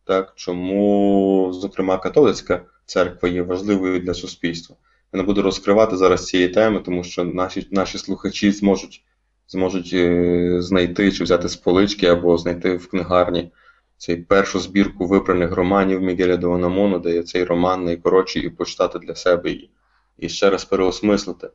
Так, 0.03 0.33
Чому, 0.35 1.53
зокрема, 1.53 1.97
католицька 1.97 2.61
церква 2.85 3.29
є 3.29 3.41
важливою 3.41 3.99
для 3.99 4.13
суспільства. 4.13 4.75
Я 5.13 5.17
не 5.17 5.23
буду 5.23 5.41
розкривати 5.41 5.97
зараз 5.97 6.25
цієї 6.25 6.49
теми, 6.49 6.79
тому 6.79 7.03
що 7.03 7.23
наші 7.23 7.67
наші 7.71 7.97
слухачі 7.97 8.51
зможуть 8.51 9.03
зможуть 9.47 9.91
е, 9.93 10.61
знайти 10.61 11.11
чи 11.11 11.23
взяти 11.23 11.49
з 11.49 11.55
полички 11.55 12.07
або 12.07 12.37
знайти 12.37 12.77
в 12.77 12.87
книгарні 12.87 13.51
цей 13.97 14.15
першу 14.15 14.59
збірку 14.59 15.07
випраних 15.07 15.51
романів 15.51 16.01
Мігеля 16.01 16.37
де 16.37 16.47
Онамону, 16.47 16.99
де 16.99 17.13
є 17.13 17.23
цей 17.23 17.43
роман 17.43 17.85
найкоротший, 17.85 18.45
і 18.45 18.49
почитати 18.49 18.99
для 18.99 19.15
себе 19.15 19.51
і, 19.51 19.69
і 20.17 20.29
ще 20.29 20.49
раз 20.49 20.65
переосмислити. 20.65 21.49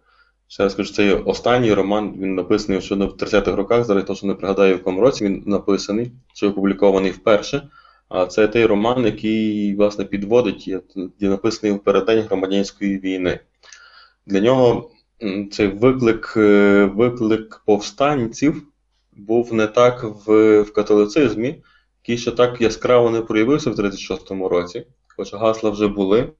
Ще 0.49 0.62
раз 0.62 0.74
кажу, 0.74 0.93
це 0.93 1.07
є 1.07 1.14
останній 1.14 1.74
роман, 1.74 2.14
він 2.20 2.34
написаний 2.34 2.80
ще 2.80 2.95
в 2.95 2.99
30-х 2.99 3.57
роках, 3.57 3.84
зараз 3.84 4.05
точно 4.05 4.28
не 4.28 4.34
пригадаю, 4.34 4.74
в 4.74 4.78
якому 4.78 5.01
році 5.01 5.24
він 5.24 5.43
написаний, 5.47 6.12
чи 6.34 6.47
опублікований 6.47 7.11
вперше. 7.11 7.68
А 8.09 8.26
це 8.26 8.49
той 8.49 8.66
роман, 8.66 9.05
який, 9.05 9.74
власне, 9.74 10.05
підводить, 10.05 10.68
є, 10.68 10.80
написаний 11.20 11.76
в 11.76 11.78
переддень 11.78 12.22
громадянської 12.22 12.99
війни. 12.99 13.41
Для 14.26 14.41
нього 14.41 14.91
цей 15.51 15.66
виклик 15.66 16.34
е, 16.36 16.84
виклик 16.84 17.62
повстанців 17.66 18.62
був 19.12 19.55
не 19.55 19.66
так 19.66 20.05
в, 20.26 20.61
в 20.61 20.72
католицизмі, 20.72 21.62
який 22.11 22.22
ще 22.22 22.30
так 22.30 22.61
яскраво 22.61 23.11
не 23.11 23.20
проявився 23.20 23.70
в 23.70 23.74
36-му 23.74 24.48
році, 24.48 24.86
хоча 25.16 25.38
гасла 25.38 25.70
вже 25.70 25.88
були, 25.88 26.32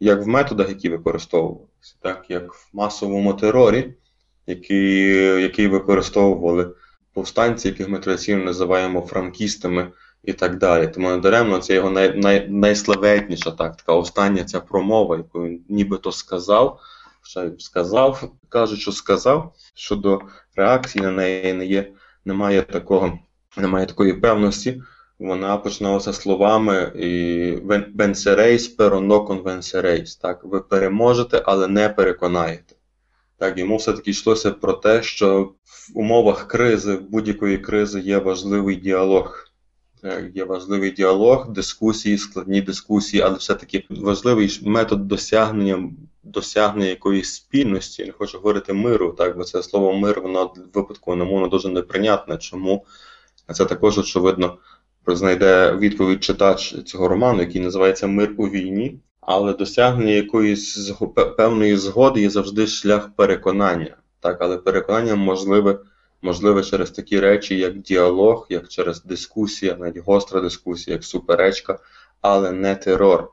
як 0.00 0.22
в 0.22 0.26
методах, 0.26 0.68
які 0.68 0.88
використовувалися, 0.88 1.94
так 2.00 2.26
як 2.28 2.54
в 2.54 2.68
масовому 2.72 3.34
терорі, 3.34 3.94
який 4.46 5.06
який 5.42 5.68
використовували 5.68 6.70
повстанці, 7.12 7.68
яких 7.68 7.88
ми 7.88 7.98
традиційно 7.98 8.44
називаємо 8.44 9.00
франкістами 9.00 9.92
і 10.24 10.32
так 10.32 10.58
далі. 10.58 10.88
Тому 10.88 11.08
недаремно 11.08 11.58
це 11.58 11.74
його 11.74 11.90
най, 11.90 12.16
най, 12.16 12.48
найславетніша 12.48 13.50
так, 13.50 13.74
остання 13.86 14.44
ця 14.44 14.60
промова, 14.60 15.16
яку 15.16 15.42
він 15.42 15.64
нібито 15.68 16.12
сказав. 16.12 16.80
Ще 17.22 17.50
сказав, 17.58 18.32
кажуть, 18.48 18.80
що 18.80 18.92
сказав, 18.92 19.52
щодо 19.74 20.20
реакції 20.56 21.04
на 21.04 21.10
неї 21.10 21.52
не 21.52 21.66
є, 21.66 21.92
немає 22.24 22.62
такого, 22.62 23.18
немає 23.56 23.86
такої 23.86 24.12
певності. 24.12 24.82
Вона 25.20 25.56
починалася 25.56 26.12
словами 26.12 26.92
«Венсерейс, 27.94 28.68
пероно 28.68 29.24
конвенсерейс». 29.24 30.16
Так, 30.16 30.44
ви 30.44 30.60
переможете, 30.60 31.42
але 31.46 31.68
не 31.68 31.88
переконаєте. 31.88 32.74
Так, 33.38 33.58
йому 33.58 33.76
все-таки 33.76 34.10
йшлося 34.10 34.50
про 34.50 34.72
те, 34.72 35.02
що 35.02 35.52
в 35.64 35.98
умовах 35.98 36.48
кризи, 36.48 36.96
будь-якої 36.96 37.58
кризи 37.58 38.00
є 38.00 38.18
важливий 38.18 38.76
діалог. 38.76 39.46
Є 40.34 40.44
важливий 40.44 40.90
діалог, 40.90 41.50
дискусії, 41.50 42.18
складні 42.18 42.60
дискусії, 42.60 43.22
але 43.22 43.36
все-таки 43.36 43.84
важливий 43.90 44.60
метод 44.62 45.08
досягнення 45.08 45.90
досягнення 46.22 46.86
якоїсь 46.86 47.34
спільності. 47.34 48.02
Я 48.02 48.06
не 48.06 48.12
хочу 48.12 48.38
говорити 48.38 48.72
миру, 48.72 49.14
так, 49.18 49.36
бо 49.36 49.44
це 49.44 49.62
слово 49.62 49.92
мир, 49.92 50.20
воно 50.20 50.54
випадку 50.74 51.10
воно 51.10 51.48
дуже 51.48 51.68
неприйнятне. 51.68 52.38
Чому? 52.38 52.84
Це 53.52 53.64
також, 53.64 53.98
очевидно, 53.98 54.58
знайде 55.06 55.76
відповідь 55.76 56.24
читач 56.24 56.82
цього 56.84 57.08
роману, 57.08 57.40
який 57.40 57.60
називається 57.60 58.06
Мир 58.06 58.34
у 58.36 58.48
війні. 58.48 59.00
Але 59.20 59.52
досягнення 59.52 60.12
якоїсь 60.12 60.92
певної 61.36 61.76
згоди 61.76 62.20
є 62.20 62.30
завжди 62.30 62.66
шлях 62.66 63.10
переконання. 63.16 63.96
Так, 64.20 64.36
Але 64.40 64.56
переконання 64.56 65.16
можливе 65.16 65.78
можливе 66.22 66.62
через 66.62 66.90
такі 66.90 67.20
речі, 67.20 67.58
як 67.58 67.78
діалог, 67.78 68.46
як 68.50 68.68
через 68.68 69.04
дискусія, 69.04 69.76
навіть 69.80 70.04
гостра 70.04 70.40
дискусія, 70.40 70.94
як 70.94 71.04
суперечка, 71.04 71.78
але 72.20 72.52
не 72.52 72.74
терор, 72.74 73.28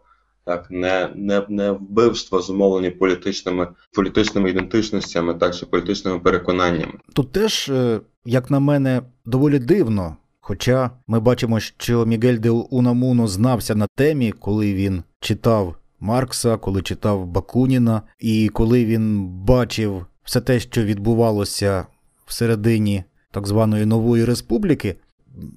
так, 0.45 0.72
не 0.72 1.09
не, 1.15 1.43
не 1.49 1.72
вбивство, 1.72 2.41
зумовлені 2.41 2.89
політичними 2.89 3.68
політичними 3.93 4.49
ідентичностями, 4.49 5.34
так 5.34 5.55
чи 5.55 5.65
політичними 5.65 6.20
переконаннями. 6.20 6.93
Тут 7.13 7.32
теж, 7.32 7.70
е, 7.70 8.01
як 8.26 8.51
на 8.51 8.59
мене, 8.59 9.01
доволі 9.26 9.59
дивно. 9.59 10.18
Хоча 10.50 10.91
ми 11.08 11.20
бачимо, 11.20 11.60
що 11.60 12.06
Мігель 12.06 12.38
де 12.38 12.50
Унамуно 12.50 13.28
знався 13.28 13.76
на 13.76 13.88
темі, 13.95 14.32
коли 14.32 14.74
він 14.74 15.04
читав 15.20 15.76
Маркса, 16.00 16.58
коли 16.58 16.82
читав 16.82 17.26
Бакуніна, 17.26 18.02
і 18.20 18.50
коли 18.50 18.86
він 18.86 19.28
бачив 19.28 20.06
все 20.24 20.41
те, 20.41 20.60
що 20.60 20.84
відбувалося 20.84 21.86
всередині 22.26 23.04
так 23.32 23.48
званої 23.48 23.86
нової 23.86 24.26
республіки, 24.26 24.95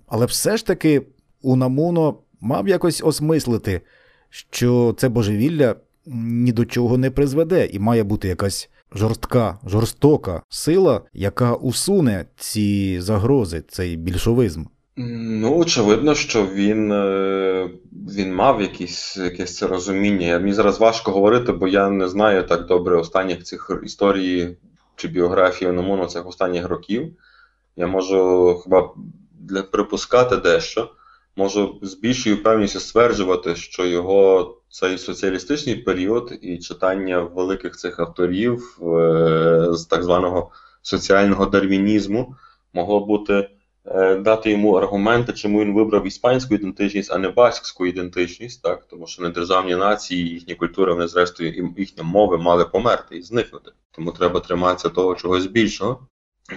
але 0.06 0.26
все 0.26 0.56
ж 0.56 0.66
таки 0.66 1.02
Унамуно 1.42 2.18
мав 2.40 2.68
якось 2.68 3.02
осмислити, 3.04 3.80
що 4.30 4.94
це 4.98 5.08
божевілля 5.08 5.74
ні 6.06 6.52
до 6.52 6.64
чого 6.64 6.98
не 6.98 7.10
призведе, 7.10 7.66
і 7.66 7.78
має 7.78 8.02
бути 8.02 8.28
якась 8.28 8.70
жорстка, 8.94 9.58
жорстока 9.66 10.42
сила, 10.48 11.02
яка 11.12 11.54
усуне 11.54 12.24
ці 12.36 13.00
загрози, 13.00 13.62
цей 13.68 13.96
більшовизм. 13.96 14.64
Ну, 14.96 15.58
очевидно, 15.58 16.14
що 16.14 16.46
він 16.46 16.92
е, 16.92 17.70
він 17.92 18.34
мав 18.34 18.62
якісь, 18.62 19.16
якесь 19.16 19.56
це 19.56 19.66
розуміння. 19.66 20.38
Мені 20.38 20.52
зараз 20.52 20.80
важко 20.80 21.12
говорити, 21.12 21.52
бо 21.52 21.68
я 21.68 21.90
не 21.90 22.08
знаю 22.08 22.46
так 22.46 22.66
добре 22.66 22.96
останніх 22.96 23.42
цих 23.42 23.70
історій 23.84 24.56
чи 24.96 25.08
біографіїОномону 25.08 26.06
цих 26.06 26.26
останніх 26.26 26.68
років. 26.68 27.12
Я 27.76 27.86
можу 27.86 28.60
хіба 28.64 28.94
для 29.40 29.62
припускати 29.62 30.36
дещо, 30.36 30.90
можу 31.36 31.78
з 31.82 31.94
більшою 31.94 32.42
певністю 32.42 32.80
стверджувати, 32.80 33.56
що 33.56 33.86
його 33.86 34.56
цей 34.68 34.98
соціалістичний 34.98 35.76
період 35.76 36.38
і 36.42 36.58
читання 36.58 37.20
великих 37.20 37.76
цих 37.76 38.00
авторів 38.00 38.78
е, 38.82 39.68
з 39.72 39.86
так 39.86 40.02
званого 40.02 40.50
соціального 40.82 41.46
дарвінізму 41.46 42.34
могло 42.72 43.06
бути. 43.06 43.48
Е, 43.86 44.14
дати 44.14 44.50
йому 44.50 44.72
аргументи, 44.72 45.32
чому 45.32 45.60
він 45.60 45.74
вибрав 45.74 46.06
іспанську 46.06 46.54
ідентичність, 46.54 47.12
а 47.12 47.18
не 47.18 47.28
баскську 47.28 47.86
ідентичність, 47.86 48.62
так? 48.62 48.84
тому 48.84 49.06
що 49.06 49.22
недержавні 49.22 49.76
нації, 49.76 50.28
їхні 50.28 50.54
культури, 50.54 50.92
вони, 50.92 51.08
зрештою, 51.08 51.72
їхні 51.76 52.02
мови 52.02 52.38
мали 52.38 52.64
померти 52.64 53.16
і 53.16 53.22
зникнути. 53.22 53.72
Тому 53.90 54.12
треба 54.12 54.40
триматися 54.40 54.88
того 54.88 55.14
чогось 55.14 55.46
більшого. 55.46 56.06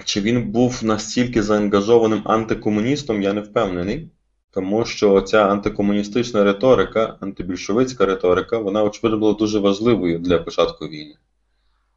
Чи 0.04 0.22
він 0.22 0.52
був 0.52 0.80
настільки 0.84 1.44
заангажованим 1.44 2.22
антикомуністом, 2.26 3.22
я 3.22 3.34
не 3.34 3.42
впевнений. 3.42 4.10
Тому 4.52 4.86
що 4.86 5.22
ця 5.22 5.48
антикомуністична 5.48 6.44
риторика, 6.44 7.18
антибільшовицька 7.20 8.06
риторика, 8.06 8.58
вона, 8.58 8.84
очевидно, 8.84 9.18
була 9.20 9.34
дуже 9.34 9.60
важливою 9.60 10.20
для 10.20 10.40
початку 10.40 10.88
війни. 10.88 11.16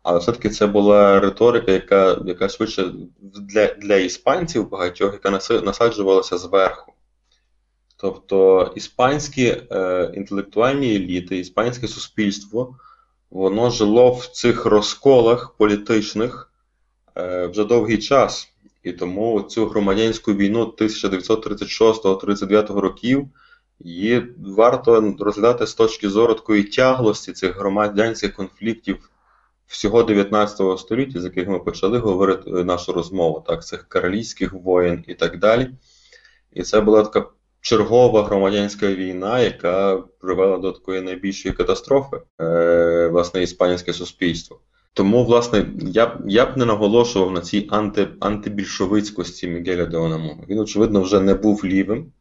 Але 0.09 0.19
все-таки 0.19 0.51
це 0.51 0.67
була 0.67 1.21
риторика, 1.21 1.73
яка 1.73 2.21
яка 2.27 2.49
швидше 2.49 2.93
для 3.21 3.67
для 3.67 3.97
іспанців 3.97 4.71
багатьох, 4.71 5.13
яка 5.13 5.31
насаджувалася 5.61 6.39
зверху. 6.39 6.93
Тобто 7.97 8.73
іспанські 8.77 9.57
е, 9.71 10.13
інтелектуальні 10.15 10.95
еліти, 10.95 11.39
іспанське 11.39 11.89
суспільство, 11.89 12.77
воно 13.31 13.71
жило 13.71 14.13
в 14.13 14.27
цих 14.27 14.67
розколах 14.67 15.55
політичних 15.59 16.53
е, 17.17 17.47
вже 17.47 17.65
довгий 17.65 17.99
час. 17.99 18.49
І 18.83 18.93
тому 18.93 19.43
цю 19.43 19.67
громадянську 19.67 20.35
війну 20.35 20.75
1936-39 20.79 22.73
років 22.73 23.29
її 23.81 24.35
варто 24.39 25.15
розглядати 25.19 25.67
з 25.67 25.75
точки 25.75 26.09
зору 26.09 26.35
такої 26.35 26.65
тяглості 26.65 27.33
цих 27.33 27.57
громадянських 27.57 28.35
конфліктів 28.35 29.11
всього 29.67 30.03
19 30.03 30.79
століття, 30.79 31.21
з 31.21 31.25
яких 31.25 31.49
ми 31.49 31.59
почали 31.59 31.99
говорити 31.99 32.51
е, 32.51 32.65
нашу 32.65 32.93
розмову, 32.93 33.45
так, 33.47 33.65
цих 33.65 33.89
королівських 33.89 34.53
воєн 34.53 35.05
і 35.07 35.15
так 35.15 35.39
далі. 35.39 35.69
І 36.53 36.63
це 36.63 36.81
була 36.81 37.03
така 37.03 37.29
чергова 37.61 38.23
громадянська 38.23 38.87
війна, 38.87 39.41
яка 39.41 39.97
привела 39.97 40.59
до 40.59 40.73
такої 40.73 41.01
найбільшої 41.01 41.55
катастрофи, 41.55 42.17
е, 42.41 43.09
власне, 43.13 43.43
іспанське 43.43 43.93
суспільство. 43.93 44.61
Тому, 44.93 45.25
власне, 45.25 45.67
я 45.81 46.07
б 46.07 46.11
я 46.27 46.47
б 46.47 46.57
не 46.57 46.65
наголошував 46.65 47.33
на 47.33 47.41
цій 47.41 47.69
анти, 47.71 48.09
антибільшовицькості 48.21 49.49
Мігеля 49.49 49.87
де 49.87 49.97
Онаму. 49.97 50.45
Він, 50.49 50.59
очевидно, 50.59 51.01
вже 51.01 51.21
не 51.21 51.35
був 51.35 51.65
лівим 51.65 52.13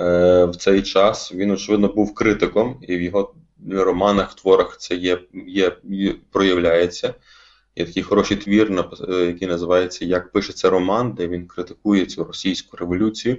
е, 0.00 0.44
в 0.44 0.56
цей 0.56 0.82
час. 0.82 1.34
Він, 1.34 1.50
очевидно, 1.50 1.88
був 1.88 2.14
критиком, 2.14 2.78
і 2.82 2.96
в 2.96 3.02
його 3.02 3.34
романах, 3.70 4.34
творах 4.34 4.76
це 4.78 4.94
є, 4.94 5.18
є, 5.46 5.76
є 5.84 6.14
проявляється. 6.30 7.14
Є 7.76 7.84
такий 7.84 8.02
хороший 8.02 8.36
твір, 8.36 8.84
е, 9.08 9.14
який 9.14 9.48
називається 9.48 10.04
Як 10.04 10.32
пишеться 10.32 10.70
роман, 10.70 11.12
де 11.12 11.28
він 11.28 11.46
критикує 11.46 12.06
цю 12.06 12.24
російську 12.24 12.76
революцію 12.76 13.38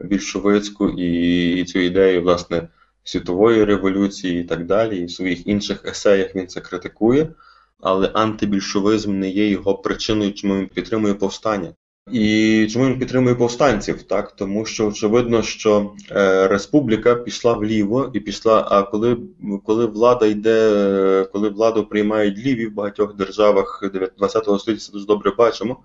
більшовицьку 0.00 0.88
і, 0.88 1.60
і 1.60 1.64
цю 1.64 1.78
ідею, 1.78 2.22
власне, 2.22 2.68
світової 3.04 3.64
революції 3.64 4.40
і 4.40 4.44
так 4.44 4.66
далі. 4.66 4.98
І 4.98 5.04
в 5.04 5.10
своїх 5.10 5.46
інших 5.46 5.84
есеях 5.84 6.34
він 6.34 6.46
це 6.46 6.60
критикує, 6.60 7.34
але 7.80 8.06
антибільшовизм 8.08 9.18
не 9.18 9.28
є 9.30 9.48
його 9.48 9.74
причиною, 9.74 10.32
чому 10.32 10.58
він 10.58 10.68
підтримує 10.68 11.14
повстання. 11.14 11.74
І 12.10 12.68
чому 12.72 12.86
він 12.86 12.98
підтримує 12.98 13.34
повстанців? 13.34 14.02
Так, 14.02 14.32
тому 14.36 14.66
що 14.66 14.88
очевидно, 14.88 15.42
що 15.42 15.94
е, 16.10 16.48
республіка 16.48 17.14
пішла 17.14 17.52
вліво 17.52 18.10
і 18.14 18.20
пішла. 18.20 18.68
А 18.70 18.82
коли 18.82 19.18
коли 19.64 19.86
влада 19.86 20.26
йде, 20.26 21.28
коли 21.32 21.48
владу 21.48 21.86
приймають 21.86 22.38
ліві 22.38 22.66
в 22.66 22.74
багатьох 22.74 23.16
державах 23.16 23.84
20 24.18 24.42
століття, 24.42 24.84
це 24.84 24.92
дуже 24.92 25.06
добре 25.06 25.30
бачимо. 25.30 25.84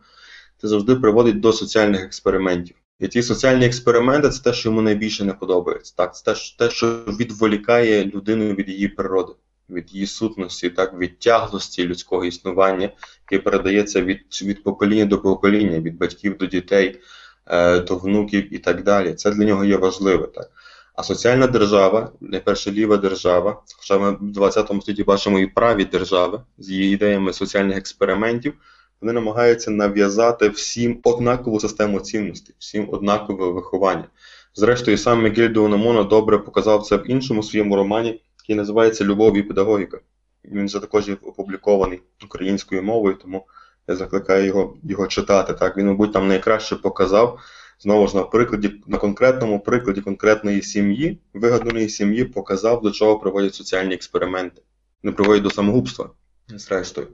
це 0.61 0.67
завжди 0.67 0.95
приводить 0.95 1.39
до 1.39 1.53
соціальних 1.53 2.03
експериментів. 2.03 2.75
І 2.99 3.07
ті 3.07 3.23
соціальні 3.23 3.65
експерименти 3.65 4.29
це 4.29 4.43
те, 4.43 4.53
що 4.53 4.69
йому 4.69 4.81
найбільше 4.81 5.25
не 5.25 5.33
подобається. 5.33 5.93
Так, 5.97 6.15
це 6.15 6.33
те, 6.57 6.69
що 6.69 6.87
відволікає 7.19 8.05
людину 8.05 8.53
від 8.53 8.69
її 8.69 8.87
природи, 8.87 9.33
від 9.69 9.93
її 9.93 10.07
сутності, 10.07 10.69
так, 10.69 10.99
від 10.99 11.19
тяглості 11.19 11.85
людського 11.85 12.25
існування, 12.25 12.89
яке 13.31 13.43
передається 13.43 14.01
від 14.01 14.19
від 14.43 14.63
покоління 14.63 15.05
до 15.05 15.17
покоління, 15.17 15.79
від 15.79 15.97
батьків 15.97 16.37
до 16.37 16.45
дітей, 16.45 16.99
е, 17.45 17.79
до 17.79 17.97
внуків 17.97 18.53
і 18.53 18.57
так 18.57 18.83
далі. 18.83 19.13
Це 19.13 19.31
для 19.31 19.45
нього 19.45 19.65
є 19.65 19.77
важливе. 19.77 20.27
Так. 20.27 20.51
А 20.95 21.03
соціальна 21.03 21.47
держава, 21.47 22.11
найперше 22.21 22.71
ліва 22.71 22.97
держава, 22.97 23.63
хоча 23.77 23.97
ми 23.97 24.11
в 24.11 24.31
20 24.31 24.81
столітті 24.81 25.03
бачимо 25.03 25.39
і 25.39 25.47
праві 25.47 25.85
держави 25.85 26.41
з 26.57 26.69
її 26.69 26.93
ідеями 26.93 27.33
соціальних 27.33 27.77
експериментів 27.77 28.53
вони 29.01 29.13
намагаються 29.13 29.71
нав'язати 29.71 30.49
всім 30.49 30.99
однакову 31.03 31.59
систему 31.59 31.99
цінностей, 31.99 32.55
всім 32.59 32.89
однакове 32.91 33.51
виховання. 33.51 34.07
Зрештою, 34.55 34.97
сам 34.97 35.23
Мігель 35.23 35.49
де 35.49 35.59
Унамуно 35.59 36.03
добре 36.03 36.37
показав 36.37 36.83
це 36.83 36.97
в 36.97 37.11
іншому 37.11 37.43
своєму 37.43 37.75
романі, 37.75 38.21
який 38.47 38.55
називається 38.55 39.05
Любов 39.05 39.37
і 39.37 39.43
педагогіка. 39.43 39.99
Він 40.45 40.65
вже 40.65 40.79
також 40.79 41.09
опублікований 41.09 42.01
українською 42.25 42.83
мовою, 42.83 43.15
тому 43.15 43.47
я 43.87 43.95
закликаю 43.95 44.45
його 44.45 44.77
його 44.83 45.07
читати. 45.07 45.53
Так, 45.53 45.77
Він, 45.77 45.87
мабуть, 45.87 46.13
там 46.13 46.27
найкраще 46.27 46.75
показав, 46.75 47.39
знову 47.79 48.07
ж 48.07 48.15
на 48.15 48.23
прикладі, 48.23 48.83
на 48.87 48.97
конкретному 48.97 49.59
прикладі 49.59 50.01
конкретної 50.01 50.61
сім'ї, 50.61 51.19
вигаданої 51.33 51.89
сім'ї, 51.89 52.25
показав, 52.25 52.81
до 52.81 52.91
чого 52.91 53.19
приводять 53.19 53.55
соціальні 53.55 53.93
експерименти. 53.93 54.61
Не 55.03 55.11
приводять 55.11 55.43
до 55.43 55.49
самогубства, 55.49 56.09
зрештою. 56.47 57.07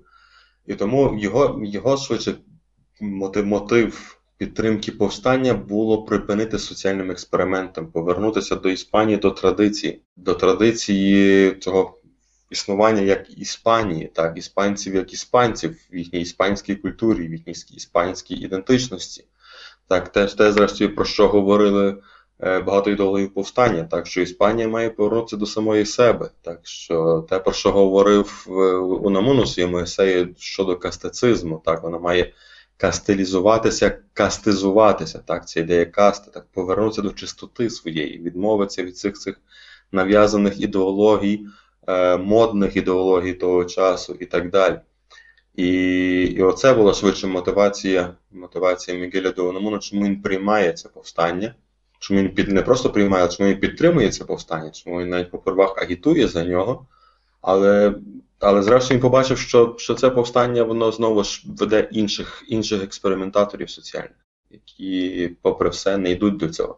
І 0.66 0.74
тому 0.74 1.18
його 1.20 1.62
його 1.64 1.98
швидше 1.98 2.36
мотив, 3.02 3.46
мотив 3.46 4.18
підтримки 4.46 4.92
повстання 4.92 5.54
було 5.54 6.04
припинити 6.04 6.60
соціальним 6.60 7.12
експериментом, 7.12 7.88
повернутися 7.88 8.56
до 8.56 8.70
Іспанії 8.70 9.18
до 9.18 9.32
традиції, 9.32 10.02
до 10.18 10.34
традиції 10.34 11.52
цього 11.56 11.98
існування 12.50 13.02
як 13.02 13.38
Іспанії, 13.38 14.12
так, 14.14 14.38
іспанців 14.38 14.96
як 14.96 15.14
іспанців 15.14 15.78
в 15.92 15.96
їхній 15.96 16.22
іспанській 16.22 16.76
культурі, 16.76 17.28
в 17.28 17.32
їхній 17.32 17.54
іспанській 17.76 18.36
ідентичності. 18.36 19.26
Так, 19.88 20.12
теж 20.12 20.34
те, 20.34 20.52
зрештою, 20.52 20.96
про 20.96 21.06
що 21.06 21.28
говорили 21.28 21.98
Е, 22.46 22.60
багато 22.60 22.90
ідеологів 22.90 23.34
повстання, 23.34 23.84
так 23.84 24.08
що 24.08 24.22
Іспанія 24.22 24.68
має 24.68 24.90
повернутися 24.90 25.38
до 25.38 25.46
самої 25.46 25.86
себе. 25.86 26.30
Так 26.42 26.60
що 26.64 27.26
те, 27.30 27.40
про 27.40 27.54
що 27.54 27.72
говорив 27.72 28.46
е, 28.48 28.52
Унамун 28.78 29.40
у 29.40 29.46
своєму 29.46 29.80
есеї 29.80 30.36
щодо 30.40 30.78
кастицизму, 30.78 31.62
так 31.66 31.84
вона 31.84 32.00
має 32.00 32.34
кастилізуватися, 32.78 34.00
кастизуватися. 34.14 35.20
Так, 35.20 35.48
ця 35.48 35.60
ідея 35.60 35.86
касти, 35.86 36.32
так 36.32 36.46
повернутися 36.54 37.02
до 37.02 37.12
чистоти 37.12 37.70
своєї, 37.70 38.20
відмовитися 38.20 38.84
від 38.84 38.98
цих 38.98 39.14
цих 39.14 39.42
нав'язаних 39.92 40.62
ідеологій, 40.62 41.46
е, 41.88 42.18
модних 42.18 42.76
ідеологій 42.76 43.34
того 43.34 43.66
часу 43.66 44.18
і 44.20 44.26
так 44.26 44.50
далі. 44.50 44.80
І 45.56 45.68
і 46.24 46.42
оце 46.42 46.74
була 46.74 46.94
швидше 46.94 47.28
мотивація 47.28 48.14
мотивація 48.32 48.98
Мігеля 48.98 49.32
до 49.32 49.80
чому 49.80 50.06
він 50.06 50.22
приймає 50.22 50.74
це 50.74 50.90
повстання 50.90 51.56
чому 52.04 52.20
він 52.20 52.30
під 52.30 52.50
не 52.50 52.62
просто 52.62 52.90
приймає, 52.90 53.26
а 53.26 53.28
чому 53.28 53.50
він 53.50 53.60
підтримує 53.60 54.10
це 54.10 54.26
повстання, 54.26 54.70
чому 54.70 55.00
він 55.00 55.10
навіть 55.10 55.32
попервах 55.32 55.78
агітує 55.78 56.28
за 56.28 56.44
нього. 56.44 56.86
Але 57.42 57.96
але 58.44 58.64
зрештою 58.64 58.98
він 58.98 59.02
побачив, 59.02 59.38
що 59.38 59.76
що 59.78 59.94
це 59.94 60.10
повстання 60.10 60.64
воно 60.64 60.92
знову 60.92 61.24
ж 61.24 61.44
веде 61.46 61.90
інших 61.92 62.44
інших 62.48 62.84
експериментаторів 62.84 63.70
соціальних, 63.70 64.18
які, 64.50 65.30
попри 65.42 65.70
все, 65.70 65.98
не 65.98 66.12
йдуть 66.12 66.38
до 66.38 66.50
цього. 66.50 66.78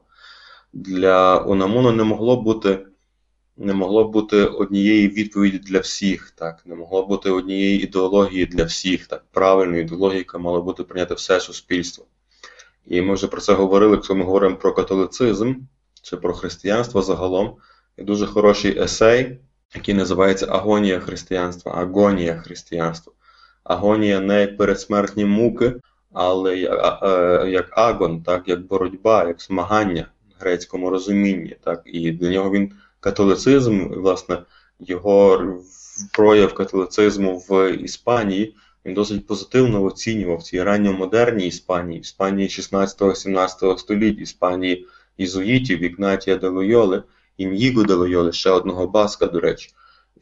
Для 0.74 1.38
Унамуну 1.38 1.92
не 1.92 2.04
могло 2.04 2.42
бути 2.42 2.86
не 3.58 3.74
могло 3.74 4.04
бути 4.04 4.46
однієї 4.46 5.08
відповіді 5.08 5.58
для 5.58 5.80
всіх, 5.80 6.32
так, 6.32 6.62
не 6.66 6.76
могло 6.76 7.06
бути 7.06 7.30
однієї 7.30 7.84
ідеології 7.84 8.46
для 8.46 8.64
всіх, 8.64 9.08
так, 9.08 9.26
правильної 9.32 9.82
ідеології, 9.82 10.18
яка 10.18 10.38
мала 10.38 10.62
бути 10.62 10.84
прийняти 10.84 11.14
все 11.14 11.40
суспільство. 11.40 12.06
І 12.86 13.02
ми 13.02 13.14
вже 13.14 13.28
про 13.28 13.42
це 13.42 13.54
говорили, 13.54 13.96
якщо 13.96 14.16
ми 14.16 14.24
говоримо 14.24 14.56
про 14.56 14.74
католицизм 14.74 15.56
чи 16.02 16.18
про 16.18 16.34
християнство 16.34 17.02
загалом. 17.02 17.56
Є 17.98 18.04
дуже 18.04 18.26
хороший 18.26 18.80
есей, 18.80 19.40
який 19.76 19.94
називається 19.94 20.48
Агонія 20.50 21.00
християнства. 21.00 21.72
Агонія 21.72 22.36
християнства. 22.36 23.14
Агонія 23.64 24.20
не 24.20 24.42
як 24.42 24.58
передсмертні 24.58 25.26
муки, 25.26 25.76
але 26.14 26.58
як 27.50 27.78
агон, 27.78 28.24
так, 28.24 28.48
як 28.48 28.68
боротьба, 28.68 29.28
як 29.28 29.42
змагання 29.42 30.08
в 30.30 30.42
грецькому 30.42 30.90
розумінні. 30.90 31.58
Так, 31.64 31.82
І 31.86 32.12
для 32.12 32.30
нього 32.30 32.52
він 32.52 32.72
католицизм, 33.00 33.88
власне, 33.88 34.38
його 34.80 35.48
прояв 36.14 36.54
католицизму 36.54 37.38
в 37.50 37.74
Іспанії 37.74 38.56
він 38.86 38.94
досить 38.94 39.28
позитивно 39.28 39.84
оцінював 39.84 40.44
ці 40.44 40.64
ранньомодерній 40.64 41.48
Іспанії, 41.48 42.00
Іспанії 42.00 42.48
16-17 42.48 43.78
століття, 43.78 44.22
Іспанії 44.22 44.88
ізуїтів, 45.18 45.84
Ігнатія 45.84 46.36
де 46.36 46.48
Лойоли, 46.48 47.04
Ін'їго 47.38 47.84
де 47.84 47.94
Лойоли, 47.94 48.32
ще 48.32 48.50
одного 48.50 48.88
баска, 48.88 49.26
до 49.26 49.40
речі, 49.40 49.70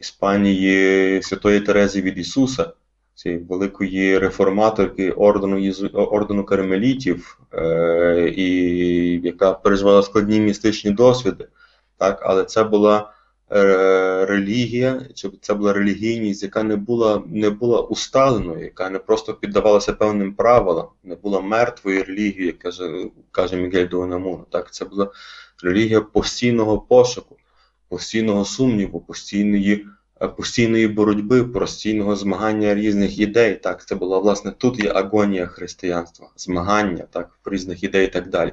Іспанії 0.00 1.22
Святої 1.22 1.60
Терези 1.60 2.02
від 2.02 2.18
Ісуса, 2.18 2.72
цієї 3.14 3.40
великої 3.40 4.18
реформаторки 4.18 5.10
ордену 5.10 5.72
ордену 5.94 6.44
кармелітів, 6.44 7.38
е, 7.52 8.32
і 8.36 8.46
яка 9.20 9.52
переживала 9.52 10.02
складні 10.02 10.40
містичні 10.40 10.90
досвіди. 10.90 11.48
Так, 11.98 12.20
Але 12.22 12.44
це 12.44 12.64
була 12.64 13.14
Е, 13.52 14.26
релігія, 14.26 15.00
чи 15.14 15.30
це 15.40 15.54
була 15.54 15.72
релігійність, 15.72 16.42
яка 16.42 16.62
не 16.62 16.76
була 16.76 17.22
не 17.26 17.50
була 17.50 17.80
усталеною, 17.80 18.64
яка 18.64 18.90
не 18.90 18.98
просто 18.98 19.34
піддавалася 19.34 19.92
певним 19.92 20.34
правилам, 20.34 20.86
не 21.02 21.14
була 21.14 21.40
мертвою 21.40 22.04
релігією, 22.04 22.58
каже 22.58 23.06
каже 23.30 23.56
Мігель 23.56 23.88
Дуанамуно. 23.88 24.46
Так, 24.50 24.72
це 24.72 24.84
була 24.84 25.10
релігія 25.64 26.00
постійного 26.00 26.78
пошуку, 26.78 27.36
постійного 27.88 28.44
сумніву, 28.44 29.00
постійної 29.00 29.86
е, 30.22 30.28
постійної 30.28 30.88
боротьби, 30.88 31.44
постійного 31.44 32.16
змагання 32.16 32.74
різних 32.74 33.18
ідей. 33.18 33.54
Так, 33.54 33.86
це 33.86 33.94
була 33.94 34.18
власне 34.18 34.50
тут 34.50 34.84
є 34.84 34.90
агонія 34.90 35.46
християнства, 35.46 36.30
змагання 36.36 37.04
так, 37.10 37.38
різних 37.44 37.84
ідей 37.84 38.04
і 38.06 38.10
так 38.10 38.30
далі. 38.30 38.52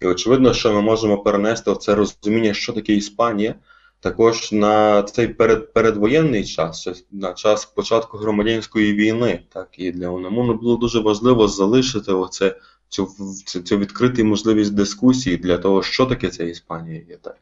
І 0.00 0.06
очевидно, 0.06 0.54
що 0.54 0.72
ми 0.72 0.80
можемо 0.82 1.18
перенести 1.18 1.74
це 1.74 1.94
розуміння, 1.94 2.54
що 2.54 2.72
таке 2.72 2.92
Іспанія 2.92 3.54
також 4.00 4.52
на 4.52 5.02
цей 5.02 5.28
перед, 5.28 5.72
передвоєнний 5.72 6.44
час, 6.44 7.04
на 7.10 7.32
час 7.32 7.64
початку 7.64 8.18
громадянської 8.18 8.92
війни. 8.92 9.42
Так, 9.48 9.68
І 9.78 9.92
для 9.92 10.08
Унамуну 10.08 10.54
було 10.54 10.76
дуже 10.76 11.00
важливо 11.00 11.48
залишити 11.48 12.12
оце, 12.12 12.56
цю 12.90 13.08
цю, 13.64 13.78
відкриту 13.78 14.24
можливість 14.24 14.74
дискусії 14.74 15.36
для 15.36 15.58
того, 15.58 15.82
що 15.82 16.06
таке 16.06 16.28
ця 16.28 16.44
Іспанія 16.44 17.02
є. 17.08 17.16
так. 17.16 17.36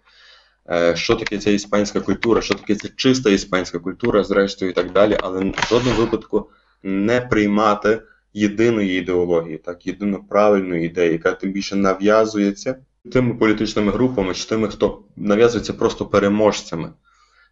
Е, 0.71 0.97
що 0.97 1.17
таке 1.17 1.39
ця 1.39 1.51
іспанська 1.51 2.01
культура, 2.01 2.43
що 2.43 2.55
таке 2.55 2.75
ця 2.75 2.89
чиста 2.97 3.31
іспанська 3.31 3.79
культура, 3.79 4.25
зрештою 4.25 4.71
і 4.71 4.75
так 4.75 4.93
далі, 4.93 5.19
але 5.23 5.41
в 5.41 5.67
жодному 5.69 5.97
випадку 6.01 6.51
не 6.83 7.21
приймати 7.21 8.03
єдиної 8.35 8.99
ідеології, 8.99 9.59
так, 9.59 9.87
єдино 9.87 10.25
правильної 10.29 10.87
ідеї, 10.87 11.13
яка 11.13 11.33
тим 11.33 11.53
більше 11.53 11.77
нав'язується 11.77 12.77
тими 13.13 13.35
політичними 13.35 13.93
групами 13.93 14.35
чи 14.35 14.49
тими, 14.49 14.69
хто 14.69 15.03
нав'язується 15.17 15.73
просто 15.73 16.07
переможцями, 16.07 16.93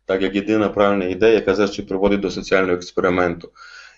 так 0.05 0.23
як 0.23 0.35
єдина 0.35 0.69
правильна 0.69 1.05
ідея, 1.05 1.35
яка 1.35 1.55
зрештою 1.55 1.89
приводить 1.89 2.21
до 2.21 2.31
соціального 2.31 2.77
експерименту. 2.77 3.51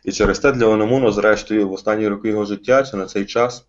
І 0.05 0.13
через 0.13 0.39
те 0.39 0.53
для 0.53 0.67
Ономуно, 0.67 1.13
зрештою, 1.13 1.69
в 1.69 1.73
останні 1.73 2.09
роки 2.09 2.29
його 2.29 2.45
життя 2.45 2.83
чи 2.83 2.97
на 2.97 3.07
цей 3.07 3.25
час, 3.25 3.67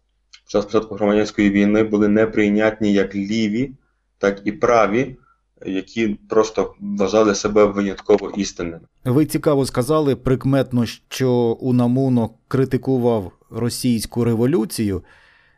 час 0.50 0.66
початку 0.66 0.96
громадянської 0.96 1.50
війни, 1.50 1.84
були 1.84 2.08
неприйнятні 2.08 2.94
як 2.94 3.16
ліві, 3.16 3.72
так 4.18 4.42
і 4.46 4.52
праві. 4.52 5.18
Які 5.66 6.08
просто 6.08 6.76
вважали 6.80 7.36
себе 7.36 7.66
винятково 7.66 8.30
істинними. 8.30 8.82
Ви 9.06 9.26
цікаво 9.26 9.66
сказали 9.66 10.16
прикметно, 10.16 10.86
що 10.86 11.32
Унамуно 11.62 12.30
критикував 12.48 13.32
російську 13.50 14.24
революцію, 14.24 15.04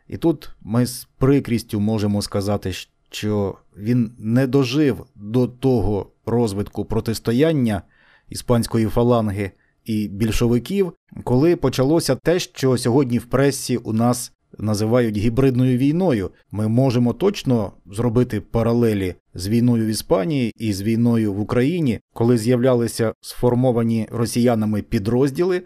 і 0.08 0.16
тут 0.16 0.50
ми 0.60 0.86
з 0.86 1.08
прикрістю 1.18 1.80
можемо 1.80 2.22
сказати, 2.22 2.72
що 3.10 3.58
він 3.76 4.12
не 4.18 4.46
дожив 4.46 5.06
до 5.14 5.46
того 5.46 6.06
розвитку 6.26 6.84
протистояння 6.84 7.82
іспанської 8.28 8.86
фаланги 8.86 9.50
і 9.84 10.08
більшовиків, 10.08 10.92
коли 11.24 11.56
почалося 11.56 12.16
те, 12.16 12.38
що 12.38 12.78
сьогодні 12.78 13.18
в 13.18 13.24
пресі 13.24 13.76
у 13.76 13.92
нас 13.92 14.32
називають 14.58 15.16
гібридною 15.16 15.78
війною. 15.78 16.30
Ми 16.50 16.68
можемо 16.68 17.12
точно 17.12 17.72
зробити 17.86 18.40
паралелі 18.40 19.14
з 19.34 19.48
війною 19.48 19.86
в 19.86 19.88
Іспанії 19.88 20.52
і 20.56 20.72
з 20.72 20.82
війною 20.82 21.32
в 21.32 21.40
Україні, 21.40 22.00
коли 22.14 22.38
з'являлися 22.38 23.12
сформовані 23.20 24.08
росіянами 24.10 24.82
підрозділи 24.82 25.62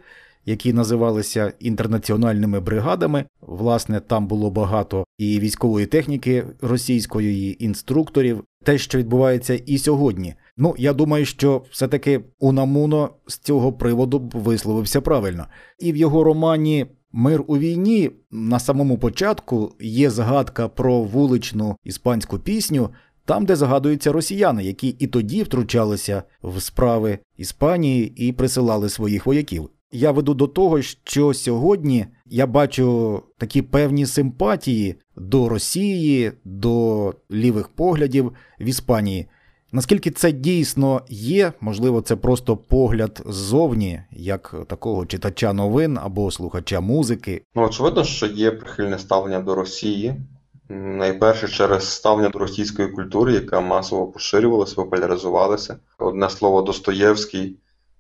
які 0.47 0.73
називалися 0.73 1.53
інтернаціональними 1.61 2.61
бригадами. 2.61 3.25
Власне, 3.41 4.01
там 4.01 4.27
було 4.27 4.51
багато 4.51 5.05
і 5.19 5.41
військової 5.41 5.87
техніки 5.87 6.45
російської, 6.61 7.51
і 7.51 7.65
інструкторів. 7.65 8.45
Те, 8.65 8.79
що 8.79 8.99
відбувається 8.99 9.55
і 9.55 9.79
сьогодні. 9.79 10.35
Ну, 10.57 10.75
я 10.79 10.93
думаю, 10.93 11.25
що 11.25 11.63
все-таки 11.71 12.21
Унамуно 12.39 13.11
з 13.27 13.39
цього 13.39 13.73
приводу 13.73 14.31
висловився 14.35 15.01
правильно. 15.01 15.47
І 15.79 15.93
в 15.93 15.97
його 15.97 16.25
романі 16.25 16.87
Мир 17.19 17.45
у 17.47 17.59
війні 17.59 18.11
на 18.31 18.59
самому 18.59 18.99
початку 18.99 19.73
є 19.81 20.11
згадка 20.11 20.69
про 20.69 21.03
вуличну 21.03 21.77
іспанську 21.85 22.39
пісню, 22.39 22.91
там, 23.25 23.47
де 23.47 23.57
згадуються 23.57 24.13
росіяни, 24.13 24.65
які 24.65 24.89
і 24.89 25.07
тоді 25.07 25.43
втручалися 25.43 26.23
в 26.43 26.61
справи 26.61 27.19
Іспанії 27.37 28.29
і 28.29 28.33
присилали 28.33 28.89
своїх 28.89 29.27
вояків. 29.27 29.71
Я 29.93 30.11
веду 30.11 30.35
до 30.35 30.47
того, 30.47 30.83
що 30.83 31.35
сьогодні 31.35 32.07
я 32.27 32.47
бачу 32.47 33.23
такі 33.39 33.63
певні 33.63 34.07
симпатії 34.07 34.95
до 35.17 35.49
Росії, 35.49 36.33
до 36.45 37.15
лівих 37.31 37.69
поглядів 37.69 38.33
в 38.61 38.65
Іспанії. 38.65 39.27
Наскільки 39.77 40.11
це 40.11 40.33
дійсно 40.33 41.03
є, 41.09 41.53
можливо, 41.61 42.01
це 42.01 42.17
просто 42.17 42.57
погляд 42.57 43.23
ззовні, 43.27 44.01
як 44.11 44.55
такого 44.67 45.07
читача 45.07 45.53
новин 45.53 45.99
або 46.03 46.31
слухача 46.31 46.81
музики. 46.81 47.43
Ну, 47.55 47.63
очевидно, 47.63 48.05
що 48.05 48.27
є 48.27 48.51
прихильне 48.51 48.99
ставлення 48.99 49.41
до 49.41 49.55
Росії. 49.55 50.15
Найперше 50.69 51.49
через 51.49 51.89
ставлення 51.89 52.29
до 52.29 52.39
російської 52.39 52.89
культури, 52.89 53.33
яка 53.33 53.61
масово 53.61 54.07
поширювалася, 54.07 54.75
популяризувалася. 54.75 55.77
Одне 55.99 56.31
слово 56.31 56.63
Достоєвський, 56.63 57.57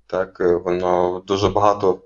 так, 0.06 0.40
е, 0.40 0.56
воно 0.56 1.22
дуже 1.26 1.48
багато 1.48 2.00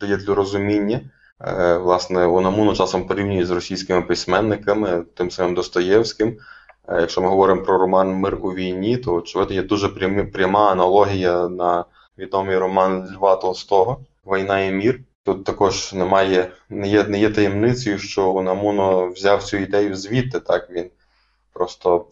дає 0.00 0.16
для 0.16 0.34
розуміння. 0.34 1.00
Е, 1.40 1.76
власне, 1.78 2.26
Унамуну 2.26 2.74
часом 2.74 3.06
порівнюють 3.06 3.46
з 3.46 3.50
російськими 3.50 4.02
письменниками, 4.02 5.04
тим 5.14 5.30
самим 5.30 5.54
Достоєвським. 5.54 6.36
Е, 6.88 7.00
якщо 7.00 7.20
ми 7.20 7.28
говоримо 7.28 7.62
про 7.62 7.78
роман 7.78 8.14
Мир 8.14 8.38
у 8.42 8.54
війні, 8.54 8.96
то 8.96 9.14
очевидно 9.14 9.54
є 9.54 9.62
дуже 9.62 9.88
пряма 10.32 10.70
аналогія 10.72 11.48
на 11.48 11.84
відомий 12.18 12.58
роман 12.58 13.16
Льва 13.16 13.36
Толстого 13.36 14.00
Війна 14.26 14.60
і 14.60 14.72
мір. 14.72 15.00
Тут 15.24 15.44
також 15.44 15.92
немає, 15.92 16.52
не 16.68 16.88
є 16.88 17.04
не 17.04 17.20
є 17.20 17.30
таємницею, 17.30 17.98
що 17.98 18.30
Унамуно 18.30 19.08
взяв 19.08 19.42
цю 19.42 19.56
ідею 19.56 19.96
звідти. 19.96 20.40
Так 20.40 20.70
він 20.70 20.90
просто 21.52 22.06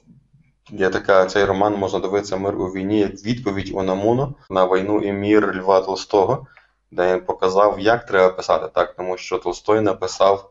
є 0.71 0.91
така 0.91 1.27
цей 1.27 1.45
роман 1.45 1.75
можна 1.75 1.99
дивитися 1.99 2.37
Мир 2.37 2.57
у 2.57 2.67
війні 2.67 2.99
як 2.99 3.13
відповідь 3.13 3.71
Унамуно 3.75 4.35
на 4.51 4.65
війну 4.65 5.01
і 5.01 5.13
мір 5.13 5.57
Льва 5.61 5.81
Толстого, 5.81 6.47
де 6.91 7.15
він 7.15 7.25
показав, 7.25 7.81
як 7.81 8.07
треба 8.07 8.29
писати, 8.29 8.67
так, 8.75 8.95
тому 8.97 9.17
що 9.17 9.39
Толстой 9.39 9.81
написав 9.81 10.51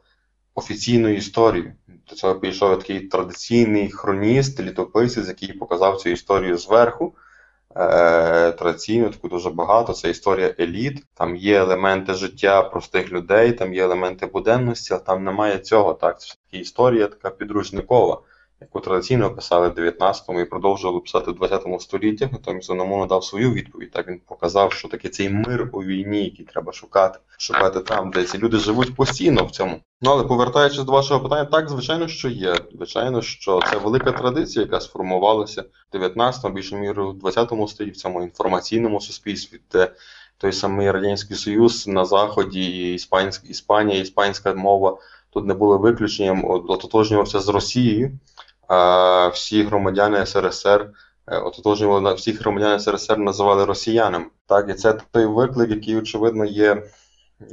офіційну 0.55 1.09
історію. 1.09 1.74
До 2.10 2.16
цього 2.16 2.36
підійшов 2.36 2.80
такий 2.80 2.99
традиційний 2.99 3.91
хроніст, 3.91 4.60
літописець, 4.60 5.28
який 5.28 5.53
показав 5.53 5.97
цю 5.97 6.10
історію 6.10 6.57
зверху. 6.57 7.16
Е, 7.76 8.51
Традиційно 8.51 9.10
таку 9.10 9.28
дуже 9.28 9.49
багато. 9.49 9.93
Це 9.93 10.10
історія 10.10 10.55
еліт. 10.60 11.05
Там 11.14 11.36
є 11.36 11.60
елементи 11.60 12.14
життя 12.14 12.64
простих 12.64 13.12
людей, 13.12 13.51
там 13.51 13.74
є 13.74 13.84
елементи 13.84 14.26
буденності, 14.26 14.93
а 14.93 14.97
там 14.97 15.24
немає 15.24 15.57
цього. 15.57 15.93
Так, 15.93 16.22
це 16.22 16.36
таки 16.45 16.62
історія 16.62 17.07
така 17.07 17.30
підручникова 17.30 18.22
яку 18.62 18.80
традиційно 18.80 19.36
писали 19.36 19.70
в 19.70 19.72
19-му 19.72 20.39
і 20.39 20.45
продовжували 20.45 20.99
писати 20.99 21.32
в 21.32 21.36
20 21.36 21.82
столітті. 21.82 22.30
Натомість 22.32 22.68
Зономоно 22.68 23.05
дав 23.05 23.24
свою 23.24 23.51
відповідь. 23.51 23.91
Так 23.91 24.07
він 24.07 24.22
показав, 24.28 24.74
що 24.74 24.88
таке 24.88 25.10
цей 25.10 25.30
мир 25.30 25.70
у 25.74 25.84
війні, 25.84 26.24
який 26.24 26.45
треба 26.45 26.74
шукати, 26.74 27.20
шукати 27.38 27.80
там, 27.80 28.12
де 28.12 28.24
ці 28.24 28.38
люди 28.38 28.57
живуть 28.57 28.95
постійно 28.95 29.45
в 29.45 29.51
цьому. 29.51 29.80
Ну 30.01 30.12
але 30.12 30.24
повертаючись 30.24 30.84
до 30.84 30.91
вашого 30.91 31.20
питання, 31.20 31.45
так 31.45 31.70
звичайно, 31.70 32.07
що 32.07 32.30
є. 32.30 32.55
Звичайно, 32.76 33.22
що 33.22 33.60
це 33.72 33.78
велика 33.78 34.12
традиція, 34.12 34.66
яка 34.66 34.80
сформувалася 34.80 35.66
в 35.93 35.97
19-му, 35.97 36.53
більше 36.55 36.76
міру 36.76 37.12
в 37.12 37.28
20-му 37.28 37.68
столітті, 37.68 37.93
в 37.93 38.01
цьому 38.01 38.22
інформаційному 38.22 39.01
суспільстві, 39.01 39.60
де 39.72 39.91
той 40.38 40.53
самий 40.53 40.91
радянський 40.91 41.38
союз 41.38 41.88
на 41.88 42.05
заході, 42.05 42.93
іспанська 42.93 43.47
Іспанія, 43.47 43.99
іспанська 43.99 44.53
мова. 44.53 44.97
Тут 45.30 45.45
не 45.45 45.53
було 45.53 45.78
виключенням, 45.78 46.45
ототожнювався 46.45 47.39
з 47.39 47.49
Росією, 47.49 48.12
всі 49.34 49.63
громадяни 49.63 50.26
СРСР 50.26 50.89
е, 51.28 51.38
ототожнювали 51.38 52.13
всіх 52.13 52.41
громадян 52.41 52.80
СРСР 52.80 53.17
називали 53.17 53.65
росіянами. 53.65 54.26
Так, 54.45 54.70
і 54.70 54.74
це 54.74 54.93
той 55.11 55.26
виклик, 55.26 55.70
який, 55.70 55.97
очевидно, 55.97 56.45
є 56.45 56.84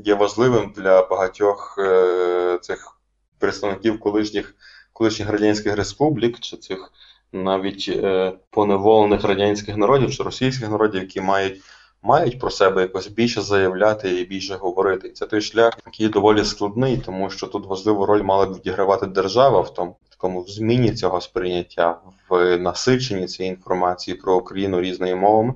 є 0.05 0.14
важливим 0.14 0.73
для 0.77 1.07
багатьох 1.07 1.77
е, 1.79 2.59
цих 2.62 2.99
представників 3.39 4.01
колишніх 4.01 4.55
колишніх 4.93 5.31
радянських 5.31 5.77
республік, 5.77 6.41
чи 6.41 6.57
цих 6.57 6.93
навіть 7.33 7.89
е, 7.89 8.33
поневолених 8.51 9.25
радянських 9.25 9.77
народів 9.77 10.11
чи 10.11 10.23
російських 10.23 10.71
народів, 10.71 11.03
які 11.03 11.21
мають. 11.21 11.62
Мають 12.03 12.41
про 12.41 12.51
себе 12.51 12.83
якось 12.83 13.07
більше 13.07 13.43
заявляти 13.43 14.21
і 14.21 14.25
більше 14.25 14.55
говорити. 14.55 15.11
Це 15.11 15.27
той 15.27 15.41
шлях, 15.41 15.79
який 15.87 16.09
доволі 16.09 16.45
складний, 16.45 16.97
тому 16.97 17.31
що 17.31 17.47
тут 17.47 17.67
важливу 17.67 18.07
роль 18.07 18.23
мала 18.23 18.47
б 18.47 18.55
відігравати 18.55 19.07
держава 19.07 19.61
в 19.61 19.75
тому, 19.75 19.97
такому 20.17 20.43
в 20.43 20.49
зміні 20.49 20.95
цього 20.95 21.21
сприйняття, 21.21 21.99
в 22.29 22.59
насиченні 22.59 23.27
цієї 23.27 23.55
інформації 23.55 24.17
про 24.17 24.37
Україну 24.37 24.81
різними 24.81 25.14
мовами, 25.14 25.55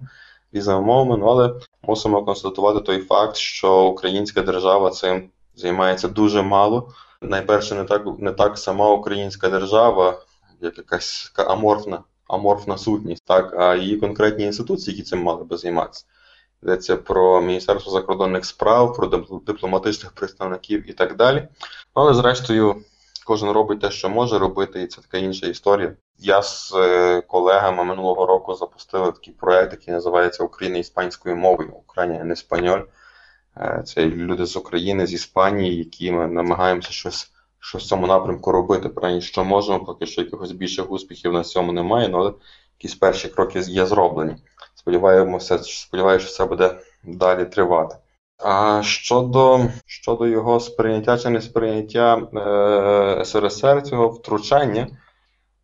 різними 0.53 0.81
мовами. 0.81 1.17
Ну 1.17 1.27
але 1.27 1.55
мусимо 1.83 2.25
констатувати 2.25 2.81
той 2.81 3.01
факт, 3.01 3.37
що 3.37 3.85
українська 3.85 4.43
держава 4.43 4.91
цим 4.91 5.31
займається 5.55 6.09
дуже 6.09 6.43
мало. 6.43 6.93
Найперше, 7.23 7.75
не 7.75 7.85
так 7.85 8.03
не 8.19 8.33
так 8.33 8.59
сама 8.59 8.91
українська 8.91 9.49
держава, 9.49 10.23
як 10.61 10.79
якась 10.79 11.33
аморфна 11.37 12.03
аморфна 12.29 12.79
сутність, 12.79 13.25
так, 13.25 13.55
а 13.59 13.75
її 13.75 13.97
конкретні 13.97 14.45
інституції, 14.45 14.97
які 14.97 15.09
цим 15.09 15.23
мали 15.23 15.45
би 15.45 15.57
займатися. 15.57 16.05
Йдеться 16.63 16.97
про 16.97 17.41
Міністерство 17.41 17.93
закордонних 17.93 18.45
справ, 18.45 18.97
про 18.97 19.07
дипломатичних 19.47 20.13
представників 20.13 20.91
і 20.91 20.93
так 20.93 21.17
далі. 21.17 21.49
Але, 21.95 22.15
зрештою, 22.15 22.83
кожен 23.31 23.51
робить 23.51 23.81
те, 23.81 23.91
що 23.91 24.09
може 24.09 24.39
робити, 24.39 24.83
і 24.83 24.87
це 24.87 25.01
така 25.01 25.19
інша 25.19 25.47
історія. 25.47 25.97
Я 26.19 26.43
з 26.43 26.73
е, 26.75 27.21
колегами 27.21 27.85
минулого 27.85 28.27
року 28.27 28.55
запустили 28.55 29.13
такий 29.13 29.35
проект, 29.35 29.73
який 29.73 29.95
називається 29.95 30.45
Україна 30.45 30.79
іспанською 30.79 31.37
мовою, 31.37 31.73
Україна 31.73 32.25
не 32.25 32.33
Еспаньоль. 32.33 32.81
Е, 33.57 33.83
це 33.87 34.07
люди 34.07 34.47
з 34.47 34.57
України, 34.57 35.07
з 35.07 35.13
Іспанії, 35.13 35.77
які 35.77 36.13
ми 36.13 36.27
намагаємося 36.27 36.91
щось 36.91 37.33
щось 37.61 37.83
в 37.83 37.87
цьому 37.87 38.07
напрямку 38.07 38.53
робити. 38.53 38.89
Принаймні, 38.89 39.23
що 39.23 39.45
можемо, 39.45 39.85
поки 39.85 40.07
що 40.07 40.21
якихось 40.21 40.53
більших 40.53 40.91
успіхів 40.91 41.33
на 41.33 41.45
цьому 41.45 41.73
немає, 41.73 42.11
але 42.15 42.33
якісь 42.79 42.95
перші 42.95 43.29
кроки 43.29 43.61
є 43.61 43.87
зроблені. 43.87 44.37
Сподіваємося, 44.75 45.59
сподіваюся, 45.59 46.27
що 46.27 46.37
це 46.37 46.45
буде 46.45 46.81
далі 47.05 47.45
тривати. 47.45 47.97
А 48.43 48.83
щодо 48.83 49.61
щодо 49.87 50.27
його 50.27 50.61
сприйняття 50.61 51.19
чи 51.19 51.31
несприйняття 51.31 52.17
е, 52.17 53.25
СРСР 53.25 53.83
цього 53.83 54.09
втручання, 54.09 54.89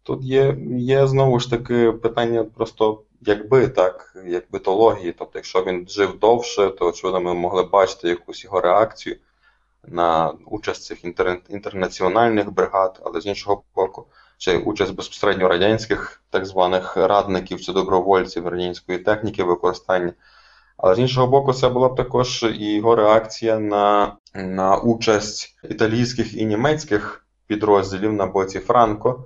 тут 0.02 0.22
є 0.22 0.56
є 0.78 1.06
знову 1.06 1.40
ж 1.40 1.50
таки 1.50 1.92
питання 1.92 2.44
просто 2.44 3.02
якби 3.20 3.68
так, 3.68 4.16
як 4.26 4.44
битології. 4.50 5.14
Тобто, 5.18 5.38
якщо 5.38 5.64
він 5.64 5.88
жив 5.88 6.18
довше, 6.18 6.70
то 6.70 6.86
очевидно 6.86 7.20
ми 7.20 7.34
могли 7.34 7.62
бачити 7.62 8.08
якусь 8.08 8.44
його 8.44 8.60
реакцію 8.60 9.16
на 9.88 10.32
участь 10.46 10.84
цих 10.84 11.04
інтер, 11.04 11.40
інтернаціональних 11.48 12.52
бригад, 12.52 13.00
але 13.04 13.20
з 13.20 13.26
іншого 13.26 13.62
боку, 13.74 14.06
чи 14.38 14.58
участь 14.58 14.94
безпосередньо 14.94 15.48
радянських 15.48 16.22
так 16.30 16.46
званих 16.46 16.96
радників 16.96 17.60
чи 17.60 17.72
добровольців 17.72 18.48
радянської 18.48 18.98
техніки 18.98 19.44
використання. 19.44 20.12
Але 20.76 20.94
з 20.94 20.98
іншого 20.98 21.26
боку, 21.26 21.52
це 21.52 21.68
була 21.68 21.88
б 21.88 21.94
також 21.94 22.44
і 22.58 22.74
його 22.74 22.96
реакція 22.96 23.58
на 23.58 24.16
на 24.34 24.76
участь 24.76 25.56
італійських 25.70 26.36
і 26.36 26.46
німецьких 26.46 27.26
підрозділів 27.46 28.12
на 28.12 28.26
боці 28.26 28.58
Франко 28.58 29.24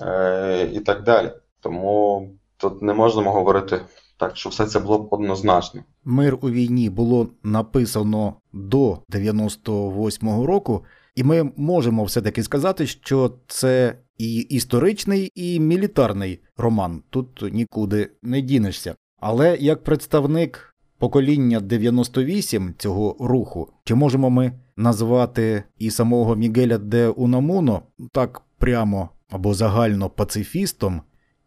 е, 0.00 0.70
і 0.72 0.80
так 0.80 1.02
далі. 1.02 1.32
Тому 1.60 2.28
тут 2.56 2.82
не 2.82 2.94
можемо 2.94 3.32
говорити 3.32 3.80
так, 4.16 4.36
що 4.36 4.48
все 4.48 4.66
це 4.66 4.80
було 4.80 4.98
б 4.98 5.08
однозначно. 5.10 5.84
Мир 6.04 6.38
у 6.40 6.50
війні 6.50 6.90
було 6.90 7.28
написано 7.42 8.34
до 8.52 8.98
98-го 9.12 10.46
року, 10.46 10.84
і 11.14 11.24
ми 11.24 11.52
можемо 11.56 12.04
все-таки 12.04 12.42
сказати, 12.42 12.86
що 12.86 13.32
це 13.46 13.94
і 14.18 14.34
історичний, 14.34 15.30
і 15.34 15.60
мілітарний 15.60 16.40
роман. 16.56 17.02
Тут 17.10 17.52
нікуди 17.52 18.10
не 18.22 18.40
дінешся. 18.40 18.94
Але 19.20 19.56
як 19.56 19.84
представник 19.84 20.69
покоління 21.00 21.60
98 21.60 22.74
цього 22.78 23.16
руху, 23.20 23.72
чи 23.84 23.94
можемо 23.94 24.30
ми 24.30 24.52
назвати 24.76 25.64
і 25.78 25.90
самого 25.90 26.36
Мігеля 26.36 26.78
де 26.78 27.08
Унамуно 27.08 27.82
так 28.12 28.42
прямо 28.58 29.08
або 29.30 29.54
загально 29.54 30.10
пацифістом, 30.10 31.02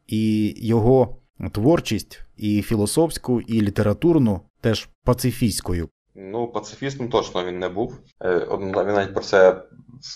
і 0.07 0.53
його 0.67 1.15
творчість 1.51 2.21
і 2.37 2.61
філософську, 2.61 3.41
і 3.41 3.61
літературну 3.61 4.41
теж 4.61 4.89
пацифістською? 5.03 5.89
Ну, 6.15 6.47
пацифістом 6.47 7.09
точно 7.09 7.45
він 7.45 7.59
не 7.59 7.69
був. 7.69 7.99
Е, 8.21 8.47
Він 8.61 8.71
навіть 8.71 9.13
про 9.13 9.23
це, 9.23 9.63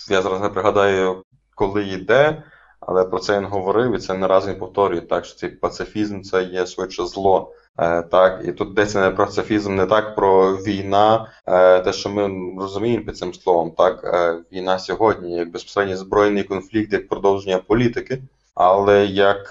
я 0.09 0.21
зараз 0.21 0.41
не 0.41 0.49
пригадаю, 0.49 1.23
коли 1.55 1.83
йде, 1.83 2.43
але 2.79 3.03
про 3.03 3.19
це 3.19 3.39
він 3.39 3.45
говорив, 3.45 3.95
і 3.95 3.99
це 3.99 4.13
не 4.13 4.27
раз 4.27 4.47
він 4.47 4.59
повторює, 4.59 5.01
так, 5.01 5.25
що 5.25 5.35
цей 5.35 5.49
пацифізм 5.49 6.21
це 6.21 6.43
є 6.43 6.65
швидше 6.65 7.05
зло. 7.05 7.51
Е, 7.79 8.01
так, 8.01 8.41
І 8.45 8.51
тут 8.51 8.69
йдеться 8.69 9.01
не 9.01 9.11
про 9.11 9.25
пацифізм, 9.25 9.75
не 9.75 9.85
так 9.85 10.15
про 10.15 10.57
війна, 10.57 11.31
е, 11.45 11.79
те, 11.79 11.93
що 11.93 12.09
ми 12.09 12.21
розуміємо 12.61 13.05
під 13.05 13.17
цим 13.17 13.33
словом, 13.33 13.71
так, 13.71 14.03
е, 14.03 14.39
війна 14.51 14.79
сьогодні, 14.79 15.37
як 15.37 15.51
безпосередній 15.51 15.95
збройний 15.95 16.43
конфлікт, 16.43 16.93
як 16.93 17.07
продовження 17.07 17.57
політики, 17.57 18.21
але 18.55 19.05
як 19.05 19.49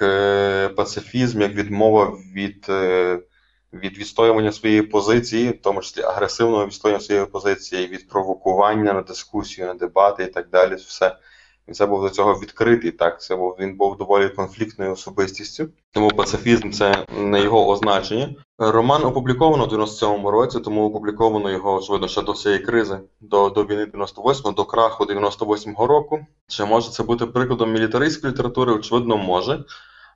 пацифізм, 0.76 1.40
як 1.40 1.54
відмова 1.54 2.12
від. 2.34 2.66
Від 3.72 3.98
відстоювання 3.98 4.52
своєї 4.52 4.82
позиції, 4.82 5.50
в 5.50 5.62
тому 5.62 5.80
числі 5.80 6.02
агресивного 6.02 6.66
відстоювання 6.66 7.04
своєї 7.04 7.26
позиції, 7.26 7.86
від 7.86 8.08
провокування 8.08 8.92
на 8.92 9.02
дискусію, 9.02 9.66
на 9.66 9.74
дебати 9.74 10.22
і 10.22 10.26
так 10.26 10.48
далі. 10.50 10.74
Все. 10.74 11.16
Він 11.68 11.74
це 11.74 11.86
був 11.86 12.02
до 12.02 12.10
цього 12.10 12.34
відкритий. 12.34 12.90
Так, 12.90 13.20
це 13.20 13.36
був 13.36 13.56
він 13.60 13.76
був 13.76 13.96
доволі 13.96 14.28
конфліктною 14.28 14.92
особистістю. 14.92 15.68
Тому 15.92 16.10
пацифізм 16.10 16.70
це 16.70 17.06
не 17.18 17.40
його 17.40 17.68
означення. 17.68 18.34
Роман 18.58 19.04
опубліковано 19.04 19.66
в 19.66 19.72
97-му 19.72 20.30
році, 20.30 20.60
тому 20.60 20.86
опубліковано 20.86 21.50
його 21.50 21.74
очевидно 21.74 22.08
ще 22.08 22.22
до 22.22 22.32
цієї 22.32 22.60
кризи, 22.60 22.98
до 23.20 23.48
до 23.48 23.64
війни 23.64 23.84
98-го, 23.84 24.52
до 24.52 24.64
краху 24.64 25.04
98-го 25.04 25.86
року. 25.86 26.26
Чи 26.48 26.64
може 26.64 26.90
це 26.90 27.02
бути 27.02 27.26
прикладом 27.26 27.72
мілітаристської 27.72 28.32
літератури? 28.32 28.72
Очевидно, 28.72 29.16
може. 29.16 29.64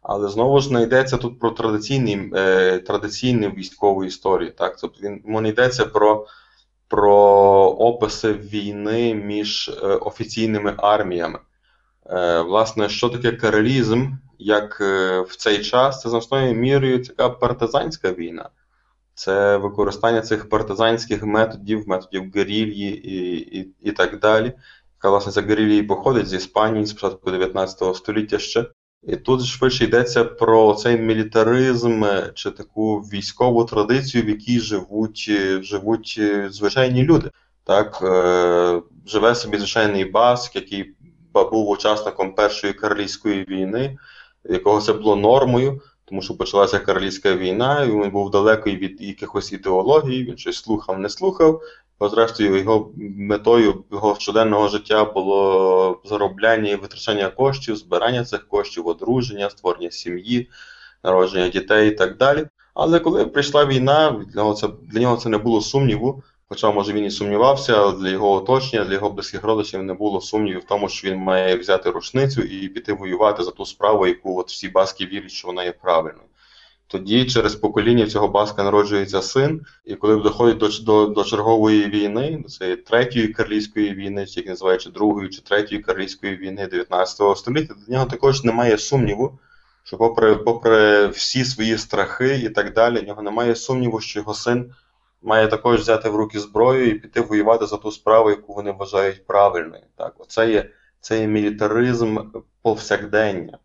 Але 0.02 0.28
знову 0.28 0.60
ж 0.60 0.72
не 0.72 0.82
йдеться 0.82 1.16
тут 1.16 1.38
про 1.38 1.50
традиційні 1.50 2.30
е, 2.34 2.78
традиційні 2.78 3.48
військові 3.48 4.06
історії. 4.06 4.50
Так? 4.50 4.76
Тобто 4.80 4.98
він 5.02 5.22
не 5.26 5.48
йдеться 5.48 5.84
про 5.84 6.26
про 6.90 7.14
описи 7.78 8.32
війни 8.32 9.14
між 9.14 9.68
е, 9.68 9.86
офіційними 9.86 10.74
арміями. 10.78 11.38
Е, 12.06 12.40
Власне, 12.40 12.88
що 12.88 13.08
таке 13.08 13.32
карелізм, 13.32 14.06
як 14.38 14.78
е, 14.80 15.20
в 15.20 15.36
цей 15.36 15.64
час, 15.64 16.00
це 16.00 16.10
значною 16.10 16.54
мірою 16.54 17.04
така 17.04 17.28
партизанська 17.28 18.12
війна. 18.12 18.48
Це 19.14 19.56
використання 19.56 20.20
цих 20.20 20.48
партизанських 20.48 21.24
методів, 21.24 21.88
методів 21.88 22.32
герільї 22.34 23.08
і 23.08 23.36
і, 23.60 23.74
і 23.82 23.92
так 23.92 24.18
далі. 24.18 24.52
Яка, 24.98 25.10
власне, 25.10 25.32
ця 25.32 25.42
герилья 25.42 25.84
походить 25.84 26.28
з 26.28 26.34
Іспанії 26.34 26.86
з 26.86 26.92
початку 26.92 27.30
19 27.30 27.96
століття 27.96 28.38
ще. 28.38 28.66
І 29.02 29.16
тут 29.16 29.44
швидше 29.44 29.84
йдеться 29.84 30.24
про 30.24 30.74
цей 30.74 30.98
мілітаризм 30.98 32.04
чи 32.34 32.50
таку 32.50 32.98
військову 32.98 33.64
традицію, 33.64 34.24
в 34.24 34.28
якій 34.28 34.60
живуть 34.60 35.30
живуть 35.62 36.20
звичайні 36.48 37.02
люди. 37.02 37.30
Так, 37.64 37.98
е, 38.02 38.82
Живе 39.06 39.34
собі 39.34 39.56
звичайний 39.56 40.04
баск, 40.04 40.56
який 40.56 40.94
був 41.34 41.68
учасником 41.68 42.34
Першої 42.34 42.72
королівської 42.72 43.44
війни, 43.44 43.98
якого 44.44 44.80
це 44.80 44.92
було 44.92 45.16
нормою, 45.16 45.80
тому 46.04 46.22
що 46.22 46.36
почалася 46.36 46.78
королівська 46.78 47.34
війна, 47.34 47.84
і 47.84 47.90
він 47.90 48.10
був 48.10 48.30
далекий 48.30 48.76
від 48.76 49.02
якихось 49.02 49.52
ідеологій, 49.52 50.24
він 50.24 50.38
щось 50.38 50.56
слухав, 50.56 50.98
не 50.98 51.08
слухав. 51.08 51.60
Бо 52.00 52.08
зрештою, 52.08 52.56
його 52.56 52.90
метою 53.16 53.84
його 53.92 54.16
щоденного 54.18 54.68
життя 54.68 55.04
було 55.04 56.00
заробляння 56.04 56.70
і 56.70 56.76
витрачання 56.76 57.28
коштів, 57.28 57.76
збирання 57.76 58.24
цих 58.24 58.48
коштів, 58.48 58.86
одруження, 58.86 59.50
створення 59.50 59.90
сім'ї, 59.90 60.48
народження 61.04 61.48
дітей 61.48 61.88
і 61.88 61.90
так 61.90 62.16
далі. 62.16 62.46
Але 62.74 63.00
коли 63.00 63.26
прийшла 63.26 63.64
війна, 63.64 64.10
для 64.10 64.42
нього 64.42 64.54
це 64.54 64.68
для 64.82 65.00
нього 65.00 65.16
це 65.16 65.28
не 65.28 65.38
було 65.38 65.60
сумніву. 65.60 66.22
Хоча, 66.48 66.70
може, 66.70 66.92
він 66.92 67.04
і 67.04 67.10
сумнівався, 67.10 67.74
але 67.76 67.92
для 67.92 68.08
його 68.08 68.32
оточення, 68.32 68.84
для 68.84 68.94
його 68.94 69.10
близьких 69.10 69.44
родичів 69.44 69.82
не 69.82 69.94
було 69.94 70.20
сумнівів 70.20 70.60
в 70.60 70.64
тому, 70.64 70.88
що 70.88 71.08
він 71.08 71.16
має 71.16 71.56
взяти 71.56 71.90
рушницю 71.90 72.42
і 72.42 72.68
піти 72.68 72.92
воювати 72.92 73.44
за 73.44 73.50
ту 73.50 73.66
справу, 73.66 74.06
яку 74.06 74.40
от 74.40 74.48
всі 74.48 74.68
баски 74.68 75.06
вірять, 75.06 75.30
що 75.30 75.48
вона 75.48 75.64
є 75.64 75.72
правильною. 75.72 76.29
Тоді 76.90 77.24
через 77.24 77.54
покоління 77.54 78.06
цього 78.06 78.28
баска 78.28 78.62
народжується 78.62 79.22
син, 79.22 79.66
і 79.84 79.94
коли 79.94 80.16
доходить 80.16 80.58
до 80.58 80.68
до, 80.68 81.06
до 81.06 81.24
чергової 81.24 81.86
війни, 81.86 82.40
до 82.42 82.48
цієї 82.48 82.76
третьої 82.76 83.28
карлійської 83.28 83.94
війни, 83.94 84.26
чи 84.26 84.40
як 84.40 84.48
називаючи 84.48 84.90
другої 84.90 85.28
чи 85.28 85.40
третьої 85.40 85.80
карлійської 85.80 86.36
війни 86.36 86.66
19 86.66 87.38
століття, 87.38 87.74
до 87.86 87.92
нього 87.92 88.06
також 88.06 88.44
немає 88.44 88.78
сумніву, 88.78 89.38
що, 89.82 89.96
попри 89.96 90.36
попри 90.36 91.06
всі 91.06 91.44
свої 91.44 91.78
страхи 91.78 92.40
і 92.44 92.48
так 92.48 92.74
далі, 92.74 93.00
в 93.00 93.06
нього 93.06 93.22
немає 93.22 93.56
сумніву, 93.56 94.00
що 94.00 94.18
його 94.18 94.34
син 94.34 94.74
має 95.22 95.48
також 95.48 95.80
взяти 95.80 96.08
в 96.08 96.16
руки 96.16 96.40
зброю 96.40 96.90
і 96.90 96.94
піти 96.94 97.20
воювати 97.20 97.66
за 97.66 97.76
ту 97.76 97.92
справу, 97.92 98.30
яку 98.30 98.54
вони 98.54 98.72
вважають 98.72 99.26
правильною. 99.26 99.82
Так, 99.96 100.14
Оце 100.18 100.50
є 100.50 100.70
це 101.00 101.20
є 101.20 101.26
мілітаризм 101.26 102.18
повсякдення. 102.62 103.58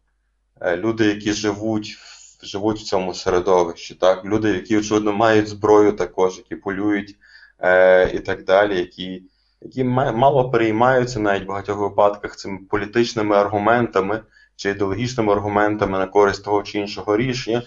Е, 0.61 0.77
люди, 0.77 1.05
які 1.05 1.33
живуть 1.33 1.97
живуть 2.45 2.79
в 2.79 2.83
цьому 2.83 3.13
середовищі. 3.13 3.95
Так? 3.95 4.25
Люди, 4.25 4.49
які, 4.49 4.77
очевидно, 4.77 5.13
мають 5.13 5.47
зброю 5.47 5.91
також, 5.91 6.37
які 6.37 6.55
полюють 6.55 7.15
е, 7.59 8.11
і 8.13 8.19
так 8.19 8.43
далі, 8.43 8.77
які 8.77 9.23
які 9.61 9.83
мало 9.83 10.49
переймаються 10.49 11.19
навіть 11.19 11.43
в 11.43 11.47
багатьох 11.47 11.77
випадках 11.77 12.35
цими 12.35 12.59
політичними 12.69 13.35
аргументами 13.35 14.21
чи 14.55 14.69
ідеологічними 14.69 15.33
аргументами 15.33 15.97
на 15.97 16.07
користь 16.07 16.43
того 16.43 16.63
чи 16.63 16.79
іншого 16.79 17.17
рішення. 17.17 17.63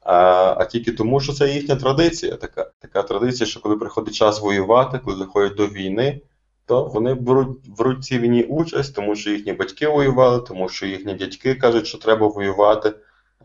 А 0.00 0.14
а 0.58 0.64
тільки 0.64 0.92
тому, 0.92 1.20
що 1.20 1.32
це 1.32 1.48
їхня 1.48 1.76
традиція. 1.76 2.36
Така 2.36 2.70
така 2.78 3.02
традиція, 3.02 3.46
що 3.46 3.60
коли 3.60 3.76
приходить 3.76 4.14
час 4.14 4.40
воювати, 4.40 4.98
коли 4.98 5.16
доходять 5.16 5.54
до 5.54 5.66
війни, 5.66 6.20
то 6.66 6.84
вони 6.84 7.14
беруть 7.14 7.70
беруть 7.78 8.04
цій 8.04 8.18
війні 8.18 8.42
участь, 8.42 8.94
тому 8.94 9.16
що 9.16 9.30
їхні 9.30 9.52
батьки 9.52 9.88
воювали, 9.88 10.40
тому 10.40 10.68
що 10.68 10.86
їхні 10.86 11.14
дядьки 11.14 11.54
кажуть, 11.54 11.86
що 11.86 11.98
треба 11.98 12.26
воювати. 12.26 12.92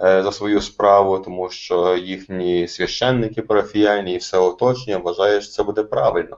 Е, 0.03 0.23
за 0.23 0.31
свою 0.31 0.61
справу, 0.61 1.19
тому 1.19 1.49
що 1.49 1.97
їхні 1.97 2.67
священники 2.67 3.41
парафіяльні 3.41 4.13
і 4.13 4.17
все 4.17 4.37
оточення 4.37 4.97
вважають, 4.97 5.43
що 5.43 5.51
це 5.51 5.63
буде 5.63 5.83
правильно. 5.83 6.37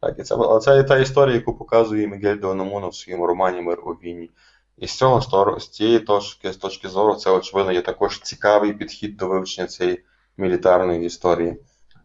Так, 0.00 0.18
і 0.18 0.22
це, 0.22 0.36
це 0.62 0.82
та 0.82 0.98
історія, 0.98 1.34
яку 1.34 1.54
показує 1.54 2.08
Мігель 2.08 2.36
де 2.36 2.46
в 2.88 2.94
своєму 2.94 3.26
романі 3.26 3.60
Мир 3.60 3.80
у 3.86 3.90
війні. 3.90 4.30
І 4.78 4.86
з 4.86 4.96
цього 4.96 5.20
з 5.60 5.68
цієї 5.68 5.98
точки, 5.98 6.52
з 6.52 6.56
точки 6.56 6.88
зору, 6.88 7.14
це, 7.14 7.30
очевидно, 7.30 7.72
є 7.72 7.80
також 7.82 8.20
цікавий 8.20 8.72
підхід 8.72 9.16
до 9.16 9.26
вивчення 9.26 9.66
цієї 9.66 10.04
мілітарної 10.36 11.06
історії, 11.06 11.56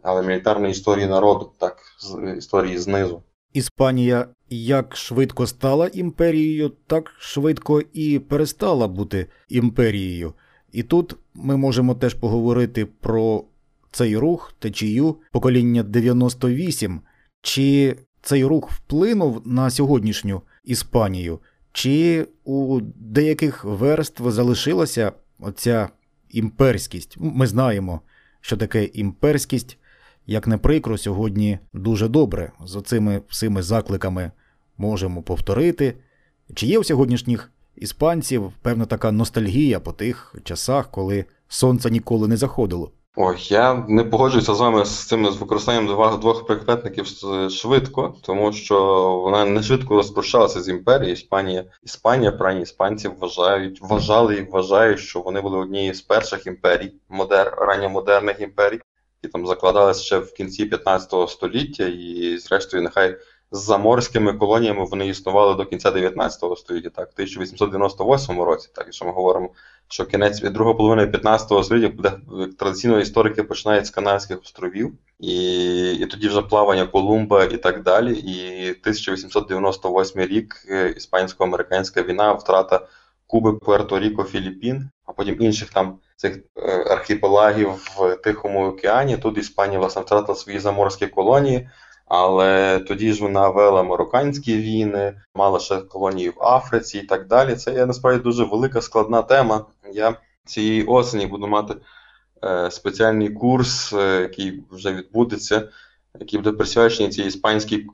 але 0.04 0.24
мілітарної 0.24 0.72
історії 0.72 1.08
народу, 1.08 1.52
так, 1.60 1.78
з 2.00 2.36
історії 2.38 2.78
знизу. 2.78 3.24
Іспанія 3.54 4.28
як 4.50 4.96
швидко 4.96 5.48
стала 5.48 5.88
імперією, 5.88 6.72
так 6.88 7.14
швидко 7.20 7.82
і 7.94 8.20
перестала 8.20 8.88
бути 8.88 9.28
імперією. 9.50 10.34
І 10.74 10.84
тут 10.84 11.16
ми 11.34 11.58
можемо 11.58 11.96
теж 11.96 12.14
поговорити 12.14 12.86
про 12.86 13.44
цей 13.92 14.18
рух 14.18 14.54
течію 14.60 15.16
покоління 15.32 15.84
98, 15.84 17.02
чи 17.42 17.96
цей 18.22 18.46
рух 18.46 18.72
вплинув 18.72 19.42
на 19.46 19.70
сьогоднішню 19.70 20.42
Іспанію, 20.64 21.40
чи 21.72 22.28
у 22.44 22.80
деяких 22.96 23.66
верств 23.66 24.32
залишилася 24.32 25.12
оця 25.40 25.90
імперськість. 26.30 27.18
Ми 27.20 27.48
знаємо, 27.48 28.02
що 28.42 28.58
таке 28.58 28.84
імперськість, 28.84 29.78
як 30.28 30.48
не 30.48 30.58
прикро, 30.58 30.98
сьогодні 30.98 31.60
дуже 31.74 32.08
добре. 32.08 32.52
З 32.66 32.76
оцими 32.76 33.22
всіми 33.30 33.62
закликами 33.62 34.32
можемо 34.78 35.22
повторити. 35.22 35.94
Чи 36.56 36.68
є 36.68 36.80
у 36.80 36.84
сьогоднішніх 36.84 37.53
іспанців 37.76 38.52
певна 38.62 38.86
така 38.86 39.12
ностальгія 39.12 39.80
по 39.80 39.92
тих 39.92 40.36
часах, 40.44 40.92
коли 40.92 41.26
сонце 41.48 41.90
ніколи 41.90 42.28
не 42.28 42.38
заходило. 42.38 42.92
Ой, 43.16 43.38
я 43.40 43.86
не 43.88 44.04
погоджуюся 44.04 44.54
з 44.54 44.60
вами 44.60 44.86
з 44.86 45.08
цим 45.08 45.32
з 45.32 45.38
використанням 45.38 45.88
двох 46.20 46.46
прикметників 46.46 47.06
швидко, 47.52 48.16
тому 48.22 48.54
що 48.54 48.78
вона 49.24 49.46
не 49.46 49.64
швидко 49.64 49.96
розпрощалася 49.96 50.62
з 50.62 50.70
імперією. 50.70 51.14
Іспанія, 51.14 51.66
Іспанія, 51.84 52.32
правні 52.32 52.62
іспанці 52.62 53.08
вважають, 53.08 53.82
вважали 53.82 54.36
і 54.36 54.42
вважають, 54.52 55.00
що 55.00 55.20
вони 55.20 55.42
були 55.42 55.58
однією 55.58 55.94
з 55.94 56.02
перших 56.02 56.48
імперій, 56.48 56.94
модер, 57.10 57.56
ранньомодерних 57.58 58.42
імперій, 58.42 58.80
які 59.22 59.32
там 59.32 59.48
закладалися 59.48 60.04
ще 60.04 60.18
в 60.18 60.34
кінці 60.34 60.66
15 60.66 61.30
століття, 61.30 61.86
і, 61.86 62.38
зрештою, 62.38 62.84
нехай 62.84 63.18
з 63.54 63.60
заморськими 63.60 64.34
колоніями 64.34 64.86
вони 64.86 65.08
існували 65.08 65.56
до 65.56 65.66
кінця 65.66 65.92
19 65.92 66.58
століття, 66.58 66.90
так, 66.90 67.10
в 67.10 67.14
1898 67.14 68.42
році, 68.42 68.70
так, 68.76 68.86
якщо 68.86 69.06
ми 69.06 69.12
говоримо, 69.12 69.50
що 69.88 70.06
кінець 70.06 70.42
друга 70.42 70.74
половина 70.74 71.08
15 71.08 71.66
століття, 71.66 71.90
буде 71.96 72.12
традиційно 72.60 73.00
історики 73.00 73.44
починають 73.44 73.86
з 73.86 73.90
Канадських 73.90 74.42
островів, 74.42 74.94
і 75.20 75.94
і 75.94 76.06
тоді 76.06 76.28
вже 76.28 76.42
плавання 76.42 76.88
Колумба 76.88 77.44
і 77.44 77.58
так 77.58 77.84
далі. 77.84 78.14
І 78.14 78.70
1898 78.70 80.22
рік 80.22 80.66
е, 80.70 80.96
іспансько-американська 80.98 82.04
війна, 82.04 82.34
втрата 82.34 82.88
Куби, 83.28 83.52
Пуерто-Ріко, 83.52 84.24
Філіппін, 84.24 84.90
а 85.06 85.12
потім 85.12 85.42
інших 85.42 85.70
там 85.70 85.98
цих 86.16 86.40
е, 86.58 86.86
архіпелагів 86.90 87.70
в 87.70 88.16
Тихому 88.16 88.68
океані. 88.68 89.18
Тут 89.18 89.38
Іспанія 89.38 89.80
власне 89.80 90.02
втратила 90.02 90.36
свої 90.36 90.60
заморські 90.60 91.08
колонії 91.08 91.70
Але 92.06 92.80
тоді 92.80 93.14
ж 93.14 93.24
вона 93.24 93.50
вела 93.50 93.84
марокканські 93.84 94.58
війни, 94.58 95.22
мала 95.36 95.60
ще 95.60 95.78
колонії 95.78 96.30
в 96.30 96.44
Африці 96.44 96.98
і 96.98 97.06
так 97.06 97.28
далі. 97.28 97.56
Це 97.56 97.74
є 97.74 97.86
насправді 97.86 98.24
дуже 98.24 98.44
велика 98.44 98.82
складна 98.82 99.22
тема. 99.22 99.66
Я 99.94 100.16
цієї 100.46 100.84
осені 100.84 101.28
буду 101.28 101.48
мати 101.48 101.76
е, 102.44 102.72
спеціальний 102.72 103.30
курс, 103.30 103.94
е, 103.94 104.22
який 104.22 104.64
вже 104.72 104.94
відбудеться, 104.94 105.70
який 106.20 106.40
буде 106.40 106.58
присвячений 106.58 107.12
цій 107.12 107.24
іспанській, 107.24 107.88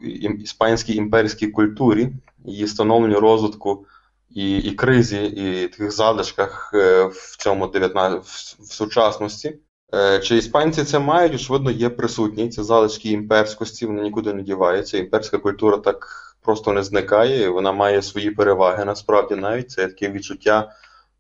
іспанській 0.44 0.96
імперській 0.96 1.48
культурі, 1.48 2.10
її 2.46 2.68
становленню 2.68 3.20
розвитку 3.20 3.86
і, 4.30 4.58
і 4.58 4.72
кризі, 4.72 5.24
і 5.26 5.68
таких 5.68 5.92
залишках 5.92 6.72
е, 6.74 7.04
в 7.04 7.38
цьому 7.38 7.68
19, 7.68 8.20
в, 8.20 8.64
в 8.64 8.74
сучасності. 8.74 9.60
Е, 9.94 10.20
Чи 10.20 10.38
іспанці 10.38 10.84
це 10.84 11.00
мають? 11.00 11.34
Очевидно, 11.34 11.72
є 11.72 11.90
присутні. 11.90 12.50
Ці 12.50 12.64
залишки 12.64 13.10
імперськості, 13.10 13.86
вони 13.86 14.02
нікуди 14.02 14.34
не 14.34 14.42
діваються. 14.42 14.98
Імперська 14.98 15.38
культура 15.38 15.78
так 15.78 16.08
просто 16.42 16.74
не 16.74 16.84
зникає, 16.84 17.44
і 17.44 17.48
вона 17.48 17.72
має 17.72 18.02
свої 18.02 18.32
переваги 18.32 18.86
насправді 18.86 19.36
навіть. 19.36 19.72
Це 19.72 19.88
таке 19.88 20.10
відчуття 20.10 20.72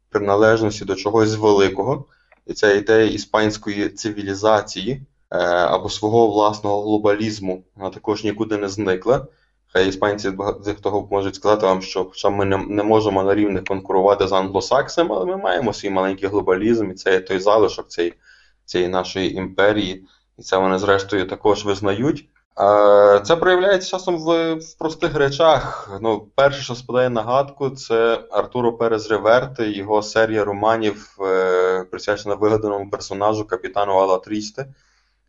приналежності 0.09 0.85
до 0.85 0.95
чогось 0.95 1.35
великого. 1.35 2.05
І 2.45 2.53
ця 2.53 2.73
ідея 2.73 3.11
іспанської 3.11 3.89
цивілізації 3.89 5.01
е, 5.31 5.37
або 5.47 5.89
свого 5.89 6.27
власного 6.27 6.81
глобалізму, 6.81 7.63
вона 7.75 7.89
також 7.89 8.23
нікуди 8.23 8.57
не 8.57 8.69
зникла. 8.69 9.27
Хай 9.73 9.89
іспанці 9.89 10.31
дехто 10.65 11.07
можуть 11.11 11.35
сказати 11.35 11.65
вам, 11.65 11.81
що 11.81 12.05
хоча 12.05 12.29
ми 12.29 12.45
не, 12.45 12.57
не 12.57 12.83
можемо 12.83 13.23
на 13.23 13.35
рівних 13.35 13.63
конкурувати 13.63 14.27
з 14.27 14.31
англосаксами, 14.31 15.15
але 15.15 15.25
ми 15.25 15.37
маємо 15.37 15.73
свій 15.73 15.89
маленький 15.89 16.29
глобалізм, 16.29 16.91
і 16.91 16.93
це 16.93 17.19
той 17.19 17.39
залишок 17.39 17.87
цієї, 17.87 18.13
цієї 18.69 18.89
нашої 18.89 19.35
імперії, 19.35 20.05
і 20.37 20.41
це 20.41 20.57
вони 20.57 20.79
зрештою 20.79 21.27
також 21.27 21.65
визнають. 21.65 22.29
Це 23.23 23.35
проявляється 23.35 23.89
часом 23.89 24.17
в, 24.17 24.53
в 24.53 24.77
простих 24.77 25.15
речах. 25.15 25.91
Ну, 26.01 26.27
перше, 26.35 26.61
що 26.61 26.75
спадає 26.75 27.09
на 27.09 27.21
гадку, 27.21 27.69
це 27.69 28.21
Артуро 28.31 28.73
Перес 28.73 29.09
Реверте, 29.09 29.69
його 29.71 30.01
серія 30.01 30.45
романів, 30.45 31.17
е, 31.21 31.83
присвячена 31.83 32.35
вигаданому 32.35 32.89
персонажу 32.89 33.45
капітану 33.45 33.93
Алатрісте. 33.93 34.67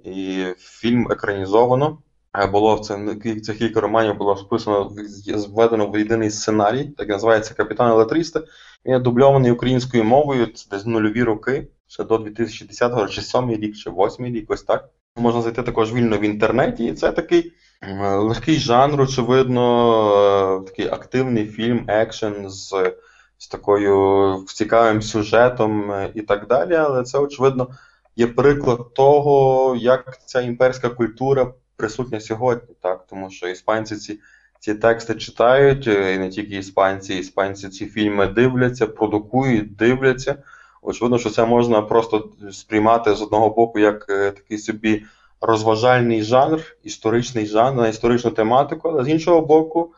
І 0.04 0.44
фільм 0.58 1.12
екранізовано. 1.12 1.98
Е, 2.38 2.46
Було 2.46 2.76
в 2.76 2.80
це 2.80 3.54
кілька 3.58 3.80
романів 3.80 4.16
було 4.16 4.36
списано, 4.36 4.92
зведено 5.26 5.90
в 5.90 5.98
єдиний 5.98 6.30
сценарій, 6.30 6.84
так 6.84 7.08
називається 7.08 7.54
Капітан 7.54 7.90
Елетрісте. 7.90 8.42
Він 8.86 9.02
дубльований 9.02 9.52
українською 9.52 10.04
мовою, 10.04 10.46
це 10.46 10.66
десь 10.70 10.86
нульові 10.86 11.22
роки, 11.22 11.68
ще 11.90 12.04
до 12.04 12.16
2010-го, 12.16 13.08
чи 13.08 13.22
7 13.22 13.50
рік, 13.50 13.76
чи 13.76 13.90
8 13.90 14.26
рік, 14.26 14.50
ось 14.50 14.62
так. 14.62 14.88
Можна 15.16 15.42
знайти 15.42 15.62
також 15.62 15.92
вільно 15.92 16.18
в 16.18 16.22
інтернеті, 16.22 16.84
і 16.84 16.92
це 16.92 17.12
такий 17.12 17.52
легкий 17.98 18.56
жанр, 18.56 19.00
очевидно, 19.00 20.62
е, 20.62 20.66
такий 20.66 20.88
активний 20.88 21.46
фільм, 21.46 21.84
екшен 21.88 22.50
з, 22.50 22.92
з 23.38 23.48
такою 23.48 24.44
цікавим 24.46 25.02
сюжетом 25.02 25.92
е, 25.92 26.10
і 26.14 26.22
так 26.22 26.46
далі. 26.46 26.74
Але 26.74 27.02
це, 27.02 27.18
очевидно, 27.18 27.68
є 28.16 28.26
приклад 28.26 28.94
того, 28.94 29.76
як 29.76 30.18
ця 30.26 30.40
імперська 30.40 30.88
культура 30.88 31.54
присутня 31.76 32.20
сьогодні, 32.20 32.74
так? 32.82 33.06
Тому 33.06 33.30
що 33.30 33.48
іспанці 33.48 33.96
ці, 33.96 34.20
ці 34.60 34.74
тексти 34.74 35.14
читають, 35.14 35.88
е, 35.88 36.14
і 36.14 36.18
не 36.18 36.28
тільки 36.28 36.56
іспанці, 36.56 37.14
іспанці 37.14 37.68
ці 37.68 37.86
фільми 37.86 38.26
дивляться, 38.26 38.86
продукують, 38.86 39.76
дивляться. 39.76 40.42
Очевидно, 40.82 41.18
що 41.18 41.30
це 41.30 41.44
можна 41.44 41.82
просто 41.82 42.30
сприймати 42.52 43.14
з 43.14 43.22
одного 43.22 43.50
боку 43.50 43.78
як 43.78 44.06
е, 44.08 44.30
такий 44.30 44.58
собі 44.58 45.04
розважальний 45.40 46.22
жанр, 46.22 46.76
історичний 46.82 47.46
жанр 47.46 47.76
на 47.76 47.88
історичну 47.88 48.30
тематику, 48.30 48.88
але 48.88 49.04
з 49.04 49.08
іншого 49.08 49.40
боку, 49.40 49.92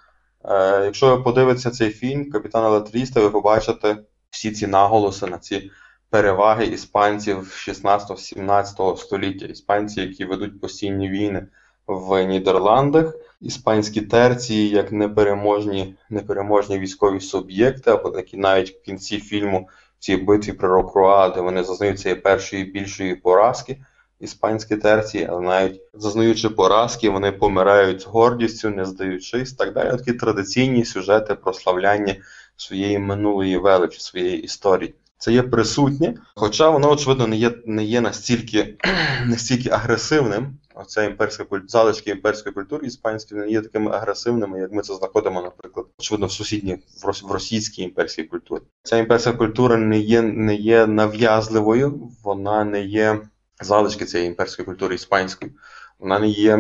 е, 0.45 0.85
якщо 0.85 1.17
ви 1.17 1.23
подивитеся 1.23 1.71
цей 1.71 1.91
фільм 1.91 2.31
Капітана 2.31 2.69
Латріста, 2.69 3.21
ви 3.21 3.31
побачите 3.31 3.97
всі 4.31 4.51
ці 4.51 4.67
наголоси 4.67 5.27
на 5.27 5.39
ці 5.39 5.71
переваги 6.11 6.67
іспанців 6.67 7.39
16-17 7.69 8.97
століття. 8.97 9.47
Іспанці, 9.47 10.01
які 10.01 10.25
ведуть 10.25 10.61
постійні 10.61 11.09
війни 11.09 11.47
в 11.87 12.25
Нідерландах, 12.25 13.15
іспанські 13.41 14.01
терції 14.01 14.69
як 14.69 14.93
непереможні, 14.93 15.95
непереможні 16.11 16.79
військові 16.79 17.21
суб'єкти, 17.21 17.91
або 17.91 18.17
які 18.17 18.37
навіть 18.37 18.71
в 18.71 18.83
кінці 18.83 19.19
фільму 19.19 19.69
цій 20.03 20.17
битві 20.17 20.53
при 20.53 20.69
Рокруа, 20.69 21.29
де 21.29 21.41
вони 21.41 21.65
зазнають 21.65 22.01
цієї 22.01 22.21
першої 22.21 22.65
більшої 22.65 23.15
поразки, 23.15 23.79
іспанські 24.21 24.77
терції, 24.77 25.27
але 25.31 25.41
навіть 25.41 25.81
зазнаючи 25.95 26.49
поразки, 26.49 27.11
вони 27.11 27.33
помирають 27.33 28.01
з 28.01 28.05
гордістю, 28.05 28.71
не 28.71 28.85
здаючись, 28.85 29.53
так 29.53 29.73
далі. 29.73 29.91
Такі 29.91 30.13
традиційні 30.13 30.85
сюжети 30.85 31.35
прославляння 31.35 32.17
своєї 32.57 32.99
минулої 32.99 33.57
величі, 33.57 34.01
своєї 34.01 34.43
історії. 34.43 34.95
Це 35.23 35.33
є 35.33 35.43
присутнє, 35.43 36.15
хоча 36.35 36.71
воно, 36.71 36.91
очевидно, 36.91 37.27
не 37.27 37.37
є, 37.37 37.51
не 37.67 37.85
є 37.85 38.01
настільки, 38.01 38.77
настільки 39.27 39.71
агресивним. 39.71 40.59
Оця 40.75 41.05
імперська 41.05 41.45
культура, 41.45 41.69
залишки 41.69 42.11
імперської 42.11 42.55
культури 42.55 42.87
іспанської 42.87 43.41
не 43.41 43.49
є 43.49 43.61
такими 43.61 43.91
агресивними, 43.91 44.61
як 44.61 44.73
ми 44.73 44.83
це 44.83 44.95
знаходимо, 44.95 45.43
наприклад, 45.43 45.87
очевидно, 45.99 46.27
в 46.27 46.33
сусідній 46.33 46.79
в 47.03 47.33
російській 47.33 47.83
імперській 47.83 48.23
культурі. 48.23 48.63
Ця 48.83 48.97
імперська 48.97 49.33
культура 49.33 49.77
не 49.77 49.99
є, 49.99 50.23
не 50.23 50.55
є 50.55 50.87
нав'язливою, 50.87 52.11
вона 52.23 52.65
не 52.65 52.83
є 52.83 53.21
залишки 53.61 54.05
цієї 54.05 54.29
імперської 54.29 54.67
культури 54.67 54.95
іспанської. 54.95 55.53
Вона 55.99 56.19
не 56.19 56.29
є, 56.29 56.57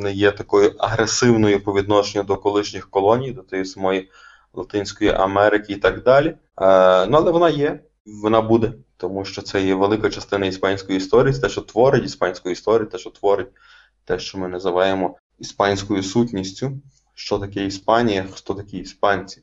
не 0.00 0.12
є 0.12 0.30
такою 0.30 0.74
агресивною 0.78 1.64
по 1.64 1.72
відношенню 1.72 2.24
до 2.24 2.36
колишніх 2.36 2.90
колоній, 2.90 3.32
до 3.32 3.42
тієї 3.42 3.66
самої 3.66 4.10
Латинської 4.54 5.10
Америки 5.10 5.72
і 5.72 5.76
так 5.76 6.02
далі. 6.02 6.34
Е, 6.60 7.06
ну, 7.06 7.16
але 7.16 7.30
вона 7.30 7.48
є, 7.48 7.80
вона 8.06 8.40
буде, 8.40 8.72
тому 8.96 9.24
що 9.24 9.42
це 9.42 9.62
є 9.62 9.74
велика 9.74 10.10
частина 10.10 10.46
іспанської 10.46 10.98
історії, 10.98 11.40
те, 11.40 11.48
що 11.48 11.60
творить 11.60 12.04
іспанську 12.04 12.50
історію, 12.50 12.86
те, 12.86 12.98
що 12.98 13.10
творить 13.10 13.48
те, 14.04 14.18
що 14.18 14.38
ми 14.38 14.48
називаємо 14.48 15.16
іспанською 15.38 16.02
сутністю, 16.02 16.72
що 17.14 17.38
таке 17.38 17.64
Іспанія, 17.64 18.26
хто 18.32 18.54
такі 18.54 18.78
іспанці. 18.78 19.42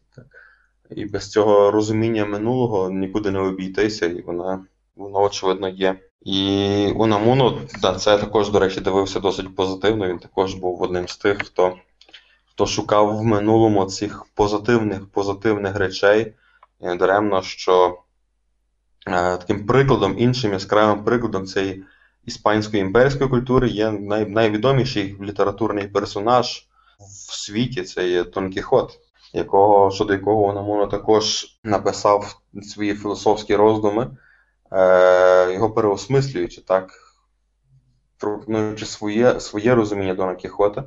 І 0.89 1.05
без 1.05 1.31
цього 1.31 1.71
розуміння 1.71 2.25
минулого 2.25 2.89
нікуди 2.89 3.31
не 3.31 3.39
обійтися, 3.39 4.05
і 4.05 4.21
вона, 4.21 4.65
воно, 4.95 5.21
очевидно, 5.21 5.69
є. 5.69 5.99
І 6.21 6.87
Унамуно, 6.95 7.61
да, 7.81 7.95
це 7.95 8.17
також, 8.17 8.49
до 8.49 8.59
речі, 8.59 8.81
дивився 8.81 9.19
досить 9.19 9.55
позитивно. 9.55 10.07
Він 10.07 10.19
також 10.19 10.53
був 10.53 10.81
одним 10.81 11.07
з 11.07 11.17
тих, 11.17 11.37
хто 11.45 11.77
хто 12.45 12.65
шукав 12.65 13.17
в 13.17 13.23
минулому 13.23 13.85
цих 13.85 14.25
позитивних 14.33 15.07
позитивних 15.11 15.75
речей. 15.75 16.33
Даремно, 16.83 17.41
що 17.41 17.99
е, 19.07 19.37
таким 19.37 19.65
прикладом, 19.65 20.15
іншим 20.17 20.53
яскравим 20.53 21.03
прикладом 21.03 21.45
цієї 21.45 21.83
іспанської 22.25 22.81
імперської 22.81 23.29
культури 23.29 23.69
є 23.69 23.91
най, 23.91 24.25
найвідоміший 24.25 25.17
літературний 25.21 25.87
персонаж 25.87 26.67
в 26.99 27.33
світі 27.33 27.83
це 27.83 28.07
є 28.07 28.23
Дон 28.23 28.49
Кіхот, 28.49 28.99
якого, 29.33 29.91
щодо 29.91 30.13
якого 30.13 30.43
Унамуно 30.43 30.87
також 30.87 31.45
написав 31.63 32.41
свої 32.61 32.95
філософські 32.95 33.55
роздуми, 33.55 34.17
е, 34.71 35.53
його 35.53 35.71
переосмислюючи 35.71 36.61
так, 36.61 36.93
пропонуючи 38.17 38.85
своє, 38.85 39.39
своє 39.39 39.75
розуміння 39.75 40.13
Дона 40.13 40.35
Кіхота 40.35 40.83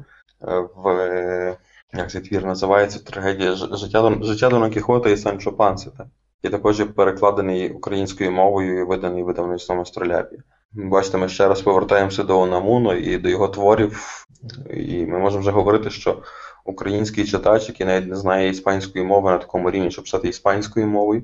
в 0.75 1.57
як 1.95 2.11
цей 2.11 2.21
твір 2.21 2.45
називається 2.45 2.99
трагедія 2.99 3.55
життя 3.55 4.19
життя 4.21 4.49
Дона 4.51 4.71
Кіхота 4.71 5.11
і 5.11 5.17
Санчо 5.17 5.53
Панси, 5.53 5.91
так? 5.99 6.07
І 6.43 6.49
також 6.49 6.85
перекладений 6.85 7.73
українською 7.73 8.33
мовою 8.33 8.81
і 8.81 8.85
виданий 8.85 9.23
видавництвом 9.23 9.81
Астроляпі. 9.81 10.37
Бачите, 10.73 11.19
ми 11.19 11.29
ще 11.29 11.49
раз 11.49 11.63
повертаємося 11.63 12.25
до 12.25 12.41
Онамуно 12.41 12.95
і 12.95 13.19
до 13.19 13.29
його 13.29 13.49
творів, 13.49 14.27
і 14.71 15.07
ми 15.07 15.19
можемо 15.19 15.41
вже 15.41 15.51
говорити, 15.51 15.91
що 15.91 16.23
український 16.65 17.25
читач, 17.25 17.69
який 17.69 17.87
навіть 17.87 18.09
не 18.09 18.17
знає 18.17 18.49
іспанської 18.49 19.05
мови 19.05 19.31
на 19.31 19.39
такому 19.39 19.71
рівні, 19.71 19.91
щоб 19.91 20.05
писати 20.05 20.29
іспанською 20.29 20.87
мовою, 20.87 21.23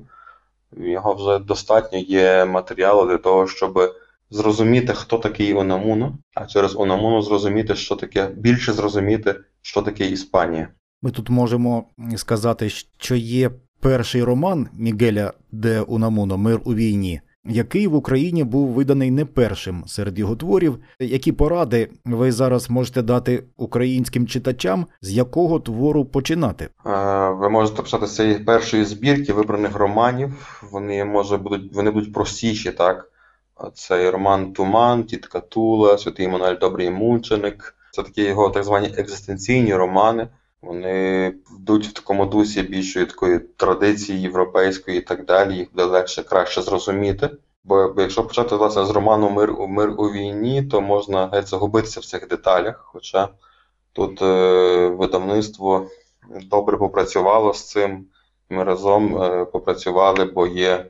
його 0.76 1.14
вже 1.14 1.38
достатньо 1.44 1.98
є 1.98 2.44
матеріалу 2.44 3.06
для 3.06 3.18
того, 3.18 3.46
щоб 3.46 3.94
зрозуміти, 4.32 4.92
хто 4.92 5.18
такий 5.18 5.54
Онамуно, 5.54 6.18
а 6.34 6.46
через 6.46 6.76
Онамуно 6.76 7.22
зрозуміти, 7.22 7.74
що 7.74 7.96
таке, 7.96 8.28
більше 8.36 8.72
зрозуміти, 8.72 9.34
що 9.62 9.82
таке 9.82 10.06
Іспанія. 10.06 10.68
Ми 11.02 11.10
тут 11.10 11.30
можемо 11.30 11.84
сказати, 12.16 12.68
що 12.98 13.14
є 13.14 13.50
перший 13.80 14.22
роман 14.24 14.68
Мігеля 14.72 15.32
де 15.52 15.80
Унамуно 15.80 16.38
Мир 16.38 16.60
у 16.64 16.74
війні, 16.74 17.20
який 17.44 17.86
в 17.86 17.94
Україні 17.94 18.44
був 18.44 18.68
виданий 18.68 19.10
не 19.10 19.24
першим 19.24 19.84
серед 19.86 20.18
його 20.18 20.36
творів. 20.36 20.78
Які 21.00 21.32
поради 21.32 21.90
ви 22.04 22.32
зараз 22.32 22.70
можете 22.70 23.02
дати 23.02 23.44
українським 23.56 24.26
читачам, 24.26 24.86
з 25.00 25.12
якого 25.12 25.60
твору 25.60 26.04
починати? 26.04 26.68
Ви 27.30 27.50
можете 27.50 27.82
почати 27.82 28.06
з 28.06 28.16
цієї 28.16 28.38
першої 28.38 28.84
збірки 28.84 29.32
вибраних 29.32 29.76
романів. 29.76 30.58
Вони 30.70 31.04
може 31.04 31.36
будуть 31.36 31.74
вони 31.74 31.90
будуть 31.90 32.12
простіші, 32.12 32.70
так. 32.70 33.11
Цей 33.70 34.10
роман 34.10 34.52
Туман, 34.52 35.04
Тітка 35.04 35.40
Тула, 35.40 35.98
Святий 35.98 36.28
Мануель 36.28 36.58
Добрий 36.58 36.90
Мученик, 36.90 37.74
Це 37.92 38.02
такі 38.02 38.22
його 38.22 38.50
так 38.50 38.64
звані 38.64 38.94
екзистенційні 38.96 39.74
романи. 39.74 40.28
Вони 40.62 41.34
йдуть 41.60 41.86
в 41.86 41.92
такому 41.92 42.26
дусі 42.26 42.62
більшої 42.62 43.06
такої 43.06 43.38
традиції 43.38 44.20
європейської 44.20 44.98
і 44.98 45.00
так 45.00 45.24
далі, 45.24 45.54
їх 45.56 45.70
буде 45.72 45.84
легше 45.84 46.22
краще 46.22 46.62
зрозуміти. 46.62 47.30
Бо, 47.64 47.94
якщо 47.98 48.24
почати 48.24 48.56
власне 48.56 48.84
з 48.84 48.90
роману 48.90 49.30
Мир, 49.30 49.50
у- 49.50 49.66
Мир 49.68 49.94
у 49.98 50.10
війні, 50.10 50.62
то 50.62 50.80
можна 50.80 51.28
геть 51.32 51.48
загубитися 51.48 52.00
в 52.00 52.04
цих 52.04 52.28
деталях. 52.28 52.84
Хоча 52.92 53.28
тут 53.92 54.22
е, 54.22 54.86
видавництво 54.88 55.86
добре 56.50 56.76
попрацювало 56.76 57.54
з 57.54 57.68
цим. 57.70 58.06
Ми 58.50 58.64
разом 58.64 59.22
е, 59.22 59.44
попрацювали, 59.44 60.24
бо 60.24 60.46
є 60.46 60.86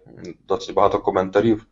досить 0.49 0.75
багато 0.75 0.99
коментарів, 0.99 1.67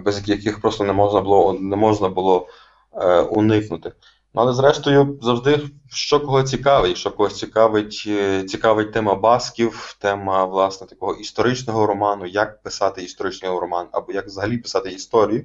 без 0.00 0.28
яких 0.28 0.60
просто 0.60 0.84
не 0.84 0.92
можна 0.92 1.20
було, 1.20 1.52
не 1.52 1.76
можна 1.76 2.08
було 2.08 2.48
е, 2.92 3.20
уникнути. 3.20 3.92
Ну, 4.36 4.42
але 4.42 4.52
зрештою, 4.52 5.18
завжди 5.22 5.60
що 5.90 6.20
кого 6.20 6.42
цікавить. 6.42 6.88
Якщо 6.88 7.10
когось 7.10 7.38
цікавить, 7.38 8.04
е, 8.06 8.44
цікавить 8.44 8.92
тема 8.92 9.14
басків, 9.14 9.96
тема 9.98 10.44
власне 10.44 10.86
такого 10.86 11.14
історичного 11.14 11.86
роману, 11.86 12.26
як 12.26 12.62
писати 12.62 13.02
історичний 13.02 13.50
роман, 13.50 13.86
або 13.92 14.12
як 14.12 14.26
взагалі 14.26 14.58
писати 14.58 14.90
історію, 14.90 15.44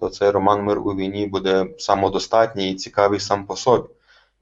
то 0.00 0.08
цей 0.08 0.30
роман 0.30 0.62
Мир 0.62 0.78
у 0.78 0.94
війні 0.94 1.26
буде 1.26 1.66
самодостатній 1.78 2.70
і 2.70 2.74
цікавий 2.74 3.20
сам 3.20 3.46
по 3.46 3.56
собі. 3.56 3.88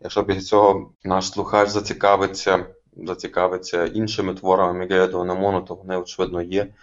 Якщо 0.00 0.22
без 0.22 0.46
цього 0.46 0.90
наш 1.04 1.28
слухач 1.28 1.68
зацікавиться, 1.68 2.66
зацікавиться 2.96 3.86
іншими 3.86 4.34
творами 4.34 4.78
Мігеля 4.78 5.06
Дуанамону, 5.06 5.60
то 5.60 5.74
вони, 5.74 5.96
очевидно, 5.96 6.42
є. 6.42 6.74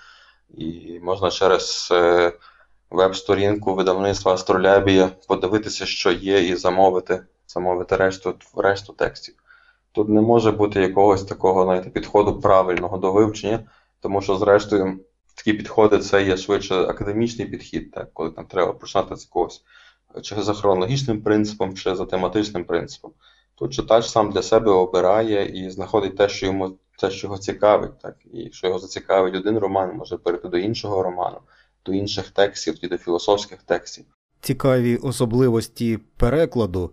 І 0.57 0.99
можна 1.03 1.31
через 1.31 1.89
е, 1.91 2.33
веб-сторінку 2.91 3.75
видавництва 3.75 4.33
Астролябія 4.33 5.09
подивитися, 5.27 5.85
що 5.85 6.11
є, 6.11 6.47
і 6.47 6.55
замовити, 6.55 7.23
замовити 7.47 7.95
решту, 7.95 8.35
решту 8.55 8.93
текстів. 8.93 9.35
Тут 9.91 10.09
не 10.09 10.21
може 10.21 10.51
бути 10.51 10.81
якогось 10.81 11.23
такого 11.23 11.63
знаєте, 11.63 11.89
підходу 11.89 12.39
правильного 12.39 12.97
до 12.97 13.11
вивчення, 13.11 13.59
тому 13.99 14.21
що, 14.21 14.37
зрештою, 14.37 14.99
такі 15.35 15.53
підходи 15.53 15.99
це 15.99 16.23
є 16.23 16.37
швидше 16.37 16.75
академічний 16.75 17.47
підхід, 17.47 17.91
так, 17.91 18.13
коли 18.13 18.31
там 18.31 18.45
треба 18.45 18.73
починати 18.73 19.15
з 19.15 19.25
якогось 19.25 19.63
чи 20.21 20.41
за 20.41 20.53
хронологічним 20.53 21.21
принципом, 21.21 21.75
чи 21.75 21.95
за 21.95 22.05
тематичним 22.05 22.63
принципом. 22.63 23.11
Тут 23.55 23.73
читач 23.73 24.09
сам 24.09 24.31
для 24.31 24.41
себе 24.41 24.71
обирає 24.71 25.45
і 25.45 25.69
знаходить 25.69 26.17
те, 26.17 26.29
що 26.29 26.45
йому 26.45 26.77
те, 26.99 27.11
що 27.11 27.27
його 27.27 27.37
цікавить. 27.37 27.99
Так? 27.99 28.15
І 28.33 28.37
якщо 28.39 28.67
його 28.67 28.79
зацікавить 28.79 29.35
один 29.35 29.57
роман, 29.57 29.95
може 29.95 30.17
перейти 30.17 30.47
до 30.47 30.57
іншого 30.57 31.03
роману, 31.03 31.37
до 31.85 31.93
інших 31.93 32.29
текстів, 32.29 32.75
і 32.81 32.87
до 32.87 32.97
філософських 32.97 33.63
текстів. 33.63 34.05
Цікаві 34.41 34.95
особливості 34.95 35.99
перекладу. 36.17 36.91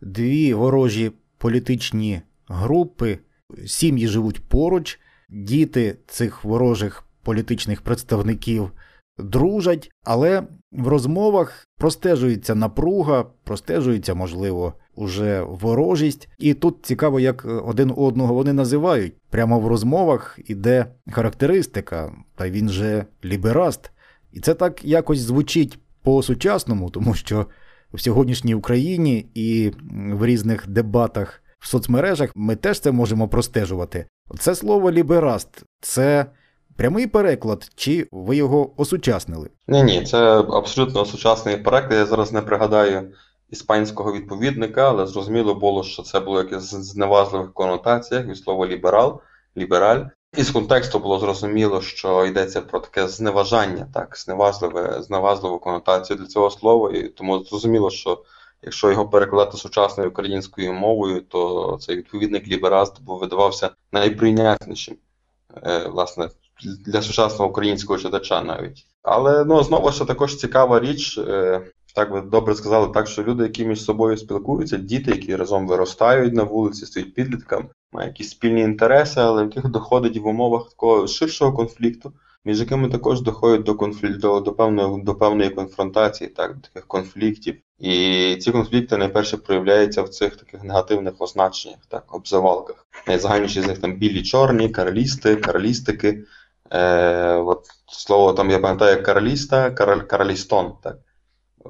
Дві 0.00 0.54
ворожі 0.54 1.12
політичні 1.38 2.22
групи, 2.48 3.18
сім'ї 3.66 4.08
живуть 4.08 4.44
поруч, 4.44 5.00
діти 5.28 5.98
цих 6.06 6.44
ворожих 6.44 7.04
політичних 7.22 7.82
представників 7.82 8.72
дружать, 9.18 9.90
але 10.04 10.42
в 10.72 10.88
розмовах 10.88 11.66
простежується 11.78 12.54
напруга, 12.54 13.24
простежується, 13.44 14.14
можливо, 14.14 14.74
уже 14.94 15.42
ворожість. 15.42 16.28
І 16.38 16.54
тут 16.54 16.76
цікаво, 16.82 17.20
як 17.20 17.44
один 17.44 17.92
одного 17.96 18.34
вони 18.34 18.52
називають. 18.52 19.14
Прямо 19.30 19.60
в 19.60 19.66
розмовах 19.66 20.38
іде 20.44 20.86
характеристика, 21.10 22.12
та 22.36 22.50
він 22.50 22.68
же 22.68 23.06
лібераст. 23.24 23.90
І 24.36 24.40
це 24.40 24.54
так 24.54 24.84
якось 24.84 25.18
звучить 25.18 25.78
по-сучасному, 26.02 26.90
тому 26.90 27.14
що 27.14 27.46
в 27.92 28.00
сьогоднішній 28.00 28.54
Україні 28.54 29.26
і 29.34 29.72
в 30.12 30.26
різних 30.26 30.68
дебатах 30.68 31.42
в 31.58 31.66
соцмережах 31.66 32.30
ми 32.34 32.56
теж 32.56 32.80
це 32.80 32.92
можемо 32.92 33.28
простежувати. 33.28 34.06
Це 34.38 34.54
слово 34.54 34.90
лібераст 34.90 35.48
це 35.80 36.26
прямий 36.76 37.06
переклад, 37.06 37.70
чи 37.74 38.08
ви 38.12 38.36
його 38.36 38.80
осучаснили? 38.80 39.50
Ні, 39.68 39.82
ні, 39.82 40.04
це 40.04 40.38
абсолютно 40.38 41.04
сучасний 41.04 41.56
переклад. 41.56 41.92
Я 41.92 42.06
зараз 42.06 42.32
не 42.32 42.42
пригадаю 42.42 43.12
іспанського 43.50 44.12
відповідника, 44.12 44.88
але 44.88 45.06
зрозуміло 45.06 45.54
було, 45.54 45.82
що 45.84 46.02
це 46.02 46.20
було 46.20 46.38
якесь 46.38 46.74
зневажливих 46.74 47.52
конотаціях 47.52 48.26
від 48.26 48.36
слова 48.36 48.66
ліберал, 48.66 49.20
лібераль. 49.56 50.04
І 50.36 50.42
з 50.42 50.50
контексту 50.50 50.98
було 50.98 51.18
зрозуміло, 51.18 51.80
що 51.80 52.26
йдеться 52.26 52.60
про 52.60 52.80
таке 52.80 53.08
зневажання, 53.08 53.86
так, 53.94 54.16
зневажливе, 54.16 55.02
зневажливу 55.02 55.58
конотацію 55.58 56.16
для 56.16 56.26
цього 56.26 56.50
слова, 56.50 56.92
і 56.92 57.08
тому 57.08 57.44
зрозуміло, 57.44 57.90
що 57.90 58.22
якщо 58.62 58.90
його 58.90 59.08
перекладати 59.08 59.56
сучасною 59.56 60.10
українською 60.10 60.72
мовою, 60.72 61.20
то 61.20 61.78
цей 61.80 61.96
відповідник 61.96 62.48
лібераст 62.48 63.02
був 63.02 63.18
видавався 63.18 63.70
найприйнятнішим, 63.92 64.96
е, 65.62 65.88
власне, 65.88 66.28
для 66.86 67.02
сучасного 67.02 67.50
українського 67.50 67.98
читача 67.98 68.42
навіть. 68.42 68.86
Але 69.02 69.44
ну, 69.44 69.62
знову 69.62 69.92
ж 69.92 70.04
також 70.04 70.36
цікава 70.36 70.80
річ, 70.80 71.18
е, 71.18 71.60
так 71.94 72.10
ви 72.10 72.20
добре 72.20 72.54
сказали, 72.54 72.88
так 72.88 73.06
що 73.06 73.22
люди, 73.22 73.42
які 73.42 73.64
між 73.64 73.84
собою 73.84 74.16
спілкуються, 74.16 74.76
діти, 74.76 75.10
які 75.10 75.36
разом 75.36 75.68
виростають 75.68 76.34
на 76.34 76.42
вулиці, 76.42 76.86
стають 76.86 77.14
підлітками, 77.14 77.66
мають 77.92 78.08
якісь 78.08 78.30
спільні 78.30 78.60
інтереси, 78.60 79.20
але 79.20 79.42
в 79.42 79.46
яких 79.46 79.68
доходить 79.68 80.18
в 80.18 80.26
умовах 80.26 80.68
такого 80.68 81.06
ширшого 81.06 81.52
конфлікту, 81.52 82.12
між 82.44 82.60
якими 82.60 82.88
також 82.88 83.20
доходять 83.20 83.62
до 83.62 83.74
конфлікту, 83.74 84.18
до, 84.18 84.40
до, 84.40 84.52
певної, 84.52 85.02
до 85.02 85.14
певної 85.14 85.50
конфронтації, 85.50 86.30
так, 86.30 86.54
до 86.54 86.60
таких 86.60 86.86
конфліктів. 86.86 87.56
І 87.78 88.36
ці 88.40 88.52
конфлікти 88.52 88.96
найперше 88.96 89.36
проявляються 89.36 90.02
в 90.02 90.08
цих 90.08 90.36
таких 90.36 90.64
негативних 90.64 91.14
означеннях, 91.18 91.78
так, 91.88 92.14
обзивалках. 92.14 92.86
Найзагальніші 93.06 93.60
з 93.60 93.66
них 93.66 93.78
там 93.78 93.96
білі, 93.96 94.22
чорні, 94.22 94.68
каралісти, 94.68 95.36
каралістики. 95.36 96.24
Е, 96.70 97.34
от 97.34 97.66
слово 97.86 98.32
там 98.32 98.50
я 98.50 98.58
пам'ятаю 98.58 99.02
караліста, 99.02 99.70
караль, 99.70 100.00
каралістон. 100.00 100.72
Так. 100.82 100.96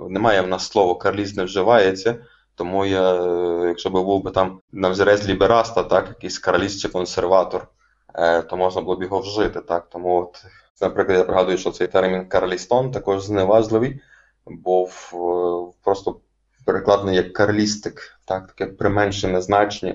Немає 0.08 0.40
в 0.40 0.48
нас 0.48 0.66
слова 0.66 0.94
карліст 0.94 1.36
не 1.36 1.44
вживається, 1.44 2.16
тому 2.57 2.86
я, 2.86 3.14
е, 3.14 3.68
якщо 3.68 3.90
би 3.90 4.02
був 4.02 4.22
би 4.22 4.30
там 4.30 4.61
на 4.72 4.88
взірець 4.88 5.26
лібераста, 5.26 5.82
так, 5.82 6.09
якийсь 6.09 6.38
караліст 6.38 6.80
чи 6.80 6.88
консерватор, 6.88 7.68
е, 8.14 8.42
то 8.42 8.57
можна 8.57 8.82
було 8.82 8.96
б 8.96 9.02
його 9.02 9.20
вжити. 9.20 9.61
Так. 9.61 9.88
Тому, 9.88 10.16
от, 10.16 10.44
наприклад, 10.80 11.18
я 11.18 11.24
пригадую, 11.24 11.59
що 11.59 11.70
цей 11.70 11.86
термін 11.86 12.28
каралістон 12.28 12.90
також 12.90 13.22
зневажливий, 13.22 14.00
був 14.46 15.12
е, 15.14 15.76
просто 15.84 16.16
перекладений 16.64 17.16
як 17.16 17.32
карлістик, 17.32 18.20
так, 18.24 18.46
таке 18.46 18.66
применшене 18.66 19.40
значення 19.40 19.94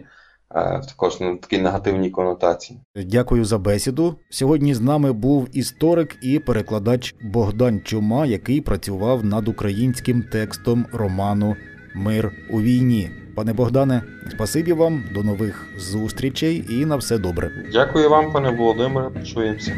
також 0.87 1.19
на 1.19 1.35
такій 1.35 1.57
негативній 1.57 2.09
конотації. 2.09 2.79
Дякую 2.95 3.45
за 3.45 3.57
бесіду. 3.57 4.15
Сьогодні 4.29 4.73
з 4.73 4.81
нами 4.81 5.13
був 5.13 5.47
історик 5.53 6.17
і 6.21 6.39
перекладач 6.39 7.15
Богдан 7.21 7.81
Чума, 7.81 8.25
який 8.25 8.61
працював 8.61 9.25
над 9.25 9.47
українським 9.47 10.23
текстом 10.23 10.85
роману 10.93 11.55
Мир 11.93 12.31
у 12.49 12.61
війні. 12.61 13.09
Пане 13.35 13.53
Богдане, 13.53 14.01
спасибі 14.31 14.73
вам, 14.73 15.03
до 15.13 15.23
нових 15.23 15.65
зустрічей 15.77 16.65
і 16.69 16.85
на 16.85 16.95
все 16.95 17.17
добре. 17.17 17.51
Дякую 17.71 18.09
вам, 18.09 18.31
пане 18.31 18.49
Володимире, 18.49 19.09
почуємося. 19.09 19.75